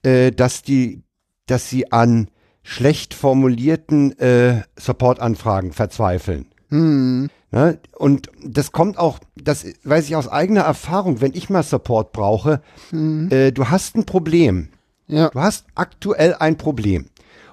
äh, 0.03 0.32
dass 0.32 0.61
die 0.61 1.03
dass 1.46 1.70
sie 1.70 1.91
an 1.91 2.30
schlecht 2.64 3.14
formulierten 3.14 4.18
äh, 4.20 4.64
Support-Anfragen 4.78 5.72
verzweifeln. 5.72 6.48
Hm. 6.70 7.30
Ne? 7.52 7.80
Und 7.93 8.30
das 8.43 8.72
kommt 8.72 8.98
auch, 8.98 9.20
das 9.36 9.66
weiß 9.84 10.08
ich 10.08 10.16
aus 10.16 10.28
eigener 10.28 10.62
Erfahrung, 10.62 11.22
wenn 11.22 11.34
ich 11.34 11.50
mal 11.50 11.64
Support 11.64 12.12
brauche, 12.12 12.62
hm. 12.89 13.30
äh, 13.32 13.52
du 13.52 13.70
hast 13.70 13.96
ein 13.96 14.06
Problem. 14.06 14.70
Ja. 15.08 15.30
Du 15.30 15.39
hast 15.39 15.66
aktuell 15.76 16.34
ein 16.34 16.58
Problem. 16.58 17.06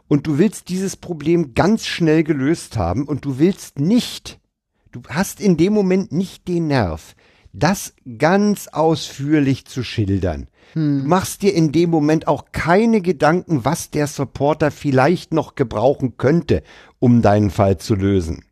Und 0.09 0.27
du 0.27 0.39
willst 0.39 0.69
dieses 0.69 0.97
Problem 0.97 1.55
ganz 1.55 1.87
schnell 1.87 2.25
gelöst 2.25 2.77
haben 2.77 3.05
und 3.05 3.25
du 3.25 3.39
willst 3.39 3.79
nicht, 3.79 4.41
du 4.91 5.03
hast 5.09 5.41
in 5.41 5.57
dem 5.57 5.73
Moment 5.73 6.13
nicht 6.13 6.49
den 6.49 6.67
Nerv, 6.67 7.15
das 7.53 7.95
ganz 8.19 8.69
ausführlich 8.69 9.67
zu 9.67 9.83
schildern. 9.83 10.49
Hm. 10.73 11.03
Du 11.03 11.09
machst 11.09 11.43
dir 11.43 11.55
in 11.55 11.73
dem 11.73 11.91
Moment 11.91 12.29
auch 12.29 12.47
keine 12.53 13.01
Gedanken, 13.01 13.65
was 13.65 13.91
der 13.91 14.07
Supporter 14.07 14.71
vielleicht 14.71 15.33
noch 15.35 15.55
gebrauchen 15.55 16.17
könnte, 16.17 16.63
um 16.99 17.23
deinen 17.23 17.51
Fall 17.51 17.79
zu 17.79 17.95
lösen. 17.95 18.45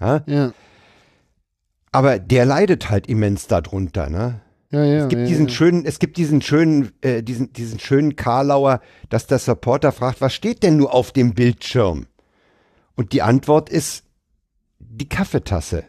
Ja? 0.00 0.22
ja. 0.26 0.52
Aber 1.92 2.18
der 2.18 2.44
leidet 2.44 2.90
halt 2.90 3.06
immens 3.06 3.46
darunter, 3.46 4.10
ne? 4.10 4.40
Ja, 4.70 4.84
ja, 4.84 5.04
es 5.04 5.08
gibt 5.08 5.22
ja, 5.22 5.28
diesen 5.28 5.48
schönen, 5.48 5.84
es 5.84 6.00
gibt 6.00 6.16
diesen 6.16 6.42
schönen, 6.42 6.90
äh, 7.00 7.22
diesen, 7.22 7.52
diesen 7.52 7.78
schönen 7.78 8.16
Karlauer, 8.16 8.80
dass 9.08 9.28
der 9.28 9.38
Supporter 9.38 9.92
fragt, 9.92 10.20
was 10.20 10.34
steht 10.34 10.64
denn 10.64 10.76
nur 10.76 10.92
auf 10.92 11.12
dem 11.12 11.34
Bildschirm? 11.34 12.06
Und 12.96 13.12
die 13.12 13.22
Antwort 13.22 13.68
ist 13.68 14.02
die 14.80 15.08
Kaffeetasse. 15.08 15.84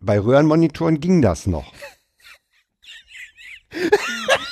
Bei 0.00 0.18
Röhrenmonitoren 0.18 0.98
ging 0.98 1.22
das 1.22 1.46
noch. 1.46 1.72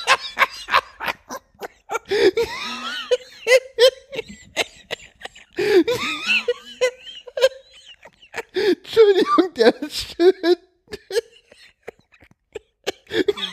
Entschuldigung, 8.53 9.55
der 9.57 9.83
ist 9.83 10.15
schön. 10.17 10.57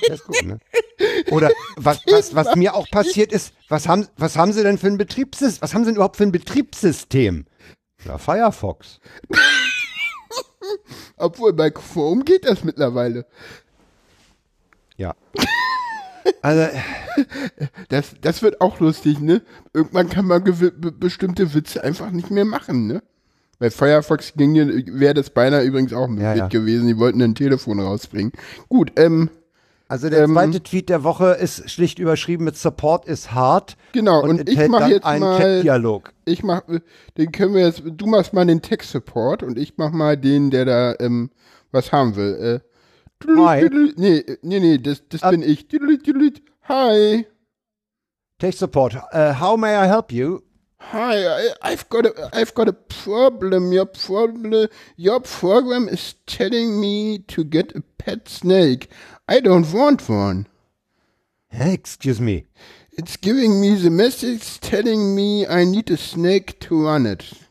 Das 0.08 0.20
ist 0.20 0.26
gut, 0.26 0.44
ne? 0.44 0.60
Oder 1.32 1.52
was, 1.76 2.02
was, 2.08 2.36
was 2.36 2.56
mir 2.56 2.74
auch 2.74 2.90
passiert 2.90 3.32
ist, 3.32 3.54
was 3.70 3.88
haben, 3.88 4.08
was 4.18 4.36
haben 4.36 4.52
sie 4.54 4.64
denn 4.64 4.78
für 4.78 4.88
ein 4.88 4.98
Betriebssystem? 4.98 5.62
Was 5.62 5.74
haben 5.74 5.84
sie 5.84 5.90
denn 5.90 5.96
überhaupt 5.96 6.18
für 6.18 6.24
ein 6.24 6.32
Betriebssystem? 6.32 7.46
Ja, 8.06 8.18
Firefox. 8.18 9.00
Obwohl 11.18 11.54
bei 11.54 11.70
Chrome 11.70 12.24
geht 12.24 12.46
das 12.46 12.64
mittlerweile. 12.64 13.26
Ja. 14.98 15.16
Also, 16.42 16.68
das, 17.90 18.16
das 18.22 18.42
wird 18.42 18.62
auch 18.62 18.80
lustig, 18.80 19.20
ne? 19.20 19.42
Irgendwann 19.74 20.10
kann 20.10 20.26
man 20.26 20.44
bestimmte 21.00 21.54
Witze 21.54 21.84
einfach 21.84 22.12
nicht 22.12 22.32
mehr 22.32 22.46
machen, 22.46 22.88
ne? 22.88 23.02
Bei 23.60 23.70
Firefox 23.70 24.34
wäre 24.36 25.14
das 25.14 25.30
beinahe 25.30 25.64
übrigens 25.64 25.94
auch 25.94 26.08
mit 26.08 26.22
ja, 26.22 26.36
ja. 26.36 26.48
gewesen. 26.48 26.88
Die 26.88 26.98
wollten 26.98 27.22
ein 27.22 27.36
Telefon 27.36 27.80
rausbringen. 27.80 28.34
Gut, 28.68 28.92
ähm. 28.98 29.30
Also 29.88 30.10
der 30.10 30.24
ähm, 30.24 30.34
zweite 30.34 30.64
Tweet 30.64 30.90
der 30.90 31.04
Woche 31.04 31.34
ist 31.34 31.70
schlicht 31.70 32.00
überschrieben 32.00 32.46
mit 32.46 32.58
Support 32.58 33.06
is 33.08 33.32
hard. 33.32 33.78
Genau, 33.92 34.24
und, 34.24 34.40
und 34.40 34.50
ich 34.50 34.68
mache 34.68 34.90
jetzt 34.90 35.06
einen 35.06 35.22
mal 35.22 35.62
Dialog. 35.62 36.14
Ich 36.26 36.44
mach, 36.44 36.64
den 37.18 37.32
können 37.32 37.54
wir 37.54 37.68
jetzt, 37.68 37.84
du 37.86 38.06
machst 38.08 38.34
mal 38.34 38.46
den 38.46 38.62
Text 38.62 38.92
Support 38.92 39.44
und 39.44 39.58
ich 39.58 39.76
mach 39.78 39.92
mal 39.92 40.18
den, 40.18 40.50
der 40.50 40.66
da 40.66 40.96
ähm, 41.00 41.30
was 41.72 41.92
haben 41.92 42.16
will. 42.16 42.62
Äh, 42.64 42.73
Hi. 43.28 43.70
Nee, 43.96 44.24
nee, 44.42 44.60
nee, 44.60 44.78
das, 44.78 45.08
das 45.10 45.24
uh, 45.24 45.32
bin 45.32 45.44
ich. 45.44 45.68
Hi. 46.68 47.26
Tech 48.40 48.56
Support. 48.56 48.96
Uh, 49.14 49.34
how 49.34 49.56
may 49.58 49.76
I 49.76 49.88
help 49.88 50.12
you? 50.12 50.44
Hi, 50.92 51.26
I, 51.26 51.54
I've 51.62 51.90
got 51.90 52.06
a, 52.06 52.30
I've 52.34 52.54
got 52.54 52.68
a 52.68 52.74
problem. 52.74 53.72
Your 53.72 53.86
problem, 53.86 54.68
your 54.98 55.22
program 55.22 55.88
is 55.88 56.16
telling 56.26 56.80
me 56.80 57.20
to 57.20 57.44
get 57.44 57.74
a 57.76 57.82
pet 57.98 58.28
snake. 58.28 58.90
I 59.28 59.40
don't 59.40 59.72
want 59.74 60.10
one. 60.10 60.48
Hä? 61.52 61.74
Excuse 61.74 62.20
me. 62.20 62.46
It's 62.98 63.18
giving 63.18 63.60
me 63.62 63.76
the 63.76 63.90
message 63.90 64.60
telling 64.60 65.16
me 65.16 65.48
I 65.48 65.64
need 65.64 65.90
a 65.90 65.98
snake 65.98 66.60
to 66.60 66.86
run 66.86 67.06
it. 67.06 67.43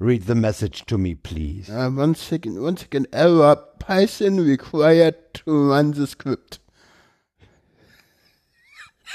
Read 0.00 0.26
the 0.26 0.34
message 0.36 0.84
to 0.86 0.96
me, 0.96 1.14
please. 1.16 1.68
Uh, 1.68 1.90
one 1.90 2.14
second, 2.14 2.62
one 2.62 2.76
second. 2.76 3.08
Error. 3.12 3.56
Python 3.80 4.38
required 4.40 5.16
to 5.34 5.70
run 5.70 5.92
the 5.92 6.06
script. 6.06 6.60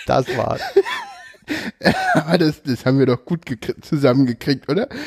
Das 0.07 0.27
war's. 0.36 0.61
Aber 2.15 2.38
das, 2.38 2.63
das 2.63 2.86
haben 2.86 2.99
wir 2.99 3.05
doch 3.05 3.23
gut 3.25 3.45
gekri- 3.45 3.79
zusammengekriegt, 3.81 4.69
oder? 4.69 4.88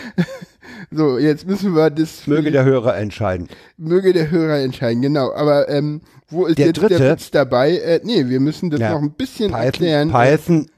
So, 0.91 1.19
jetzt 1.19 1.47
müssen 1.47 1.75
wir 1.75 1.91
das. 1.91 2.27
Möge 2.27 2.51
der 2.51 2.65
Hörer 2.65 2.97
entscheiden. 2.97 3.49
möge 3.77 4.13
der 4.13 4.31
Hörer 4.31 4.59
entscheiden, 4.61 5.01
genau. 5.03 5.33
Aber 5.33 5.69
ähm, 5.69 6.03
wo 6.29 6.47
ist 6.47 6.59
Der 6.59 6.67
jetzt 6.67 6.81
der 6.83 6.89
dritte- 6.91 7.11
Witz 7.13 7.31
dabei? 7.31 7.79
Äh, 7.79 8.01
nee, 8.05 8.29
wir 8.29 8.41
müssen 8.41 8.71
das 8.71 8.81
Ja, 8.81 8.93
noch 8.93 9.01
ein 9.03 9.13
bisschen 9.13 9.51
Python, 9.51 9.65
erklären. 9.65 10.11
Python, 10.11 10.71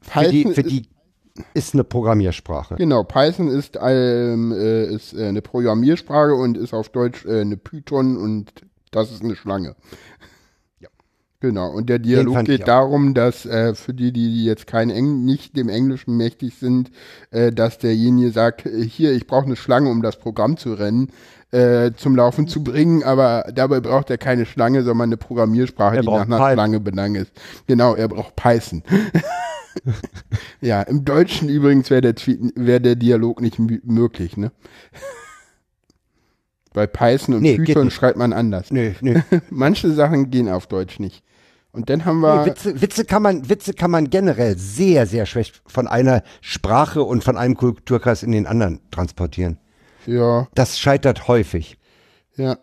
für 0.00 0.28
die, 0.30 0.42
Python 0.44 0.54
für 0.54 0.62
die 0.62 0.88
ist 1.52 1.74
eine 1.74 1.84
Programmiersprache. 1.84 2.76
Genau, 2.76 3.02
Python 3.02 3.48
ist, 3.48 3.78
ähm, 3.80 4.52
äh, 4.52 4.86
ist 4.86 5.14
äh, 5.14 5.26
eine 5.26 5.42
Programmiersprache 5.42 6.34
und 6.34 6.56
ist 6.56 6.72
auf 6.72 6.90
Deutsch 6.90 7.24
äh, 7.24 7.40
eine 7.40 7.56
Python 7.56 8.16
und 8.16 8.52
das 8.92 9.10
ist 9.10 9.22
eine 9.22 9.34
Schlange. 9.34 9.74
Ja. 10.78 10.88
Genau, 11.40 11.70
und 11.70 11.88
der 11.88 11.98
Dialog 11.98 12.44
geht 12.44 12.68
darum, 12.68 13.14
dass 13.14 13.46
äh, 13.46 13.74
für 13.74 13.92
die, 13.92 14.12
die 14.12 14.44
jetzt 14.44 14.68
kein 14.68 14.90
Eng 14.90 15.24
nicht 15.24 15.56
dem 15.56 15.68
Englischen 15.68 16.16
mächtig 16.16 16.54
sind, 16.54 16.92
äh, 17.32 17.50
dass 17.50 17.78
derjenige 17.78 18.30
sagt, 18.30 18.66
äh, 18.66 18.84
hier, 18.84 19.12
ich 19.12 19.26
brauche 19.26 19.46
eine 19.46 19.56
Schlange, 19.56 19.90
um 19.90 20.02
das 20.02 20.20
Programm 20.20 20.56
zu 20.56 20.74
rennen, 20.74 21.10
äh, 21.50 21.92
zum 21.96 22.14
Laufen 22.14 22.46
zu 22.46 22.62
bringen, 22.62 23.02
aber 23.02 23.50
dabei 23.52 23.80
braucht 23.80 24.08
er 24.10 24.18
keine 24.18 24.46
Schlange, 24.46 24.84
sondern 24.84 25.08
eine 25.08 25.16
Programmiersprache, 25.16 25.96
Er 25.96 26.02
die 26.02 26.08
nach 26.08 26.26
einer. 26.28 26.52
Schlange 26.52 26.78
benannt 26.78 27.16
ist. 27.16 27.32
Genau, 27.66 27.96
er 27.96 28.06
braucht 28.06 28.36
Python. 28.36 28.84
ja, 30.60 30.82
im 30.82 31.04
Deutschen 31.04 31.48
übrigens 31.48 31.90
wäre 31.90 32.00
der, 32.00 32.14
wär 32.54 32.80
der 32.80 32.96
Dialog 32.96 33.40
nicht 33.40 33.58
möglich, 33.58 34.36
ne? 34.36 34.52
Bei 36.72 36.86
Python 36.86 37.36
und 37.36 37.42
Nee, 37.42 37.56
Python 37.58 37.90
schreibt 37.90 38.18
man 38.18 38.32
anders. 38.32 38.70
Nö, 38.72 38.92
nö. 39.00 39.20
Manche 39.50 39.92
Sachen 39.92 40.30
gehen 40.30 40.48
auf 40.48 40.66
Deutsch 40.66 40.98
nicht. 40.98 41.22
Und 41.70 41.88
dann 41.90 42.04
haben 42.04 42.20
wir, 42.20 42.40
Nee, 42.40 42.46
Witze, 42.50 42.80
Witze, 42.80 43.04
kann 43.04 43.22
man, 43.22 43.48
Witze 43.48 43.74
kann 43.74 43.90
man 43.90 44.10
generell 44.10 44.56
sehr, 44.58 45.06
sehr 45.06 45.26
schlecht 45.26 45.62
von 45.66 45.86
einer 45.86 46.22
Sprache 46.40 47.02
und 47.02 47.22
von 47.24 47.36
einem 47.36 47.56
Kulturkreis 47.56 48.22
in 48.22 48.32
den 48.32 48.46
anderen 48.46 48.80
transportieren. 48.90 49.58
ja, 50.06 50.48
Das 50.54 50.78
scheitert 50.78 51.28
häufig. 51.28 51.78
ja, 52.36 52.58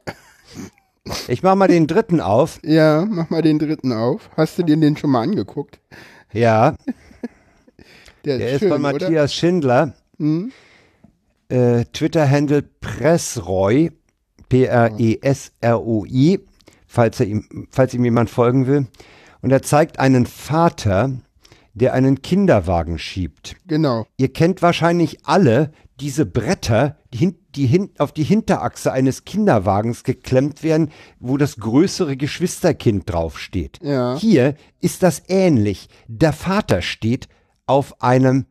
Ich 1.27 1.41
mach 1.43 1.55
mal 1.55 1.67
den 1.67 1.87
dritten 1.87 2.19
auf. 2.21 2.59
ja, 2.63 3.05
mach 3.09 3.29
mal 3.29 3.41
den 3.41 3.59
dritten 3.59 3.91
auf. 3.93 4.29
Hast 4.37 4.59
du 4.59 4.63
dir 4.63 4.77
den 4.77 4.95
schon 4.97 5.09
mal 5.09 5.21
angeguckt? 5.23 5.79
Ja, 6.33 6.75
Der, 8.25 8.37
der 8.37 8.51
ist 8.51 8.59
schön, 8.59 8.69
von 8.69 8.81
oder? 8.81 8.91
Matthias 8.93 9.33
Schindler. 9.33 9.93
Hm? 10.17 10.51
Äh, 11.49 11.85
Twitter-Handle 11.91 12.61
Pressroy, 12.61 13.91
P-R-E-S-R-O-I, 14.49 16.39
falls, 16.87 17.19
er 17.19 17.25
ihm, 17.27 17.67
falls 17.69 17.93
ihm 17.93 18.05
jemand 18.05 18.29
folgen 18.29 18.67
will. 18.67 18.87
Und 19.41 19.51
er 19.51 19.61
zeigt 19.61 19.99
einen 19.99 20.25
Vater, 20.25 21.11
der 21.73 21.93
einen 21.93 22.21
Kinderwagen 22.21 22.99
schiebt. 22.99 23.55
Genau. 23.67 24.05
Ihr 24.17 24.31
kennt 24.31 24.61
wahrscheinlich 24.61 25.25
alle 25.25 25.71
diese 25.99 26.25
Bretter, 26.25 26.97
die, 27.13 27.17
hin, 27.19 27.35
die 27.55 27.67
hin, 27.67 27.91
auf 27.97 28.11
die 28.11 28.23
Hinterachse 28.23 28.91
eines 28.91 29.23
Kinderwagens 29.23 30.03
geklemmt 30.03 30.63
werden, 30.63 30.91
wo 31.19 31.37
das 31.37 31.57
größere 31.57 32.17
Geschwisterkind 32.17 33.09
draufsteht. 33.09 33.79
Ja. 33.81 34.17
Hier 34.17 34.55
ist 34.79 35.03
das 35.03 35.23
ähnlich. 35.27 35.89
Der 36.07 36.33
Vater 36.33 36.81
steht 36.81 37.27
auf 37.71 38.01
einem, 38.01 38.45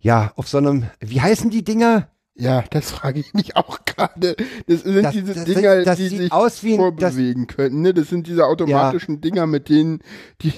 ja, 0.00 0.32
auf 0.36 0.48
so 0.48 0.58
einem, 0.58 0.84
wie 1.00 1.20
heißen 1.20 1.50
die 1.50 1.62
Dinger? 1.64 2.08
Ja, 2.36 2.64
das 2.70 2.90
frage 2.90 3.20
ich 3.20 3.32
mich 3.32 3.54
auch 3.56 3.84
gerade. 3.84 4.34
Das 4.66 4.80
sind 4.82 5.04
Das- 5.04 5.12
diese 5.12 5.34
das- 5.34 5.44
Dinger, 5.44 5.82
das 5.84 5.98
die 5.98 6.08
sich 6.08 6.32
aus 6.32 6.64
wie 6.64 6.74
vorbewegen 6.76 7.46
können. 7.46 7.82
Ne? 7.82 7.94
Das 7.94 8.08
sind 8.08 8.26
diese 8.26 8.46
automatischen 8.46 9.20
Dinger, 9.20 9.46
mit 9.46 9.68
denen 9.68 10.00
die, 10.42 10.52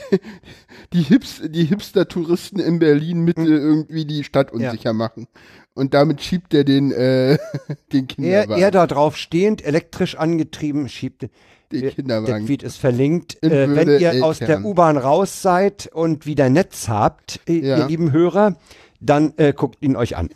die, 0.95 1.03
Hips, 1.03 1.43
die 1.45 1.65
Hipster-Touristen 1.67 2.61
in 2.61 2.79
Berlin 2.79 3.21
Mitte 3.21 3.43
irgendwie 3.43 4.07
die 4.07 4.25
Stadt 4.25 4.53
Hm. 4.53 4.61
Ja. 4.61 4.71
unsicher 4.71 4.93
machen. 4.95 5.27
Und 5.75 5.93
damit 5.93 6.23
schiebt 6.23 6.55
er 6.55 6.65
den, 6.65 6.93
äh, 6.93 7.37
den 7.93 8.05
Er, 8.05 8.07
Kinderwagen. 8.07 8.63
er 8.63 8.71
da 8.71 8.87
drauf 8.87 9.17
stehend, 9.19 9.63
elektrisch 9.63 10.17
angetrieben, 10.17 10.89
schiebt 10.89 11.23
den 11.23 11.31
Der 11.73 11.91
Kinderwagen. 11.91 12.47
Tweet 12.47 12.63
ist 12.63 12.77
verlinkt. 12.77 13.35
In 13.35 13.51
Äh, 13.51 13.75
wenn 13.75 13.89
ihr 14.01 14.25
aus 14.25 14.39
der 14.39 14.49
Eltern. 14.49 14.65
U-Bahn 14.65 14.97
raus 14.97 15.43
seid 15.43 15.89
und 15.93 16.27
wieder 16.27 16.49
Netz 16.51 16.89
habt, 16.89 17.41
äh, 17.49 17.61
Ja. 17.61 17.79
ihr 17.79 17.87
lieben 17.87 18.13
Hörer, 18.13 18.57
dann 19.01 19.33
äh, 19.37 19.53
guckt 19.53 19.79
ihn 19.83 19.97
euch 19.97 20.17
an. 20.17 20.31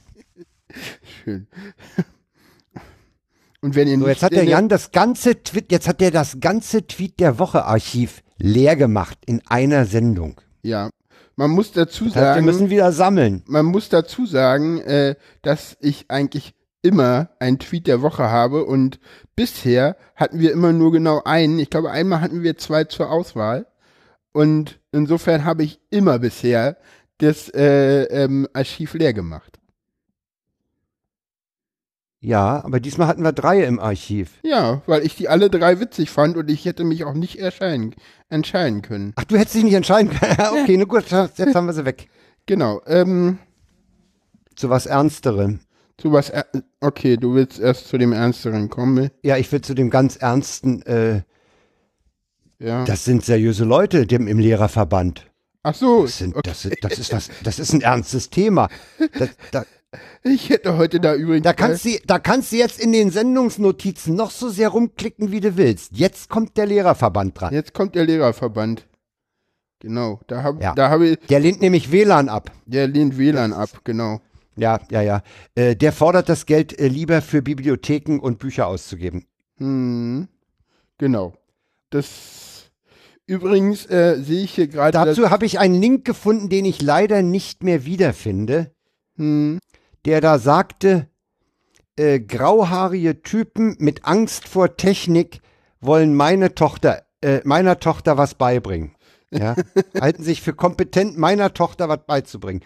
Schön. 1.24 1.46
Und 3.62 3.74
wenn 3.74 3.88
ihr 3.88 3.94
So, 3.98 4.00
nicht 4.00 4.08
jetzt 4.08 4.22
hat 4.22 4.32
der 4.32 4.44
Jan 4.44 4.68
das 4.68 4.90
ganze 4.90 5.42
Tweet, 5.42 5.70
jetzt 5.70 5.86
hat 5.86 6.00
er 6.00 6.10
das 6.10 6.38
ganze 6.40 6.86
Tweet 6.86 7.20
der 7.20 7.38
Woche 7.38 7.64
Archiv 7.64 8.22
leer 8.38 8.74
gemacht 8.76 9.18
in 9.26 9.42
einer 9.46 9.84
Sendung. 9.84 10.40
Ja. 10.62 10.88
Man 11.36 11.50
muss 11.50 11.72
dazu 11.72 12.04
Das 12.06 12.16
heißt, 12.16 12.24
wir 12.24 12.34
sagen. 12.34 12.44
müssen 12.46 12.70
wieder 12.70 12.92
sammeln. 12.92 13.42
man 13.46 13.66
muss 13.66 13.88
dazu 13.88 14.26
sagen, 14.26 14.78
äh, 14.80 15.14
dass 15.42 15.76
ich 15.80 16.06
eigentlich 16.08 16.54
immer 16.82 17.30
einen 17.38 17.58
Tweet 17.58 17.86
der 17.86 18.02
Woche 18.02 18.30
habe 18.30 18.64
und 18.64 18.98
bisher 19.36 19.96
hatten 20.16 20.38
wir 20.38 20.52
immer 20.52 20.72
nur 20.72 20.92
genau 20.92 21.22
einen. 21.24 21.58
Ich 21.58 21.70
glaube, 21.70 21.90
einmal 21.90 22.20
hatten 22.20 22.42
wir 22.42 22.56
zwei 22.56 22.84
zur 22.84 23.10
Auswahl 23.10 23.66
und 24.32 24.80
insofern 24.92 25.44
habe 25.44 25.62
ich 25.62 25.80
immer 25.90 26.18
bisher 26.18 26.76
das 27.18 27.48
äh, 27.50 28.04
ähm, 28.04 28.48
Archiv 28.52 28.94
leer 28.94 29.12
gemacht. 29.12 29.60
Ja, 32.22 32.62
aber 32.64 32.80
diesmal 32.80 33.08
hatten 33.08 33.24
wir 33.24 33.32
drei 33.32 33.64
im 33.64 33.80
Archiv. 33.80 34.40
Ja, 34.42 34.82
weil 34.86 35.06
ich 35.06 35.16
die 35.16 35.28
alle 35.28 35.48
drei 35.48 35.80
witzig 35.80 36.10
fand 36.10 36.36
und 36.36 36.50
ich 36.50 36.66
hätte 36.66 36.84
mich 36.84 37.04
auch 37.04 37.14
nicht 37.14 37.38
erscheinen, 37.38 37.94
entscheiden 38.28 38.82
können. 38.82 39.14
Ach, 39.16 39.24
du 39.24 39.38
hättest 39.38 39.54
dich 39.54 39.64
nicht 39.64 39.74
entscheiden 39.74 40.10
können. 40.10 40.36
okay, 40.62 40.76
na 40.76 40.84
gut, 40.84 41.10
jetzt 41.10 41.54
haben 41.54 41.66
wir 41.66 41.72
sie 41.72 41.86
weg. 41.86 42.08
Genau. 42.44 42.82
Ähm, 42.86 43.38
Zu 44.54 44.68
was 44.68 44.84
Ernsterem. 44.84 45.60
Zu 46.00 46.12
was? 46.12 46.32
Okay, 46.80 47.16
du 47.16 47.34
willst 47.34 47.58
erst 47.60 47.88
zu 47.88 47.98
dem 47.98 48.12
Ernsteren 48.12 48.68
kommen. 48.70 49.10
Ja, 49.22 49.36
ich 49.36 49.50
will 49.52 49.60
zu 49.60 49.74
dem 49.74 49.90
ganz 49.90 50.16
Ernsten, 50.16 50.82
äh, 50.82 51.22
Ja. 52.58 52.84
das 52.84 53.04
sind 53.04 53.24
seriöse 53.24 53.64
Leute 53.64 54.06
dem, 54.06 54.26
im 54.26 54.38
Lehrerverband. 54.38 55.26
Ach 55.62 55.74
so. 55.74 56.02
Das, 56.02 56.18
sind, 56.18 56.34
okay. 56.36 56.42
das, 56.48 56.62
sind- 56.62 56.76
das, 56.82 56.98
ist 56.98 57.12
was, 57.12 57.30
das 57.44 57.58
ist 57.58 57.72
ein 57.72 57.82
ernstes 57.82 58.30
Thema. 58.30 58.68
Das, 59.18 59.30
da, 59.52 59.64
Ich 60.22 60.48
hätte 60.50 60.76
heute 60.76 61.00
da 61.00 61.14
übrigens. 61.14 61.42
da, 61.44 61.52
kannst 61.52 61.84
du, 61.84 61.90
da 62.06 62.18
kannst 62.20 62.52
du 62.52 62.56
jetzt 62.56 62.78
in 62.80 62.92
den 62.92 63.10
Sendungsnotizen 63.10 64.14
noch 64.14 64.30
so 64.30 64.48
sehr 64.48 64.68
rumklicken, 64.68 65.32
wie 65.32 65.40
du 65.40 65.56
willst. 65.56 65.92
Jetzt 65.96 66.28
kommt 66.28 66.56
der 66.56 66.66
Lehrerverband 66.66 67.40
dran. 67.40 67.52
Jetzt 67.52 67.74
kommt 67.74 67.94
der 67.96 68.04
Lehrerverband. 68.04 68.86
Genau, 69.80 70.20
da 70.28 70.42
habe 70.42 70.62
Ja. 70.62 70.74
da 70.74 70.90
hab 70.90 71.00
ich, 71.00 71.18
Der 71.28 71.40
lehnt 71.40 71.60
nämlich 71.60 71.90
WLAN 71.90 72.28
ab. 72.28 72.52
der 72.66 72.86
lehnt 72.86 73.18
WLAN 73.18 73.52
ab, 73.52 73.80
genau. 73.82 74.20
Ja, 74.56 74.80
ja, 74.90 75.00
ja. 75.00 75.22
Äh, 75.54 75.76
der 75.76 75.92
fordert 75.92 76.28
das 76.28 76.46
Geld 76.46 76.78
äh, 76.78 76.88
lieber 76.88 77.22
für 77.22 77.42
Bibliotheken 77.42 78.18
und 78.18 78.38
Bücher 78.38 78.66
auszugeben. 78.66 79.26
Hm, 79.58 80.28
genau. 80.98 81.34
Das 81.90 82.70
übrigens 83.26 83.86
äh, 83.86 84.20
sehe 84.20 84.44
ich 84.44 84.54
hier 84.54 84.68
gerade. 84.68 84.92
Dazu 84.92 85.30
habe 85.30 85.46
ich 85.46 85.58
einen 85.58 85.80
Link 85.80 86.04
gefunden, 86.04 86.48
den 86.48 86.64
ich 86.64 86.82
leider 86.82 87.22
nicht 87.22 87.62
mehr 87.62 87.84
wiederfinde, 87.84 88.72
Hm, 89.20 89.58
der 90.06 90.22
da 90.22 90.38
sagte, 90.38 91.06
äh, 91.96 92.20
grauhaarige 92.20 93.20
Typen 93.20 93.76
mit 93.78 94.06
Angst 94.06 94.48
vor 94.48 94.78
Technik 94.78 95.40
wollen 95.82 96.14
meine 96.14 96.54
Tochter, 96.54 97.02
äh, 97.20 97.40
meiner 97.44 97.78
Tochter 97.78 98.16
was 98.16 98.34
beibringen. 98.34 98.96
Ja? 99.30 99.56
Halten 100.00 100.22
sich 100.22 100.40
für 100.40 100.54
kompetent, 100.54 101.18
meiner 101.18 101.52
Tochter 101.52 101.90
was 101.90 102.06
beizubringen. 102.06 102.62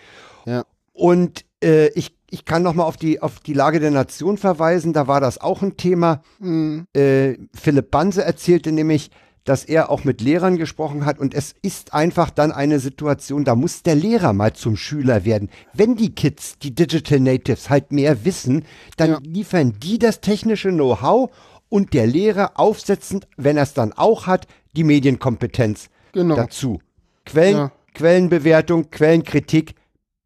Ja. 0.47 0.64
Und 0.93 1.45
äh, 1.64 1.88
ich, 1.94 2.14
ich 2.30 2.44
kann 2.44 2.62
noch 2.62 2.74
mal 2.74 2.84
auf 2.84 2.96
die, 2.96 3.20
auf 3.22 3.40
die 3.40 3.54
Lage 3.54 3.80
der 3.80 3.90
Nation 3.90 4.36
verweisen, 4.38 4.92
da 4.92 5.06
war 5.08 5.20
das 5.20 5.38
auch 5.40 5.62
ein 5.62 5.76
Thema. 5.76 6.22
hm, 6.38 6.86
Äh, 6.94 7.34
Philipp 7.54 7.90
Banse 7.90 8.22
erzählte 8.24 8.70
nämlich, 8.72 9.10
dass 9.44 9.64
er 9.64 9.90
auch 9.90 10.04
mit 10.04 10.20
Lehrern 10.22 10.56
gesprochen 10.56 11.04
hat 11.04 11.18
und 11.18 11.34
es 11.34 11.54
ist 11.60 11.92
einfach 11.92 12.30
dann 12.30 12.50
eine 12.50 12.78
Situation, 12.80 13.44
da 13.44 13.54
muss 13.54 13.82
der 13.82 13.94
Lehrer 13.94 14.32
mal 14.32 14.54
zum 14.54 14.76
Schüler 14.76 15.26
werden. 15.26 15.50
Wenn 15.74 15.96
die 15.96 16.14
Kids, 16.14 16.58
die 16.58 16.74
Digital 16.74 17.20
Natives 17.20 17.68
halt 17.68 17.92
mehr 17.92 18.24
wissen, 18.24 18.64
dann 18.96 19.10
Ja. 19.10 19.18
liefern 19.22 19.74
die 19.82 19.98
das 19.98 20.20
technische 20.22 20.70
Know-how 20.70 21.30
und 21.68 21.92
der 21.92 22.06
Lehrer 22.06 22.52
aufsetzend, 22.54 23.26
wenn 23.36 23.56
er 23.58 23.64
es 23.64 23.74
dann 23.74 23.92
auch 23.92 24.26
hat, 24.26 24.46
die 24.76 24.84
Medienkompetenz 24.84 25.88
genau. 26.12 26.36
dazu. 26.36 26.80
Quellen, 27.26 27.56
Ja. 27.56 27.72
Quellenbewertung, 27.92 28.90
Quellenkritik 28.90 29.74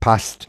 passt. 0.01 0.49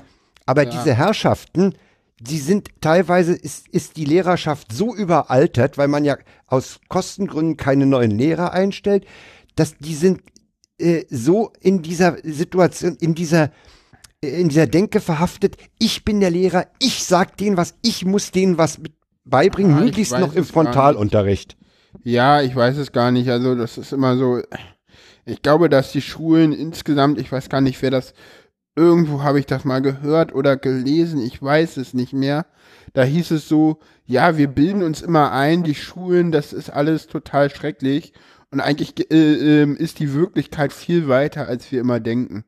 Aber 0.50 0.64
Ja. 0.64 0.72
diese 0.72 0.95
Herrschaften, 0.95 1.76
die 2.20 2.39
sind 2.39 2.70
teilweise 2.82 3.34
ist, 3.34 3.68
ist 3.68 3.97
die 3.97 4.06
Lehrerschaft 4.06 4.72
so 4.74 4.95
überaltert, 4.95 5.78
weil 5.78 5.88
man 5.88 6.04
ja 6.04 6.18
aus 6.47 6.80
Kostengründen 6.89 7.56
keine 7.56 7.86
neuen 7.86 8.10
Lehrer 8.18 8.52
einstellt, 8.52 9.06
dass 9.56 9.78
die 9.78 9.93
sind 9.93 10.22
äh, 10.80 11.04
so 11.12 11.54
in 11.62 11.84
dieser 11.84 12.18
Situation, 12.24 12.95
in 13.00 13.14
dieser 13.14 13.52
in 14.22 14.50
dieser 14.50 14.66
Denke 14.68 15.00
verhaftet, 15.02 15.56
ich 15.78 16.04
bin 16.04 16.20
der 16.20 16.32
Lehrer, 16.32 16.66
ich 16.80 17.06
sag 17.06 17.38
denen 17.38 17.56
was, 17.56 17.76
ich 17.84 18.04
muss 18.06 18.32
denen 18.32 18.58
was 18.58 18.80
beibringen, 19.24 19.74
Ah, 19.76 19.78
ich 19.80 19.86
möglichst 19.86 20.18
noch 20.18 20.34
im. 20.34 20.43
Frontalunterricht. 20.43 21.56
Ja, 22.04 22.41
ich 22.41 22.54
weiß 22.56 22.76
es 22.78 22.91
gar 22.91 23.12
nicht. 23.12 23.30
Also 23.30 23.54
das 23.56 23.78
ist 23.78 23.93
immer 23.93 24.18
so. 24.18 24.41
Ich 25.26 25.41
glaube, 25.43 25.70
dass 25.70 25.91
die 25.91 26.02
Schulen 26.02 26.52
insgesamt, 26.54 27.20
ich 27.20 27.32
weiß 27.32 27.50
gar 27.50 27.62
nicht, 27.62 27.80
wer 27.84 27.91
das. 27.91 28.14
Irgendwo 28.80 29.23
habe 29.23 29.39
ich 29.41 29.45
das 29.45 29.65
mal 29.65 29.82
gehört 29.82 30.34
oder 30.34 30.55
gelesen, 30.55 31.19
ich 31.19 31.43
weiß 31.43 31.75
es 31.75 31.93
nicht 31.93 32.13
mehr. 32.13 32.45
Da 32.93 33.03
hieß 33.03 33.32
es 33.32 33.49
so, 33.49 33.80
ja, 34.05 34.38
wir 34.38 34.47
bilden 34.47 34.84
uns 34.84 35.01
immer 35.01 35.34
ein, 35.34 35.63
die 35.63 35.75
Schulen, 35.75 36.32
das 36.32 36.53
ist 36.53 36.69
alles 36.69 37.07
total 37.07 37.49
schrecklich. 37.49 38.13
Und 38.51 38.61
eigentlich 38.61 39.11
äh, 39.11 39.63
ähm, 39.63 39.75
ist 39.75 39.99
die 39.99 40.13
Wirklichkeit 40.13 40.71
viel 40.71 41.09
weiter, 41.09 41.45
als 41.45 41.69
wir 41.73 41.82
immer 41.82 41.99
denken. 41.99 42.45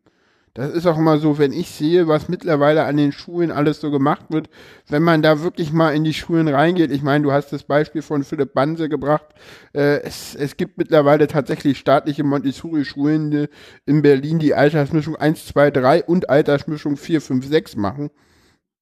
Das 0.53 0.71
ist 0.71 0.85
auch 0.85 0.97
immer 0.97 1.17
so, 1.17 1.37
wenn 1.37 1.53
ich 1.53 1.69
sehe, 1.69 2.09
was 2.09 2.27
mittlerweile 2.27 2.83
an 2.83 2.97
den 2.97 3.13
Schulen 3.13 3.51
alles 3.51 3.79
so 3.79 3.89
gemacht 3.89 4.25
wird, 4.29 4.49
wenn 4.89 5.01
man 5.01 5.21
da 5.21 5.41
wirklich 5.41 5.71
mal 5.71 5.95
in 5.95 6.03
die 6.03 6.13
Schulen 6.13 6.49
reingeht. 6.49 6.91
Ich 6.91 7.03
meine, 7.03 7.23
du 7.23 7.31
hast 7.31 7.53
das 7.53 7.63
Beispiel 7.63 8.01
von 8.01 8.25
Philipp 8.25 8.53
Banse 8.53 8.89
gebracht. 8.89 9.27
Äh, 9.73 10.01
es, 10.01 10.35
es 10.35 10.57
gibt 10.57 10.77
mittlerweile 10.77 11.27
tatsächlich 11.27 11.77
staatliche 11.77 12.25
Montessori-Schulen 12.25 13.31
äh, 13.31 13.47
in 13.85 14.01
Berlin, 14.01 14.39
die 14.39 14.53
Altersmischung 14.53 15.15
1, 15.15 15.47
2, 15.47 15.71
3 15.71 16.03
und 16.03 16.29
Altersmischung 16.29 16.97
4, 16.97 17.21
5, 17.21 17.47
6 17.47 17.75
machen. 17.77 18.09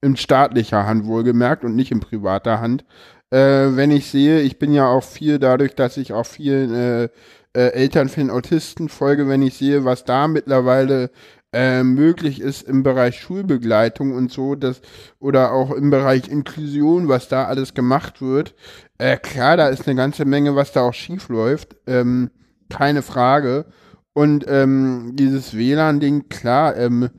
In 0.02 0.16
staatlicher 0.16 0.88
Hand 0.88 1.06
wohlgemerkt 1.06 1.64
und 1.64 1.76
nicht 1.76 1.92
in 1.92 2.00
privater 2.00 2.62
Hand. 2.62 2.84
Äh, 3.32 3.76
wenn 3.76 3.92
ich 3.92 4.10
sehe, 4.10 4.42
ich 4.42 4.58
bin 4.58 4.74
ja 4.74 4.88
auch 4.88 5.04
viel 5.04 5.38
dadurch, 5.38 5.76
dass 5.76 5.98
ich 5.98 6.14
auch 6.14 6.26
vielen 6.26 6.74
äh, 6.74 7.10
äh, 7.54 7.74
Eltern 7.74 8.10
für 8.10 8.22
den 8.22 8.30
Autisten 8.30 8.90
folge, 8.90 9.28
wenn 9.28 9.42
ich 9.42 9.56
sehe, 9.56 9.86
was 9.86 10.04
da 10.04 10.28
mittlerweile 10.28 11.12
äh, 11.52 11.84
möglich 11.84 12.42
ist 12.42 12.64
im 12.64 12.84
Bereich 12.84 13.20
Schulbegleitung 13.20 14.14
und 14.14 14.32
so, 14.32 14.56
das 14.56 14.82
oder 15.20 15.52
auch 15.52 15.72
im 15.72 15.90
Bereich 15.90 16.28
Inklusion, 16.28 17.08
was 17.08 17.28
da 17.28 17.46
alles 17.46 17.74
gemacht 17.74 18.22
wird. 18.22 18.54
Äh, 18.98 19.18
klar, 19.18 19.58
da 19.58 19.68
ist 19.70 19.88
eine 19.88 19.96
ganze 19.96 20.26
Menge, 20.26 20.56
was 20.56 20.72
da 20.72 20.82
auch 20.82 20.94
schief 20.94 21.30
läuft, 21.30 21.76
ähm, 21.88 22.30
keine 22.70 23.02
Frage. 23.02 23.66
Und 24.14 24.46
ähm, 24.48 25.12
dieses 25.14 25.56
WLAN-Ding, 25.56 26.30
klar, 26.30 26.76
ähm, 26.76 27.10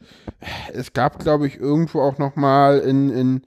es 0.73 0.93
gab, 0.93 1.19
glaube 1.19 1.47
ich, 1.47 1.59
irgendwo 1.59 2.01
auch 2.01 2.19
noch 2.19 2.37
mal 2.37 2.79
in, 2.79 3.11
in, 3.11 3.43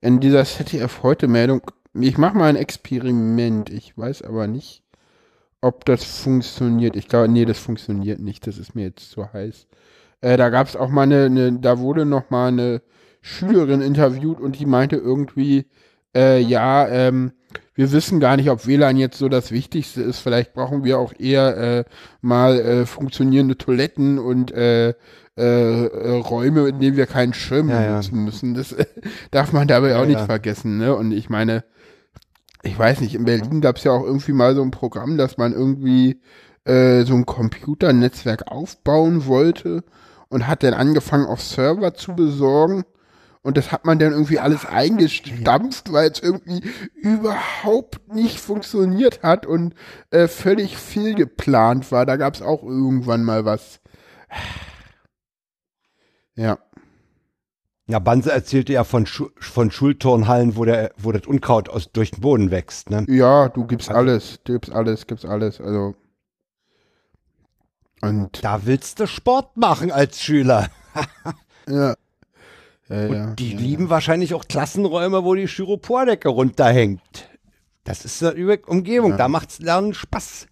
in 0.00 0.20
dieser 0.20 0.44
ZDF-Heute-Meldung, 0.44 1.62
ich 1.94 2.18
mache 2.18 2.36
mal 2.36 2.48
ein 2.48 2.56
Experiment, 2.56 3.70
ich 3.70 3.96
weiß 3.96 4.22
aber 4.22 4.46
nicht, 4.46 4.82
ob 5.60 5.84
das 5.84 6.04
funktioniert. 6.04 6.96
Ich 6.96 7.08
glaube, 7.08 7.28
nee, 7.28 7.44
das 7.44 7.58
funktioniert 7.58 8.20
nicht, 8.20 8.46
das 8.46 8.58
ist 8.58 8.74
mir 8.74 8.86
jetzt 8.86 9.10
zu 9.10 9.32
heiß. 9.32 9.66
Äh, 10.20 10.36
da 10.36 10.50
gab 10.50 10.66
es 10.68 10.76
auch 10.76 10.88
mal 10.88 11.02
eine, 11.02 11.24
eine, 11.26 11.52
da 11.60 11.78
wurde 11.78 12.04
noch 12.04 12.30
mal 12.30 12.48
eine 12.48 12.82
Schülerin 13.20 13.80
interviewt 13.80 14.40
und 14.40 14.58
die 14.58 14.66
meinte 14.66 14.96
irgendwie, 14.96 15.66
äh, 16.14 16.40
ja, 16.40 16.88
ähm, 16.88 17.32
wir 17.74 17.92
wissen 17.92 18.18
gar 18.18 18.36
nicht, 18.36 18.50
ob 18.50 18.66
WLAN 18.66 18.96
jetzt 18.96 19.18
so 19.18 19.28
das 19.28 19.52
Wichtigste 19.52 20.02
ist. 20.02 20.18
Vielleicht 20.18 20.52
brauchen 20.52 20.82
wir 20.82 20.98
auch 20.98 21.12
eher 21.16 21.56
äh, 21.56 21.84
mal 22.20 22.58
äh, 22.58 22.86
funktionierende 22.86 23.56
Toiletten 23.56 24.18
und 24.18 24.50
äh, 24.50 24.94
äh, 25.36 25.84
äh, 25.86 26.16
Räume, 26.18 26.68
in 26.68 26.80
denen 26.80 26.96
wir 26.96 27.06
keinen 27.06 27.34
Schirm 27.34 27.68
Ja, 27.68 27.80
ja. 27.80 27.88
benutzen 27.90 28.24
müssen. 28.24 28.54
Das 28.54 28.74
darf 29.30 29.52
man 29.52 29.68
dabei 29.68 29.94
auch 29.96 30.00
Ja, 30.00 30.06
nicht 30.06 30.18
ja. 30.18 30.26
vergessen. 30.26 30.78
Ne? 30.78 30.94
Und 30.96 31.12
ich 31.12 31.30
meine, 31.30 31.64
ich 32.64 32.76
weiß 32.76 33.00
nicht, 33.00 33.14
in 33.14 33.24
Berlin 33.24 33.60
gab 33.60 33.76
es 33.76 33.84
ja 33.84 33.92
auch 33.92 34.04
irgendwie 34.04 34.32
mal 34.32 34.56
so 34.56 34.62
ein 34.62 34.72
Programm, 34.72 35.16
dass 35.16 35.38
man 35.38 35.52
irgendwie 35.52 36.20
äh, 36.64 37.04
so 37.04 37.14
ein 37.14 37.26
Computernetzwerk 37.26 38.50
aufbauen 38.50 39.26
wollte 39.26 39.84
und 40.28 40.46
hat 40.46 40.62
dann 40.62 40.74
angefangen, 40.74 41.26
auf 41.26 41.42
Server 41.42 41.94
zu 41.94 42.14
besorgen. 42.14 42.84
Und 43.42 43.56
das 43.56 43.72
hat 43.72 43.84
man 43.86 43.98
dann 43.98 44.12
irgendwie 44.12 44.40
alles 44.40 44.66
eingestampft, 44.66 45.92
weil 45.92 46.10
es 46.10 46.20
irgendwie 46.20 46.60
überhaupt 46.96 48.12
nicht 48.12 48.40
funktioniert 48.40 49.22
hat 49.22 49.46
und 49.46 49.74
äh, 50.10 50.26
völlig 50.28 50.76
fehlgeplant 50.76 51.90
war. 51.92 52.04
Da 52.04 52.16
gab 52.16 52.34
es 52.34 52.42
auch 52.42 52.62
irgendwann 52.62 53.24
mal 53.24 53.44
was. 53.44 53.80
Ja. 56.34 56.58
Ja, 57.88 57.98
Banse 57.98 58.30
erzählte 58.30 58.72
ja 58.74 58.84
von, 58.84 59.06
Schu 59.06 59.28
von 59.40 59.70
Schulturnhallen, 59.72 60.56
wo, 60.56 60.64
der, 60.64 60.92
wo 60.98 61.10
das 61.10 61.26
Unkraut 61.26 61.68
aus, 61.68 61.90
durch 61.90 62.10
den 62.12 62.20
Boden 62.20 62.50
wächst. 62.52 62.90
Ne? 62.90 63.04
Ja, 63.08 63.48
du 63.48 63.66
gibst 63.66 63.88
Also- 63.88 63.98
alles, 63.98 64.38
du 64.44 64.52
gibst 64.52 64.70
alles, 64.72 65.06
gibst 65.08 65.24
alles. 65.24 65.60
Also. 65.60 65.96
Und 68.02 68.44
Da 68.44 68.64
willst 68.64 69.00
du 69.00 69.06
Sport 69.06 69.56
machen 69.56 69.90
als 69.90 70.20
Schüler. 70.22 70.68
ja. 71.68 71.94
Ja, 72.88 73.06
Und 73.06 73.12
ja, 73.14 73.26
die 73.34 73.52
ja, 73.52 73.58
lieben 73.58 73.90
wahrscheinlich 73.90 74.32
auch 74.34 74.46
Klassenräume, 74.48 75.24
wo 75.24 75.34
die 75.34 75.46
Styropordecke 75.48 76.28
runterhängt. 76.28 77.28
Das 77.84 78.04
ist 78.04 78.22
eine 78.22 78.58
Umgebung, 78.66 79.16
da 79.16 79.28
macht's 79.28 79.60
Lernen 79.60 79.94
Spaß. 79.94 80.46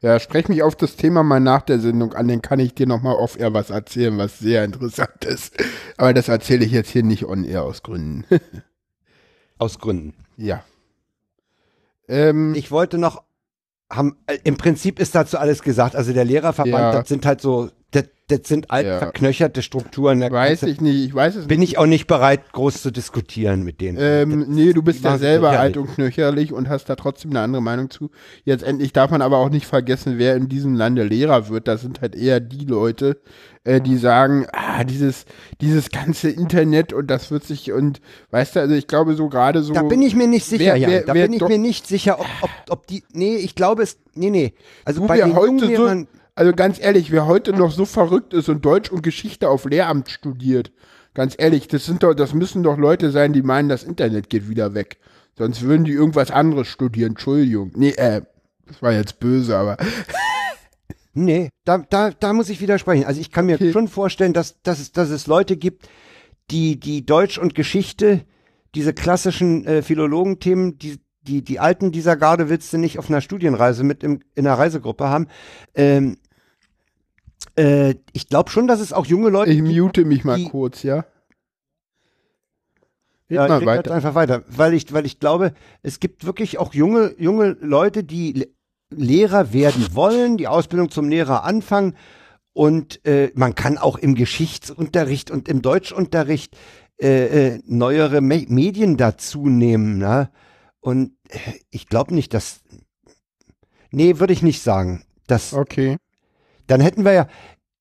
Ja, 0.00 0.20
sprech 0.20 0.48
mich 0.48 0.62
auf 0.62 0.76
das 0.76 0.94
Thema 0.96 1.24
mal 1.24 1.40
nach 1.40 1.62
der 1.62 1.80
Sendung 1.80 2.12
an, 2.14 2.28
dann 2.28 2.40
kann 2.42 2.60
ich 2.60 2.74
dir 2.74 2.86
nochmal 2.86 3.16
off-air 3.16 3.52
was 3.52 3.70
erzählen, 3.70 4.16
was 4.16 4.38
sehr 4.38 4.64
interessant 4.64 5.24
ist. 5.24 5.54
Aber 5.96 6.14
das 6.14 6.28
erzähle 6.28 6.64
ich 6.64 6.70
jetzt 6.70 6.90
hier 6.90 7.02
nicht 7.02 7.24
on-air 7.24 7.64
aus 7.64 7.82
Gründen. 7.82 8.24
Aus 9.60 9.80
Gründen. 9.80 10.14
ja. 10.36 10.62
Ähm, 12.06 12.54
Ich 12.54 12.70
wollte 12.70 12.96
noch, 12.96 13.24
haben, 13.90 14.16
äh, 14.26 14.38
im 14.44 14.56
Prinzip 14.56 14.98
ist 14.98 15.14
dazu 15.14 15.38
alles 15.38 15.62
gesagt. 15.62 15.96
Also 15.96 16.12
der 16.12 16.24
Lehrerverband, 16.24 16.74
Ja. 16.74 16.92
das 16.92 17.08
sind 17.08 17.24
halt 17.24 17.40
so, 17.40 17.70
das, 17.90 18.04
das 18.28 18.40
sind 18.44 18.70
alt 18.70 18.86
Ja. 18.86 18.98
verknöcherte 18.98 19.62
Strukturen. 19.62 20.20
Da 20.20 20.30
weiß 20.30 20.60
du- 20.60 20.66
ich 20.68 20.80
nicht, 20.80 21.04
ich 21.06 21.14
weiß 21.14 21.34
es 21.36 21.46
Bin 21.46 21.60
nicht. 21.60 21.70
ich 21.72 21.78
auch 21.78 21.86
nicht 21.86 22.06
bereit, 22.06 22.52
groß 22.52 22.82
zu 22.82 22.90
diskutieren 22.90 23.62
mit 23.64 23.80
denen. 23.80 23.98
Ähm, 24.00 24.40
Das- 24.40 24.48
nee, 24.48 24.72
du 24.72 24.82
bist 24.82 25.02
ja 25.04 25.18
selber 25.18 25.50
alt 25.58 25.76
und 25.76 25.94
knöcherlich 25.94 26.52
und 26.52 26.68
hast 26.68 26.86
da 26.90 26.94
trotzdem 26.96 27.30
eine 27.32 27.40
andere 27.40 27.62
Meinung 27.62 27.90
zu. 27.90 28.10
Jetzt 28.44 28.62
endlich 28.64 28.92
darf 28.92 29.10
man 29.10 29.22
aber 29.22 29.38
auch 29.38 29.50
nicht 29.50 29.66
vergessen, 29.66 30.14
wer 30.18 30.36
in 30.36 30.48
diesem 30.48 30.74
Lande 30.74 31.02
Lehrer 31.04 31.48
wird. 31.48 31.66
Das 31.68 31.80
sind 31.82 32.00
halt 32.00 32.14
eher 32.14 32.40
die 32.40 32.64
Leute, 32.66 33.18
äh, 33.64 33.80
die 33.80 33.96
sagen, 33.96 34.46
ah, 34.52 34.84
dieses, 34.84 35.24
dieses 35.60 35.90
ganze 35.90 36.28
Internet 36.30 36.92
und 36.92 37.06
das 37.10 37.30
wird 37.30 37.44
sich 37.44 37.72
und, 37.72 38.00
weißt 38.30 38.56
du, 38.56 38.60
also 38.60 38.74
ich 38.74 38.86
glaube 38.86 39.14
so 39.14 39.28
gerade 39.28 39.62
so. 39.62 39.72
Da 39.72 39.82
bin 39.82 40.02
ich 40.02 40.14
mir 40.14 40.26
nicht 40.28 40.44
sicher, 40.46 40.74
Wer- 40.74 40.88
wer- 40.88 41.02
Da 41.04 41.14
wer 41.14 41.24
bin 41.28 41.32
ich 41.34 41.42
mir 41.48 41.58
nicht 41.58 41.86
sicher, 41.86 42.20
ob, 42.20 42.26
ob, 42.42 42.50
ob 42.70 42.86
die. 42.86 43.02
Nee, 43.12 43.36
ich 43.36 43.54
glaube 43.54 43.82
es. 43.82 43.96
Nee, 44.14 44.30
nee. 44.30 44.52
Also 44.84 45.02
Wo 45.02 45.06
bei 45.06 45.16
wir 45.16 45.24
den 45.24 45.34
heute 45.36 45.66
jungen 45.66 46.00
so. 46.12 46.18
Also 46.38 46.52
ganz 46.52 46.78
ehrlich, 46.80 47.10
wer 47.10 47.26
heute 47.26 47.52
noch 47.52 47.72
so 47.72 47.84
verrückt 47.84 48.32
ist 48.32 48.48
und 48.48 48.64
Deutsch 48.64 48.92
und 48.92 49.02
Geschichte 49.02 49.48
auf 49.48 49.64
Lehramt 49.64 50.08
studiert, 50.08 50.70
ganz 51.12 51.34
ehrlich, 51.36 51.66
das 51.66 51.84
sind 51.84 52.04
doch, 52.04 52.14
das 52.14 52.32
müssen 52.32 52.62
doch 52.62 52.78
Leute 52.78 53.10
sein, 53.10 53.32
die 53.32 53.42
meinen, 53.42 53.68
das 53.68 53.82
Internet 53.82 54.30
geht 54.30 54.48
wieder 54.48 54.72
weg. 54.72 54.98
Sonst 55.36 55.62
würden 55.62 55.84
die 55.84 55.92
irgendwas 55.92 56.30
anderes 56.30 56.68
studieren. 56.68 57.10
Entschuldigung. 57.10 57.72
Nee, 57.74 57.90
äh, 57.90 58.22
das 58.66 58.80
war 58.80 58.92
jetzt 58.92 59.18
böse, 59.18 59.56
aber 59.56 59.78
Nee, 61.12 61.48
da, 61.64 61.78
da, 61.78 62.12
da 62.12 62.32
muss 62.32 62.50
ich 62.50 62.60
widersprechen. 62.60 63.04
Also 63.04 63.20
ich 63.20 63.32
kann 63.32 63.46
mir 63.46 63.56
Okay. 63.56 63.72
schon 63.72 63.88
vorstellen, 63.88 64.32
dass, 64.32 64.62
dass, 64.62 64.78
es, 64.78 64.92
dass 64.92 65.10
es 65.10 65.26
Leute 65.26 65.56
gibt, 65.56 65.88
die, 66.52 66.78
die 66.78 67.04
Deutsch 67.04 67.38
und 67.38 67.56
Geschichte, 67.56 68.20
diese 68.76 68.94
klassischen 68.94 69.66
äh, 69.66 69.82
Philologenthemen, 69.82 70.78
die, 70.78 71.00
die, 71.22 71.42
die 71.42 71.58
alten 71.58 71.90
dieser 71.90 72.16
Garde 72.16 72.48
willst 72.48 72.72
du 72.72 72.78
nicht 72.78 73.00
auf 73.00 73.10
einer 73.10 73.22
Studienreise 73.22 73.82
mit 73.82 74.04
im, 74.04 74.20
in 74.36 74.46
einer 74.46 74.56
Reisegruppe 74.56 75.08
haben. 75.08 75.26
Ähm, 75.74 76.18
äh, 77.58 77.94
ich 78.12 78.28
glaube 78.28 78.50
schon, 78.50 78.66
dass 78.66 78.80
es 78.80 78.92
auch 78.92 79.06
junge 79.06 79.30
Leute 79.30 79.50
ich 79.50 79.62
mute 79.62 80.04
mich 80.04 80.24
mal 80.24 80.36
die- 80.38 80.44
kurz, 80.48 80.82
ja? 80.82 81.04
Ja, 83.30 83.44
ich 83.44 83.50
halt 83.52 83.66
weiter. 83.66 83.94
einfach 83.94 84.14
weiter, 84.14 84.42
weil 84.48 84.72
ich, 84.72 84.90
weil 84.92 85.04
ich 85.04 85.20
glaube, 85.20 85.52
es 85.82 86.00
gibt 86.00 86.24
wirklich 86.24 86.58
auch 86.58 86.72
junge, 86.72 87.14
junge 87.18 87.56
Leute, 87.60 88.02
die 88.04 88.32
Le 88.32 88.46
Lehrer 88.90 89.52
werden 89.52 89.94
wollen, 89.94 90.38
die 90.38 90.48
Ausbildung 90.48 90.90
zum 90.90 91.10
Lehrer 91.10 91.44
anfangen 91.44 91.94
und 92.54 93.04
äh, 93.04 93.30
man 93.34 93.54
kann 93.54 93.76
auch 93.76 93.98
im 93.98 94.14
Geschichtsunterricht 94.14 95.30
und 95.30 95.46
im 95.46 95.60
Deutschunterricht 95.60 96.56
äh, 96.98 97.56
äh, 97.56 97.60
neuere 97.66 98.22
Me 98.22 98.46
Medien 98.48 98.96
dazu 98.96 99.46
nehmen, 99.50 99.98
ne? 99.98 100.30
Und 100.80 101.12
äh, 101.28 101.38
ich 101.68 101.86
glaube 101.88 102.14
nicht, 102.14 102.32
dass, 102.32 102.60
nee, 103.90 104.18
würde 104.20 104.32
ich 104.32 104.42
nicht 104.42 104.62
sagen. 104.62 105.04
Das, 105.26 105.52
Okay. 105.52 105.98
Dann 106.68 106.80
hätten 106.80 107.04
wir 107.04 107.12
ja, 107.12 107.26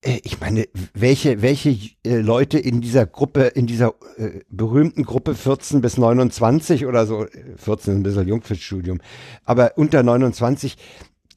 äh, 0.02 0.20
ich 0.24 0.40
meine, 0.40 0.66
welche, 0.94 1.42
welche 1.42 1.70
äh, 2.04 2.18
Leute 2.18 2.58
in 2.58 2.82
dieser 2.82 3.06
Gruppe, 3.06 3.44
in 3.44 3.68
dieser 3.68 3.94
äh, 4.18 4.42
berühmten 4.50 5.04
Gruppe 5.04 5.36
14 5.36 5.82
bis 5.82 5.98
29 5.98 6.86
oder 6.86 7.06
so, 7.06 7.26
äh, 7.26 7.30
14 7.58 7.94
ist 7.94 8.00
ein 8.00 8.04
bisschen 8.04 8.28
jung 8.28 8.42
fürs 8.42 8.60
Studium, 8.60 9.00
aber 9.46 9.74
unter 9.78 10.04
29, 10.04 10.78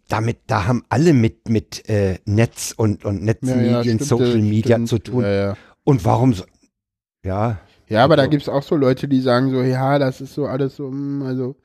damit, 0.09 0.39
da 0.47 0.67
haben 0.67 0.83
alle 0.89 1.13
mit, 1.13 1.49
mit 1.49 1.89
äh, 1.89 2.19
Netz 2.25 2.73
und, 2.77 3.05
und 3.05 3.23
Netzmedien, 3.23 3.83
stimmt, 3.83 4.03
Social 4.05 4.33
das 4.33 4.43
Media 4.43 4.77
stimmt. 4.77 4.89
zu 4.89 4.99
tun. 4.99 5.23
Ja, 5.23 5.33
ja. 5.33 5.57
Und 5.85 6.05
warum 6.05 6.35
so, 6.35 6.45
ja, 7.25 7.61
ja 7.89 8.05
aber 8.05 8.17
da 8.17 8.23
Also- 8.23 8.31
gibt's 8.31 8.49
auch 8.49 8.63
so 8.63 8.77
Leute, 8.77 9.09
die 9.09 9.21
sagen 9.21 9.51
so, 9.51 9.63
ja, 9.63 9.99
das 9.99 10.21
ist 10.21 10.35
so 10.35 10.47
alles 10.47 10.77
so, 10.77 10.91
mm, 10.91 11.23
also, 11.23 11.57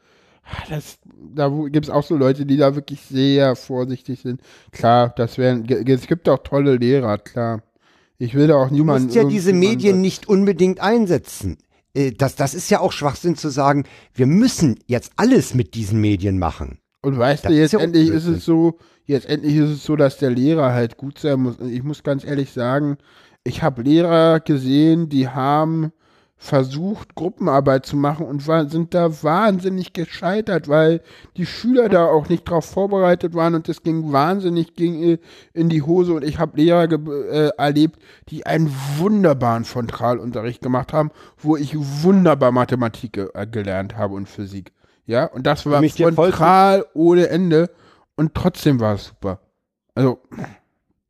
das, 0.70 0.98
da 1.34 1.50
gibt 1.70 1.86
es 1.86 1.90
auch 1.90 2.04
so 2.04 2.16
Leute, 2.16 2.46
die 2.46 2.58
da 2.58 2.76
wirklich 2.76 3.02
sehr 3.02 3.56
vorsichtig 3.56 4.22
sind. 4.22 4.42
Klar, 4.72 5.14
das 5.16 5.38
wären, 5.38 5.66
es 5.70 6.08
gibt 6.08 6.30
auch 6.30 6.40
tolle 6.40 6.76
Lehrer, 6.76 7.18
klar. 7.18 7.64
Ich 8.18 8.34
will 8.34 8.48
da 8.48 8.56
auch 8.56 8.70
niemanden. 8.70 9.10
Du 9.10 9.14
musst 9.14 9.16
ja 9.16 9.24
diese 9.26 9.54
Medien 9.54 10.02
nicht 10.02 10.30
unbedingt 10.30 10.80
einsetzen. 10.80 11.58
Äh, 11.94 12.12
das, 12.12 12.36
das 12.36 12.54
ist 12.54 12.70
ja 12.70 12.80
auch 12.80 12.92
Schwachsinn 12.92 13.36
zu 13.36 13.50
sagen, 13.50 13.84
wir 14.14 14.26
müssen 14.26 14.80
jetzt 14.86 15.12
alles 15.18 15.54
mit 15.54 15.74
diesen 15.74 16.00
Medien 16.00 16.40
machen. 16.40 16.80
Und 17.02 17.18
weißt 17.18 17.46
das 17.46 17.52
du, 17.52 17.58
jetzt 17.58 17.66
ist 17.66 17.72
ja 17.74 17.80
endlich 17.80 18.10
ist 18.10 18.26
es 18.26 18.46
so, 18.46 18.80
jetzt 19.06 19.28
endlich 19.28 19.56
ist 19.56 19.70
es 19.70 19.84
so, 19.84 19.96
dass 19.96 20.18
der 20.18 20.32
Lehrer 20.32 20.74
halt 20.74 20.98
gut 20.98 21.20
sein 21.20 21.42
muss. 21.42 21.58
Und 21.58 21.72
ich 21.72 21.84
muss 21.84 22.04
ganz 22.04 22.24
ehrlich 22.24 22.52
sagen, 22.52 22.98
ich 23.44 23.62
habe 23.62 23.84
Lehrer 23.84 24.40
gesehen, 24.40 25.10
die 25.10 25.28
haben 25.28 25.92
versucht, 26.38 27.16
Gruppenarbeit 27.16 27.86
zu 27.86 27.96
machen 27.96 28.26
und 28.26 28.48
war, 28.48 28.70
sind 28.70 28.94
da 28.94 29.24
wahnsinnig 29.24 29.94
gescheitert, 29.94 30.68
weil 30.68 31.02
die 31.38 31.46
Schüler 31.46 31.90
da 31.90 32.06
auch 32.06 32.30
nicht 32.30 32.44
drauf 32.44 32.66
vorbereitet 32.66 33.34
waren 33.34 33.56
und 33.56 33.70
es 33.70 33.84
ging 33.84 34.12
wahnsinnig 34.12 34.76
ging 34.76 35.18
in 35.54 35.70
die 35.70 35.82
Hose 35.82 36.14
und 36.14 36.24
ich 36.24 36.38
habe 36.38 36.58
Lehrer 36.58 36.92
äh, 36.92 37.50
erlebt, 37.58 38.00
die 38.30 38.46
einen 38.46 38.72
wunderbaren 38.98 39.64
Frontalunterricht 39.64 40.62
gemacht 40.62 40.94
haben, 40.94 41.12
wo 41.38 41.56
ich 41.56 41.76
wunderbar 41.76 42.52
Mathematik 42.52 43.18
äh, 43.18 43.48
gelernt 43.48 43.96
habe 43.98 44.16
und 44.16 44.28
Physik. 44.28 44.74
Ja, 45.06 45.26
und 45.26 45.46
das 45.46 45.66
war 45.66 45.84
frontal 45.84 46.86
ohne 46.94 47.30
Ende 47.30 47.70
und 48.16 48.34
trotzdem 48.34 48.80
war 48.80 48.96
es 48.96 49.06
super. 49.06 49.40
Also 49.94 50.20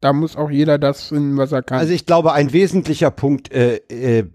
da 0.01 0.13
muss 0.13 0.35
auch 0.35 0.51
jeder 0.51 0.77
das 0.77 1.07
finden, 1.07 1.37
was 1.37 1.51
er 1.51 1.63
kann. 1.63 1.79
Also 1.79 1.93
ich 1.93 2.05
glaube, 2.05 2.33
ein 2.33 2.53
wesentlicher 2.53 3.09
Punkt 3.09 3.51
äh, 3.51 3.77
äh, 3.89 4.29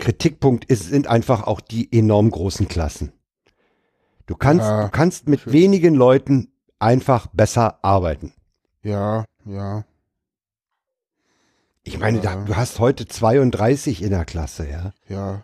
Kritikpunkt 0.00 0.64
ist, 0.64 0.88
sind 0.88 1.06
einfach 1.06 1.44
auch 1.44 1.60
die 1.60 1.96
enorm 1.96 2.30
großen 2.30 2.66
Klassen. 2.66 3.12
Du 4.26 4.34
kannst, 4.34 4.66
ja, 4.66 4.84
du 4.84 4.90
kannst 4.90 5.28
mit 5.28 5.40
schön. 5.40 5.52
wenigen 5.52 5.94
Leuten 5.94 6.48
einfach 6.78 7.26
besser 7.28 7.78
arbeiten. 7.82 8.32
Ja, 8.82 9.24
ja. 9.44 9.84
Ich 11.82 11.98
meine, 11.98 12.18
ja. 12.18 12.36
da, 12.36 12.44
du 12.44 12.56
hast 12.56 12.78
heute 12.78 13.06
32 13.06 14.02
in 14.02 14.10
der 14.10 14.24
Klasse, 14.24 14.68
ja. 14.68 14.92
Ja. 15.08 15.42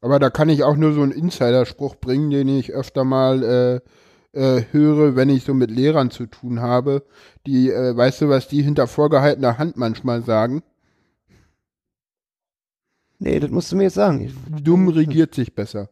Aber 0.00 0.18
da 0.18 0.30
kann 0.30 0.48
ich 0.48 0.62
auch 0.64 0.76
nur 0.76 0.92
so 0.92 1.02
einen 1.02 1.12
Insiderspruch 1.12 1.96
bringen, 1.96 2.30
den 2.30 2.48
ich 2.48 2.72
öfter 2.72 3.04
mal 3.04 3.42
äh, 3.42 3.80
äh, 4.38 4.64
höre, 4.70 5.16
wenn 5.16 5.30
ich 5.30 5.44
so 5.44 5.54
mit 5.54 5.70
Lehrern 5.70 6.10
zu 6.10 6.26
tun 6.26 6.60
habe. 6.60 7.04
Die, 7.46 7.70
äh, 7.70 7.96
weißt 7.96 8.22
du, 8.22 8.28
was 8.28 8.48
die 8.48 8.62
hinter 8.62 8.86
vorgehaltener 8.86 9.58
Hand 9.58 9.76
manchmal 9.76 10.22
sagen? 10.22 10.62
Nee, 13.18 13.40
das 13.40 13.50
musst 13.50 13.72
du 13.72 13.76
mir 13.76 13.84
jetzt 13.84 13.94
sagen. 13.94 14.34
Dumm 14.62 14.88
regiert 14.88 15.34
sich 15.34 15.54
besser. 15.54 15.88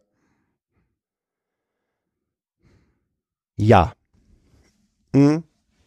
Ja. 3.57 3.95
Mhm. 5.13 5.45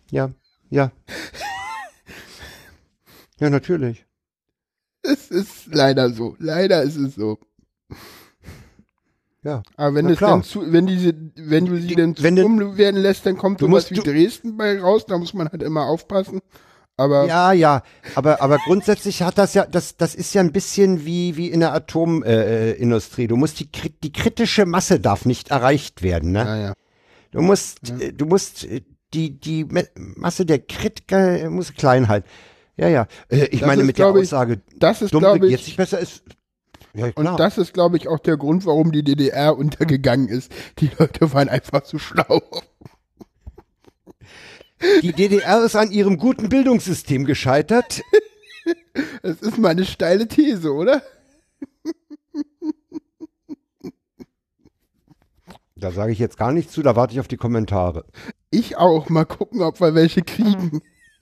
Ja, 0.09 0.31
ja. 0.69 0.91
ja, 3.39 3.49
natürlich. 3.49 4.05
Es 5.01 5.29
ist 5.29 5.67
leider 5.67 6.09
so. 6.09 6.35
Leider 6.39 6.81
ist 6.83 6.95
es 6.95 7.15
so. 7.15 7.37
Ja. 9.43 9.63
Aber 9.75 9.95
wenn 9.95 10.09
es 10.09 10.19
dann 10.19 10.43
zu, 10.43 10.71
wenn 10.73 10.87
diese, 10.87 11.13
wenn 11.35 11.65
du 11.65 11.79
sie 11.79 11.87
die, 11.87 11.95
dann 11.95 12.15
zu 12.15 12.23
werden 12.23 13.01
lässt, 13.01 13.25
dann 13.25 13.37
kommt 13.37 13.59
sowas 13.59 13.91
wie 13.91 13.95
Dresden 13.95 14.57
bei 14.57 14.81
raus, 14.81 15.05
da 15.05 15.17
muss 15.17 15.33
man 15.33 15.49
halt 15.49 15.63
immer 15.63 15.85
aufpassen. 15.85 16.41
Aber 16.99 17.27
ja, 17.27 17.51
ja, 17.51 17.83
aber 18.15 18.41
aber 18.41 18.57
grundsätzlich 18.57 19.21
hat 19.21 19.37
das 19.37 19.53
ja 19.53 19.67
das 19.67 19.97
das 19.97 20.15
ist 20.15 20.33
ja 20.33 20.41
ein 20.41 20.51
bisschen 20.51 21.05
wie 21.05 21.37
wie 21.37 21.47
in 21.47 21.59
der 21.59 21.73
Atomindustrie. 21.73 23.25
Äh, 23.25 23.27
du 23.27 23.35
musst 23.35 23.59
die 23.59 23.69
die 24.03 24.11
kritische 24.11 24.65
Masse 24.65 24.99
darf 24.99 25.23
nicht 25.25 25.51
erreicht 25.51 26.01
werden, 26.01 26.31
ne? 26.31 26.39
Ja, 26.39 26.57
ja. 26.57 26.73
Du 27.31 27.41
musst 27.41 27.87
ja. 27.87 27.97
Äh, 27.99 28.13
du 28.13 28.25
musst 28.25 28.63
äh, 28.65 28.81
die 29.13 29.39
die 29.39 29.67
Masse 29.95 30.47
der 30.47 30.57
Kritiker 30.57 31.51
muss 31.51 31.75
klein 31.75 32.07
halten. 32.07 32.27
Ja, 32.77 32.87
ja. 32.89 33.07
Ich 33.29 33.59
das 33.59 33.67
meine 33.67 33.81
ist, 33.81 33.87
mit 33.87 33.99
der 33.99 34.07
Aussage, 34.07 34.61
das 34.75 35.03
ist 35.03 35.11
glaube 35.11 35.45
ich 35.45 35.51
jetzt 35.51 35.67
nicht 35.67 35.77
besser 35.77 35.99
ist. 35.99 36.23
Ja, 36.97 37.11
und 37.13 37.39
das 37.39 37.59
ist, 37.59 37.75
glaube 37.75 37.97
ich, 37.97 38.07
auch 38.07 38.17
der 38.17 38.37
Grund, 38.37 38.65
warum 38.65 38.91
die 38.91 39.03
DDR 39.03 39.55
untergegangen 39.55 40.29
ist. 40.29 40.51
Die 40.79 40.89
Leute 40.97 41.31
waren 41.31 41.47
einfach 41.47 41.83
zu 41.83 41.99
schlau. 41.99 42.41
Die 45.01 45.11
DDR 45.11 45.63
ist 45.63 45.75
an 45.75 45.91
ihrem 45.91 46.17
guten 46.17 46.49
Bildungssystem 46.49 47.25
gescheitert. 47.25 48.01
Das 49.21 49.41
ist 49.41 49.57
meine 49.57 49.85
steile 49.85 50.27
These, 50.27 50.71
oder? 50.71 51.01
Da 55.75 55.91
sage 55.91 56.11
ich 56.11 56.19
jetzt 56.19 56.37
gar 56.37 56.51
nichts 56.51 56.73
zu, 56.73 56.81
da 56.81 56.95
warte 56.95 57.13
ich 57.13 57.19
auf 57.19 57.27
die 57.27 57.37
Kommentare. 57.37 58.05
Ich 58.49 58.77
auch. 58.77 59.09
Mal 59.09 59.25
gucken, 59.25 59.61
ob 59.61 59.79
wir 59.79 59.93
welche 59.93 60.21
kriegen. 60.21 60.81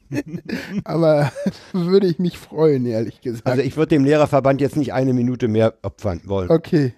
Aber 0.83 1.31
würde 1.73 2.07
ich 2.07 2.19
mich 2.19 2.37
freuen, 2.37 2.85
ehrlich 2.85 3.21
gesagt. 3.21 3.47
Also 3.47 3.61
ich 3.61 3.75
würde 3.75 3.89
dem 3.89 4.05
Lehrerverband 4.05 4.61
jetzt 4.61 4.77
nicht 4.77 4.93
eine 4.93 5.13
Minute 5.13 5.47
mehr 5.47 5.75
opfern 5.81 6.21
wollen. 6.25 6.49
Okay. 6.49 6.93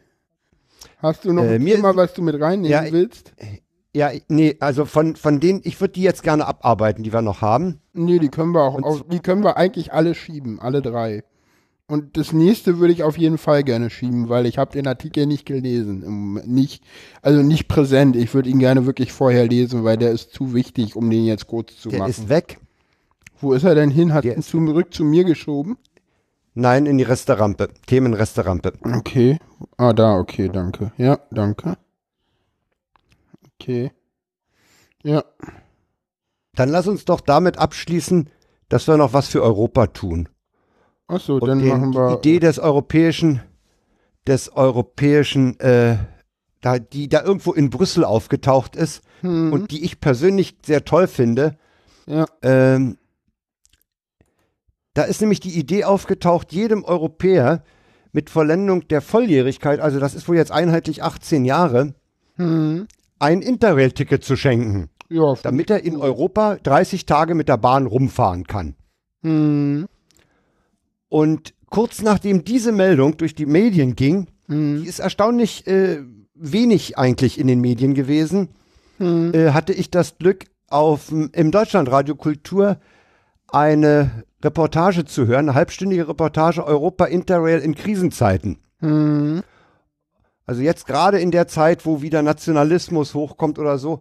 Hast 0.99 1.25
du 1.25 1.33
noch 1.33 1.43
äh, 1.43 1.55
ein 1.55 1.65
Thema, 1.65 1.95
was 1.95 2.13
du 2.13 2.21
mit 2.21 2.39
reinnehmen 2.39 2.71
ja, 2.71 2.91
willst? 2.91 3.33
Ja, 3.97 4.11
nee, 4.27 4.55
also 4.59 4.85
von, 4.85 5.15
von 5.15 5.39
denen, 5.39 5.61
ich 5.63 5.81
würde 5.81 5.93
die 5.93 6.03
jetzt 6.03 6.21
gerne 6.21 6.45
abarbeiten, 6.45 7.01
die 7.01 7.11
wir 7.11 7.23
noch 7.23 7.41
haben. 7.41 7.79
Nee, 7.93 8.19
die 8.19 8.29
können 8.29 8.51
wir 8.51 8.61
auch, 8.61 8.79
auf, 8.83 9.03
die 9.07 9.19
können 9.19 9.43
wir 9.43 9.57
eigentlich 9.57 9.91
alle 9.91 10.13
schieben, 10.13 10.59
alle 10.59 10.83
drei. 10.83 11.23
Und 11.87 12.15
das 12.15 12.31
nächste 12.31 12.77
würde 12.77 12.93
ich 12.93 13.01
auf 13.01 13.17
jeden 13.17 13.39
Fall 13.39 13.63
gerne 13.63 13.89
schieben, 13.89 14.29
weil 14.29 14.45
ich 14.45 14.59
habe 14.59 14.71
den 14.71 14.85
Artikel 14.85 15.25
nicht 15.25 15.47
gelesen, 15.47 16.39
nicht, 16.45 16.83
also 17.23 17.41
nicht 17.41 17.67
präsent. 17.67 18.15
Ich 18.15 18.35
würde 18.35 18.51
ihn 18.51 18.59
gerne 18.59 18.85
wirklich 18.85 19.11
vorher 19.11 19.47
lesen, 19.47 19.83
weil 19.83 19.97
der 19.97 20.11
ist 20.11 20.31
zu 20.31 20.53
wichtig, 20.53 20.95
um 20.95 21.09
den 21.09 21.25
jetzt 21.25 21.47
kurz 21.47 21.75
zu 21.75 21.89
der 21.89 21.97
machen. 21.97 22.13
Der 22.15 22.23
ist 22.23 22.29
weg. 22.29 22.59
Wo 23.41 23.53
ist 23.53 23.63
er 23.63 23.73
denn 23.73 23.89
hin? 23.89 24.13
Hat 24.13 24.25
ihn 24.25 24.43
zurück 24.43 24.93
zu 24.93 25.05
mir 25.05 25.23
geschoben? 25.23 25.75
Nein, 26.53 26.85
in 26.85 26.99
die 26.99 27.03
Resterampe. 27.03 27.69
Themenresterampe. 27.87 28.73
Okay. 28.83 29.39
Ah, 29.77 29.93
da, 29.93 30.19
okay, 30.19 30.51
danke. 30.53 30.91
Ja, 30.97 31.17
danke. 31.31 31.77
Okay. 33.59 33.91
Ja. 35.03 35.23
Dann 36.55 36.69
lass 36.69 36.87
uns 36.87 37.05
doch 37.05 37.21
damit 37.21 37.57
abschließen, 37.57 38.29
dass 38.69 38.87
wir 38.87 38.97
noch 38.97 39.13
was 39.13 39.27
für 39.27 39.41
Europa 39.41 39.87
tun. 39.87 40.29
Achso, 41.07 41.39
dann 41.39 41.59
den, 41.59 41.69
machen 41.69 41.93
wir. 41.93 42.09
Die 42.09 42.29
Idee 42.29 42.39
des 42.39 42.59
europäischen, 42.59 43.41
des 44.25 44.51
europäischen, 44.51 45.59
äh, 45.59 45.97
da, 46.61 46.79
die 46.79 47.07
da 47.07 47.23
irgendwo 47.23 47.53
in 47.53 47.69
Brüssel 47.69 48.03
aufgetaucht 48.03 48.75
ist 48.75 49.01
hm. 49.21 49.53
und 49.53 49.71
die 49.71 49.85
ich 49.85 49.99
persönlich 49.99 50.57
sehr 50.65 50.83
toll 50.83 51.07
finde. 51.07 51.57
Ja. 52.07 52.25
Ähm, 52.41 52.97
da 54.93 55.03
ist 55.03 55.21
nämlich 55.21 55.39
die 55.39 55.57
Idee 55.57 55.83
aufgetaucht, 55.83 56.51
jedem 56.51 56.83
Europäer 56.83 57.63
mit 58.11 58.29
Vollendung 58.29 58.87
der 58.87 59.01
Volljährigkeit, 59.01 59.79
also 59.79 59.99
das 59.99 60.15
ist 60.15 60.27
wohl 60.27 60.35
jetzt 60.35 60.51
einheitlich 60.51 61.03
18 61.03 61.45
Jahre, 61.45 61.93
hm 62.35 62.87
ein 63.19 63.41
Interrail-Ticket 63.41 64.23
zu 64.23 64.35
schenken. 64.35 64.89
Ja, 65.09 65.35
damit 65.41 65.69
er 65.69 65.83
in 65.83 65.95
Europa 65.95 66.57
30 66.61 67.05
Tage 67.05 67.33
mit 67.33 67.47
der 67.47 67.57
Bahn 67.57 67.85
rumfahren 67.85 68.45
kann. 68.45 68.75
Hm. 69.23 69.87
Und 71.09 71.53
kurz 71.69 72.01
nachdem 72.01 72.43
diese 72.43 72.71
Meldung 72.71 73.15
durch 73.17 73.33
die 73.33 73.45
Medien 73.45 73.95
ging, 73.95 74.27
hm. 74.47 74.81
die 74.81 74.87
ist 74.87 74.99
erstaunlich 74.99 75.65
äh, 75.65 76.01
wenig 76.33 76.97
eigentlich 76.97 77.39
in 77.39 77.47
den 77.47 77.61
Medien 77.61 77.93
gewesen, 77.93 78.49
hm. 78.97 79.33
äh, 79.33 79.51
hatte 79.51 79.73
ich 79.73 79.89
das 79.89 80.17
Glück, 80.17 80.45
auf, 80.69 81.11
im 81.11 81.51
Deutschlandradio 81.51 82.15
Kultur 82.15 82.77
eine 83.47 84.25
Reportage 84.43 85.05
zu 85.05 85.25
hören, 85.25 85.47
eine 85.47 85.55
halbstündige 85.55 86.07
Reportage 86.09 86.65
Europa 86.65 87.05
Interrail 87.05 87.59
in 87.59 87.73
Krisenzeiten. 87.73 88.57
Also 90.47 90.61
jetzt 90.61 90.87
gerade 90.87 91.19
in 91.19 91.31
der 91.31 91.47
Zeit, 91.47 91.85
wo 91.85 92.01
wieder 92.01 92.21
Nationalismus 92.21 93.13
hochkommt 93.13 93.59
oder 93.59 93.77
so, 93.77 93.99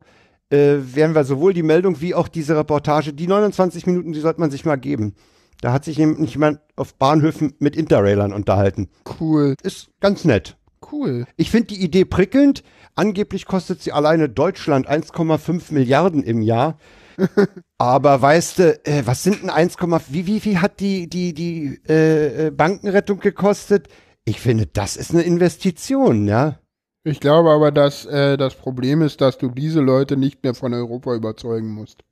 äh, 0.48 0.76
werden 0.78 1.16
wir 1.16 1.24
sowohl 1.24 1.52
die 1.52 1.64
Meldung 1.64 2.00
wie 2.00 2.14
auch 2.14 2.28
diese 2.28 2.56
Reportage, 2.56 3.12
die 3.12 3.26
29 3.26 3.84
Minuten, 3.86 4.12
die 4.12 4.20
sollte 4.20 4.40
man 4.40 4.52
sich 4.52 4.64
mal 4.64 4.76
geben. 4.76 5.14
Da 5.60 5.72
hat 5.72 5.84
sich 5.84 5.98
nämlich 5.98 6.34
jemand 6.34 6.60
auf 6.76 6.94
Bahnhöfen 6.94 7.54
mit 7.58 7.74
Interrailern 7.74 8.32
unterhalten. 8.32 8.88
Cool. 9.20 9.54
Ist 9.62 9.88
ganz 10.00 10.24
nett. 10.24 10.56
Cool. 10.92 11.26
Ich 11.36 11.50
finde 11.50 11.68
die 11.68 11.82
Idee 11.82 12.04
prickelnd. 12.04 12.62
Angeblich 12.94 13.46
kostet 13.46 13.82
sie 13.82 13.90
alleine 13.90 14.28
Deutschland 14.28 14.88
1,5 14.88 15.72
Milliarden 15.72 16.22
im 16.22 16.42
Jahr. 16.42 16.78
Aber 17.78 18.22
weißt 18.22 18.58
du, 18.58 18.86
äh, 18.86 19.02
was 19.04 19.22
sind 19.24 19.42
denn 19.42 19.50
1, 19.50 19.76
wie, 20.10 20.26
wie 20.26 20.40
viel 20.40 20.60
hat 20.60 20.78
die, 20.78 21.08
die, 21.08 21.34
die 21.34 21.80
äh, 21.88 22.46
äh 22.46 22.50
Bankenrettung 22.50 23.18
gekostet? 23.18 23.88
Ich 24.28 24.40
finde, 24.40 24.66
das 24.66 24.96
ist 24.96 25.12
eine 25.12 25.22
Investition, 25.22 26.26
ja. 26.26 26.58
Ich 27.04 27.20
glaube 27.20 27.50
aber, 27.50 27.70
dass 27.70 28.04
äh, 28.06 28.36
das 28.36 28.56
Problem 28.56 29.00
ist, 29.00 29.20
dass 29.20 29.38
du 29.38 29.48
diese 29.48 29.80
Leute 29.80 30.16
nicht 30.16 30.42
mehr 30.42 30.54
von 30.54 30.74
Europa 30.74 31.14
überzeugen 31.14 31.68
musst. 31.68 32.02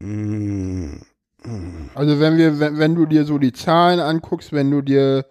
Mm. 0.00 0.98
Also 1.94 2.20
wenn 2.20 2.36
wir, 2.36 2.60
wenn, 2.60 2.78
wenn 2.78 2.94
du 2.94 3.06
dir 3.06 3.24
so 3.24 3.38
die 3.38 3.52
Zahlen 3.52 3.98
anguckst, 3.98 4.52
wenn 4.52 4.70
du 4.70 4.82
dir 4.82 5.26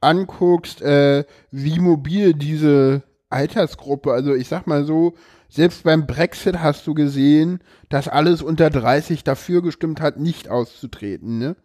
anguckst, 0.00 0.80
äh, 0.80 1.24
wie 1.50 1.78
mobil 1.78 2.32
diese 2.32 3.02
Altersgruppe, 3.28 4.12
also 4.12 4.34
ich 4.34 4.48
sag 4.48 4.66
mal 4.66 4.84
so, 4.84 5.14
selbst 5.50 5.84
beim 5.84 6.06
Brexit 6.06 6.60
hast 6.60 6.86
du 6.86 6.94
gesehen, 6.94 7.60
dass 7.90 8.08
alles 8.08 8.40
unter 8.40 8.70
30 8.70 9.24
dafür 9.24 9.62
gestimmt 9.62 10.00
hat, 10.00 10.18
nicht 10.18 10.48
auszutreten, 10.48 11.38
ne? 11.38 11.56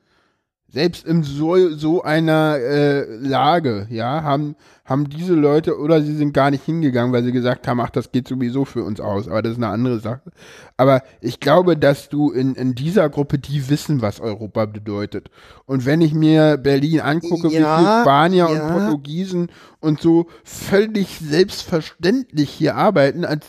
Selbst 0.71 1.05
in 1.05 1.23
so, 1.23 1.69
so 1.75 2.03
einer 2.03 2.57
äh, 2.57 3.15
Lage, 3.15 3.87
ja, 3.89 4.21
haben, 4.21 4.55
haben 4.85 5.09
diese 5.09 5.33
Leute 5.33 5.79
oder 5.79 6.01
sie 6.01 6.15
sind 6.15 6.31
gar 6.31 6.51
nicht 6.51 6.63
hingegangen, 6.63 7.11
weil 7.11 7.23
sie 7.23 7.31
gesagt 7.31 7.67
haben, 7.67 7.79
ach, 7.79 7.89
das 7.89 8.11
geht 8.11 8.27
sowieso 8.27 8.65
für 8.65 8.83
uns 8.83 8.99
aus, 8.99 9.27
aber 9.27 9.41
das 9.41 9.53
ist 9.53 9.57
eine 9.57 9.69
andere 9.69 9.99
Sache. 9.99 10.31
Aber 10.77 11.01
ich 11.21 11.39
glaube, 11.39 11.75
dass 11.75 12.09
du 12.09 12.31
in, 12.31 12.53
in 12.53 12.75
dieser 12.75 13.09
Gruppe, 13.09 13.39
die 13.39 13.67
wissen, 13.69 14.03
was 14.03 14.19
Europa 14.19 14.65
bedeutet. 14.65 15.31
Und 15.65 15.87
wenn 15.87 16.01
ich 16.01 16.13
mir 16.13 16.57
Berlin 16.57 17.01
angucke, 17.01 17.47
Ja, 17.47 17.49
wie 17.49 17.83
viele 17.83 18.01
Spanier 18.01 18.49
ja. 18.49 18.67
und 18.67 18.71
Portugiesen 18.71 19.51
und 19.79 20.01
so 20.01 20.27
völlig 20.43 21.17
selbstverständlich 21.19 22.51
hier 22.51 22.75
arbeiten, 22.75 23.25
als, 23.25 23.45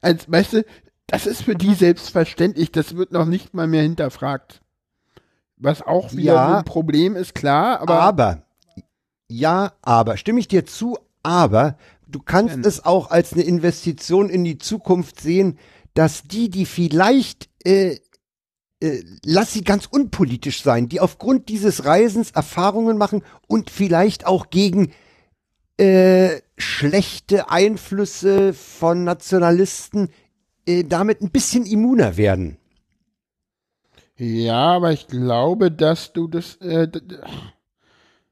als, 0.00 0.30
weißt 0.30 0.52
du, 0.52 0.64
das 1.08 1.26
ist 1.26 1.42
für 1.42 1.54
die 1.54 1.74
selbstverständlich, 1.74 2.72
das 2.72 2.96
wird 2.96 3.12
noch 3.12 3.26
nicht 3.26 3.52
mal 3.52 3.66
mehr 3.66 3.82
hinterfragt. 3.82 4.61
Was 5.62 5.80
auch 5.82 6.12
wieder 6.12 6.34
Ja. 6.34 6.58
ein 6.58 6.64
Problem 6.64 7.14
ist, 7.16 7.34
klar, 7.34 7.80
aber, 7.80 8.00
Aber, 8.00 8.42
ja, 9.28 9.72
aber, 9.82 10.16
stimme 10.16 10.40
ich 10.40 10.48
dir 10.48 10.66
zu, 10.66 10.98
aber 11.22 11.76
du 12.08 12.20
kannst 12.20 12.56
Denn- 12.56 12.64
es 12.64 12.84
auch 12.84 13.10
als 13.10 13.32
eine 13.32 13.42
Investition 13.42 14.28
in 14.28 14.44
die 14.44 14.58
Zukunft 14.58 15.20
sehen, 15.20 15.58
dass 15.94 16.24
die, 16.24 16.50
die 16.50 16.66
vielleicht, 16.66 17.48
äh, 17.64 17.98
äh, 18.80 19.02
lass 19.24 19.52
sie 19.52 19.62
ganz 19.62 19.86
unpolitisch 19.86 20.62
sein, 20.62 20.88
die 20.88 21.00
aufgrund 21.00 21.48
dieses 21.48 21.84
Reisens 21.84 22.32
Erfahrungen 22.32 22.98
machen 22.98 23.22
und 23.46 23.70
vielleicht 23.70 24.26
auch 24.26 24.50
gegen 24.50 24.92
äh, 25.78 26.40
schlechte 26.58 27.50
Einflüsse 27.50 28.52
von 28.52 29.04
Nationalisten 29.04 30.10
äh, 30.66 30.84
damit 30.84 31.22
ein 31.22 31.30
bisschen 31.30 31.64
immuner 31.66 32.16
werden. 32.16 32.58
Ja, 34.22 34.76
aber 34.76 34.92
ich 34.92 35.08
glaube, 35.08 35.72
dass 35.72 36.12
du 36.12 36.28
das, 36.28 36.54
äh, 36.56 36.86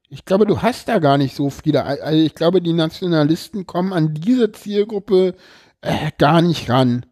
ich 0.07 0.23
glaube, 0.23 0.45
du 0.45 0.61
hast 0.61 0.87
da 0.87 0.99
gar 0.99 1.17
nicht 1.17 1.35
so 1.35 1.49
viele, 1.49 1.83
also 1.83 2.17
ich 2.17 2.33
glaube, 2.33 2.61
die 2.61 2.71
Nationalisten 2.71 3.67
kommen 3.67 3.91
an 3.91 4.13
diese 4.13 4.53
Zielgruppe 4.53 5.35
äh, 5.81 6.11
gar 6.17 6.41
nicht 6.41 6.69
ran. 6.69 7.05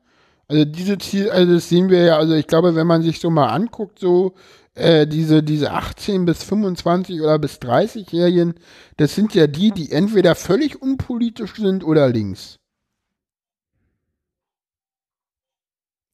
Also 0.48 0.64
diese 0.64 0.98
Ziel, 0.98 1.30
also 1.30 1.56
das 1.56 1.68
sehen 1.68 1.90
wir 1.90 2.04
ja, 2.04 2.18
also 2.18 2.34
ich 2.36 2.48
glaube, 2.48 2.74
wenn 2.76 2.88
man 2.88 3.02
sich 3.02 3.20
so 3.20 3.30
mal 3.30 3.48
anguckt, 3.50 4.00
so 4.00 4.36
äh, 4.76 5.06
diese, 5.06 5.44
diese 5.44 5.72
18 5.72 6.24
bis 6.24 6.44
25 6.44 7.22
oder 7.22 7.38
bis 7.38 7.58
30-Jährigen, 7.58 8.56
das 8.96 9.14
sind 9.14 9.36
ja 9.36 9.48
die, 9.48 9.72
die 9.72 9.92
entweder 9.92 10.36
völlig 10.36 10.82
unpolitisch 10.82 11.56
sind 11.56 11.84
oder 11.84 12.08
links. 12.08 12.59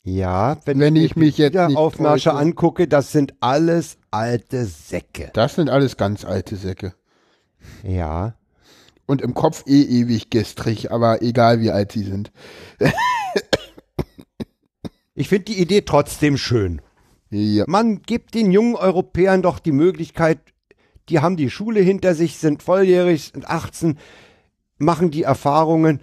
Ja, 0.05 0.57
wenn, 0.65 0.79
Wenn 0.79 0.95
ich 0.95 1.15
mich 1.15 1.39
jetzt 1.39 1.57
Aufmärsche 1.57 2.29
täusche. 2.29 2.39
angucke, 2.39 2.87
das 2.87 3.11
sind 3.11 3.33
alles 3.39 3.97
alte 4.11 4.65
Säcke. 4.65 5.31
Das 5.33 5.55
sind 5.55 5.67
alles 5.67 5.97
ganz 5.97 6.23
alte 6.23 6.57
Säcke. 6.57 6.93
Ja. 7.81 8.35
Und 9.07 9.23
im 9.23 9.33
Kopf 9.33 9.63
eh 9.65 9.81
ewig 9.81 10.29
gestrig, 10.29 10.91
aber 10.91 11.23
egal 11.23 11.59
wie 11.59 11.71
alt 11.71 11.91
sie 11.91 12.03
sind. 12.03 12.31
Ich 15.15 15.29
finde 15.29 15.45
die 15.45 15.59
Idee 15.59 15.81
trotzdem 15.81 16.37
schön. 16.37 16.81
Ja. 17.31 17.63
Man 17.67 18.01
gibt 18.03 18.35
den 18.35 18.51
jungen 18.51 18.75
Europäern 18.75 19.41
doch 19.41 19.57
die 19.57 19.71
Möglichkeit, 19.71 20.39
die 21.09 21.19
haben 21.19 21.35
die 21.37 21.49
Schule 21.49 21.79
hinter 21.79 22.13
sich, 22.13 22.37
sind 22.37 22.61
volljährig, 22.61 23.31
sind 23.33 23.49
18, 23.49 23.97
machen 24.77 25.09
die 25.09 25.23
Erfahrungen 25.23 26.01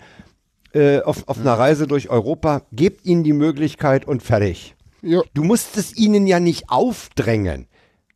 äh, 0.75 1.01
auf, 1.03 1.29
auf 1.29 1.39
einer 1.39 1.55
Reise 1.55 1.87
durch 1.87 2.09
Europa, 2.09 2.63
gebt 2.73 3.05
ihnen 3.05 3.25
die 3.25 3.33
Möglichkeit 3.33 4.07
und 4.07 4.23
fertig. 4.23 4.75
Ja, 5.03 5.23
Du 5.35 5.43
musst 5.43 5.77
es 5.77 5.97
ihnen 5.97 6.27
ja 6.27 6.41
nicht 6.41 6.71
aufdrängen. 6.71 7.67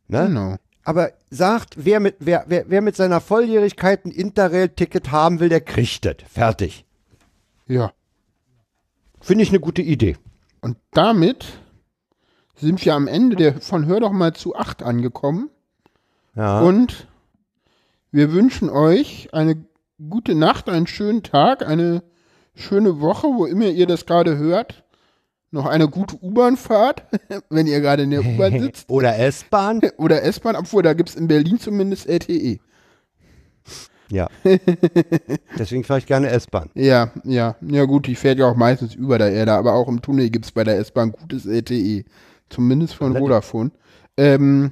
Ne? 0.07 0.27
genau. 0.27 0.55
Aber 0.83 1.11
sagt, 1.29 1.75
wer 1.77 1.99
mit, 1.99 2.15
wer, 2.19 2.45
wer, 2.47 2.69
wer 2.69 2.81
mit 2.81 2.95
seiner 2.95 3.19
Volljährigkeit 3.19 4.05
ein 4.05 4.11
Interrail-Ticket 4.11 5.11
haben 5.11 5.41
will, 5.41 5.49
der 5.49 5.59
kriegt 5.59 6.05
das. 6.05 6.15
Fertig. 6.31 6.85
Ja. 7.67 7.91
Finde 9.19 9.43
ich 9.43 9.49
eine 9.49 9.59
gute 9.59 9.81
Idee. 9.81 10.15
Und 10.61 10.77
damit 10.91 11.45
sind 12.55 12.83
wir 12.85 12.95
am 12.95 13.07
Ende 13.07 13.35
der 13.35 13.61
von 13.61 13.85
Hör 13.85 13.99
doch 13.99 14.13
mal 14.13 14.33
zu 14.33 14.55
8 14.55 14.81
angekommen. 14.81 15.49
Ja. 16.35 16.61
Und 16.61 17.07
wir 18.11 18.31
wünschen 18.31 18.69
euch 18.69 19.33
eine 19.33 19.65
gute 20.09 20.35
Nacht, 20.35 20.69
einen 20.69 20.87
schönen 20.87 21.23
Tag, 21.23 21.67
eine 21.67 22.03
schöne 22.57 22.99
Woche, 22.99 23.27
wo 23.27 23.45
immer 23.45 23.65
ihr 23.65 23.87
das 23.87 24.05
gerade 24.05 24.37
hört. 24.37 24.83
Noch 25.51 25.65
eine 25.65 25.87
gute 25.87 26.17
U-Bahn-Fahrt, 26.21 27.03
wenn 27.49 27.67
ihr 27.67 27.79
gerade 27.79 28.03
in 28.03 28.11
der 28.11 28.25
U-Bahn 28.25 28.59
sitzt. 28.59 28.89
Oder 28.89 29.17
S-Bahn. 29.17 29.81
Oder 29.97 30.23
S-Bahn, 30.23 30.55
obwohl 30.55 30.83
da 30.83 30.93
gibt 30.93 31.09
es 31.09 31.15
in 31.15 31.27
Berlin 31.27 31.59
zumindest 31.59 32.07
LTE. 32.07 32.59
Ja. 34.09 34.29
Deswegen 35.59 35.83
fahre 35.83 35.99
ich 35.99 36.05
gerne 36.05 36.29
S-Bahn. 36.29 36.69
Ja, 36.75 37.11
ja. 37.23 37.55
Ja 37.61 37.83
gut, 37.85 38.07
die 38.07 38.15
fährt 38.15 38.39
ja 38.39 38.49
auch 38.49 38.55
meistens 38.55 38.95
über 38.95 39.17
der 39.17 39.31
Erde, 39.33 39.53
aber 39.53 39.73
auch 39.73 39.87
im 39.89 40.01
Tunnel 40.01 40.29
gibt 40.29 40.45
es 40.45 40.51
bei 40.51 40.63
der 40.63 40.77
S-Bahn 40.79 41.11
gutes 41.11 41.45
LTE. 41.45 42.05
Zumindest 42.49 42.95
von. 42.95 43.17
Vodafone. 43.17 43.71
Ähm, 44.15 44.71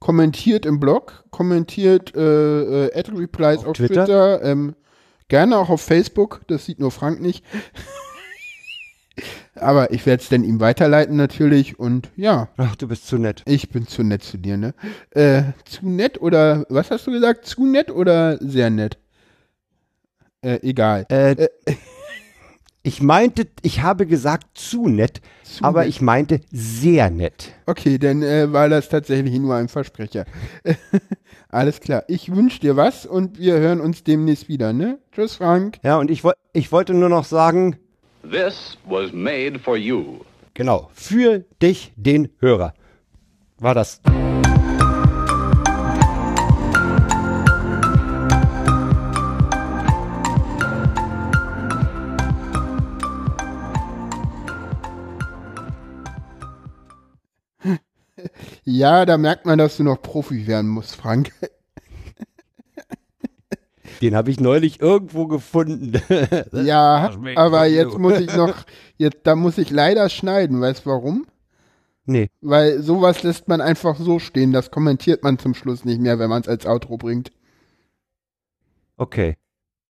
kommentiert 0.00 0.66
im 0.66 0.80
Blog, 0.80 1.24
kommentiert 1.30 2.14
äh, 2.16 2.86
äh, 2.86 3.00
@replies 3.10 3.58
auf, 3.58 3.66
Auf 3.68 3.76
Twitter, 3.76 4.04
Twitter. 4.04 4.42
ähm, 4.44 4.74
gerne 5.28 5.58
auch 5.58 5.70
auf 5.70 5.82
Facebook, 5.82 6.42
das 6.48 6.66
sieht 6.66 6.78
nur 6.78 6.90
Frank 6.90 7.20
nicht. 7.20 7.44
aber 9.54 9.90
ich 9.92 10.04
werde 10.06 10.22
es 10.22 10.28
dann 10.28 10.44
ihm 10.44 10.60
weiterleiten 10.60 11.16
natürlich 11.16 11.78
und 11.78 12.10
ja, 12.16 12.48
Ach, 12.56 12.76
du 12.76 12.88
bist 12.88 13.06
zu 13.06 13.18
nett. 13.18 13.42
ich 13.46 13.70
bin 13.70 13.86
zu 13.86 14.02
nett 14.02 14.22
zu 14.22 14.38
dir, 14.38 14.56
ne? 14.56 14.74
Äh, 15.10 15.42
zu 15.64 15.88
nett 15.88 16.20
oder 16.20 16.66
was 16.68 16.90
hast 16.90 17.06
du 17.06 17.12
gesagt? 17.12 17.46
Zu 17.46 17.64
nett 17.66 17.90
oder 17.90 18.38
sehr 18.38 18.70
nett? 18.70 18.98
Äh, 20.42 20.58
egal. 20.62 21.06
Äh, 21.08 21.48
ich 22.82 23.00
meinte, 23.00 23.46
ich 23.62 23.80
habe 23.82 24.06
gesagt 24.06 24.58
zu 24.58 24.88
nett, 24.88 25.22
Zu 25.44 25.64
aber 25.64 25.80
nett. 25.80 25.88
ich 25.88 26.00
meinte 26.02 26.40
sehr 26.52 27.10
nett. 27.10 27.52
Okay, 27.64 27.98
dann 27.98 28.22
äh, 28.22 28.52
war 28.52 28.68
das 28.68 28.90
tatsächlich 28.90 29.38
nur 29.38 29.54
ein 29.54 29.68
Versprecher. 29.68 30.26
Alles 31.56 31.80
klar. 31.80 32.04
Ich 32.06 32.36
wünsche 32.36 32.60
dir 32.60 32.76
was 32.76 33.06
und 33.06 33.38
wir 33.38 33.54
hören 33.54 33.80
uns 33.80 34.04
demnächst 34.04 34.46
wieder, 34.46 34.74
ne? 34.74 34.98
Tschüss, 35.10 35.36
Frank. 35.36 35.78
Ja, 35.82 35.96
und 35.96 36.10
ich, 36.10 36.22
ich 36.52 36.70
wollte 36.70 36.92
nur 36.92 37.08
noch 37.08 37.24
sagen, 37.24 37.78
This 38.30 38.76
was 38.84 39.10
made 39.14 39.58
for 39.58 39.78
you. 39.78 40.18
genau, 40.52 40.90
für 40.92 41.46
dich, 41.62 41.94
den 41.96 42.28
Hörer. 42.40 42.74
War 43.58 43.72
das. 43.72 44.02
Ja, 58.68 59.06
da 59.06 59.16
merkt 59.16 59.46
man, 59.46 59.58
dass 59.58 59.76
du 59.76 59.84
noch 59.84 60.02
Profi 60.02 60.48
werden 60.48 60.68
musst, 60.68 60.96
Frank. 60.96 61.30
Den 64.02 64.16
habe 64.16 64.30
ich 64.30 64.40
neulich 64.40 64.80
irgendwo 64.80 65.28
gefunden. 65.28 66.02
ja, 66.52 67.12
aber 67.36 67.66
jetzt 67.66 67.96
muss 67.96 68.18
ich 68.18 68.34
noch, 68.34 68.56
jetzt, 68.96 69.20
da 69.22 69.36
muss 69.36 69.56
ich 69.56 69.70
leider 69.70 70.08
schneiden. 70.08 70.60
Weißt 70.60 70.84
du 70.84 70.90
warum? 70.90 71.26
nee. 72.06 72.28
Weil 72.40 72.82
sowas 72.82 73.22
lässt 73.22 73.46
man 73.46 73.60
einfach 73.60 73.96
so 73.96 74.18
stehen. 74.18 74.52
Das 74.52 74.72
kommentiert 74.72 75.22
man 75.22 75.38
zum 75.38 75.54
Schluss 75.54 75.84
nicht 75.84 76.00
mehr, 76.00 76.18
wenn 76.18 76.28
man 76.28 76.42
es 76.42 76.48
als 76.48 76.66
Outro 76.66 76.96
bringt. 76.96 77.30
Okay. 78.96 79.36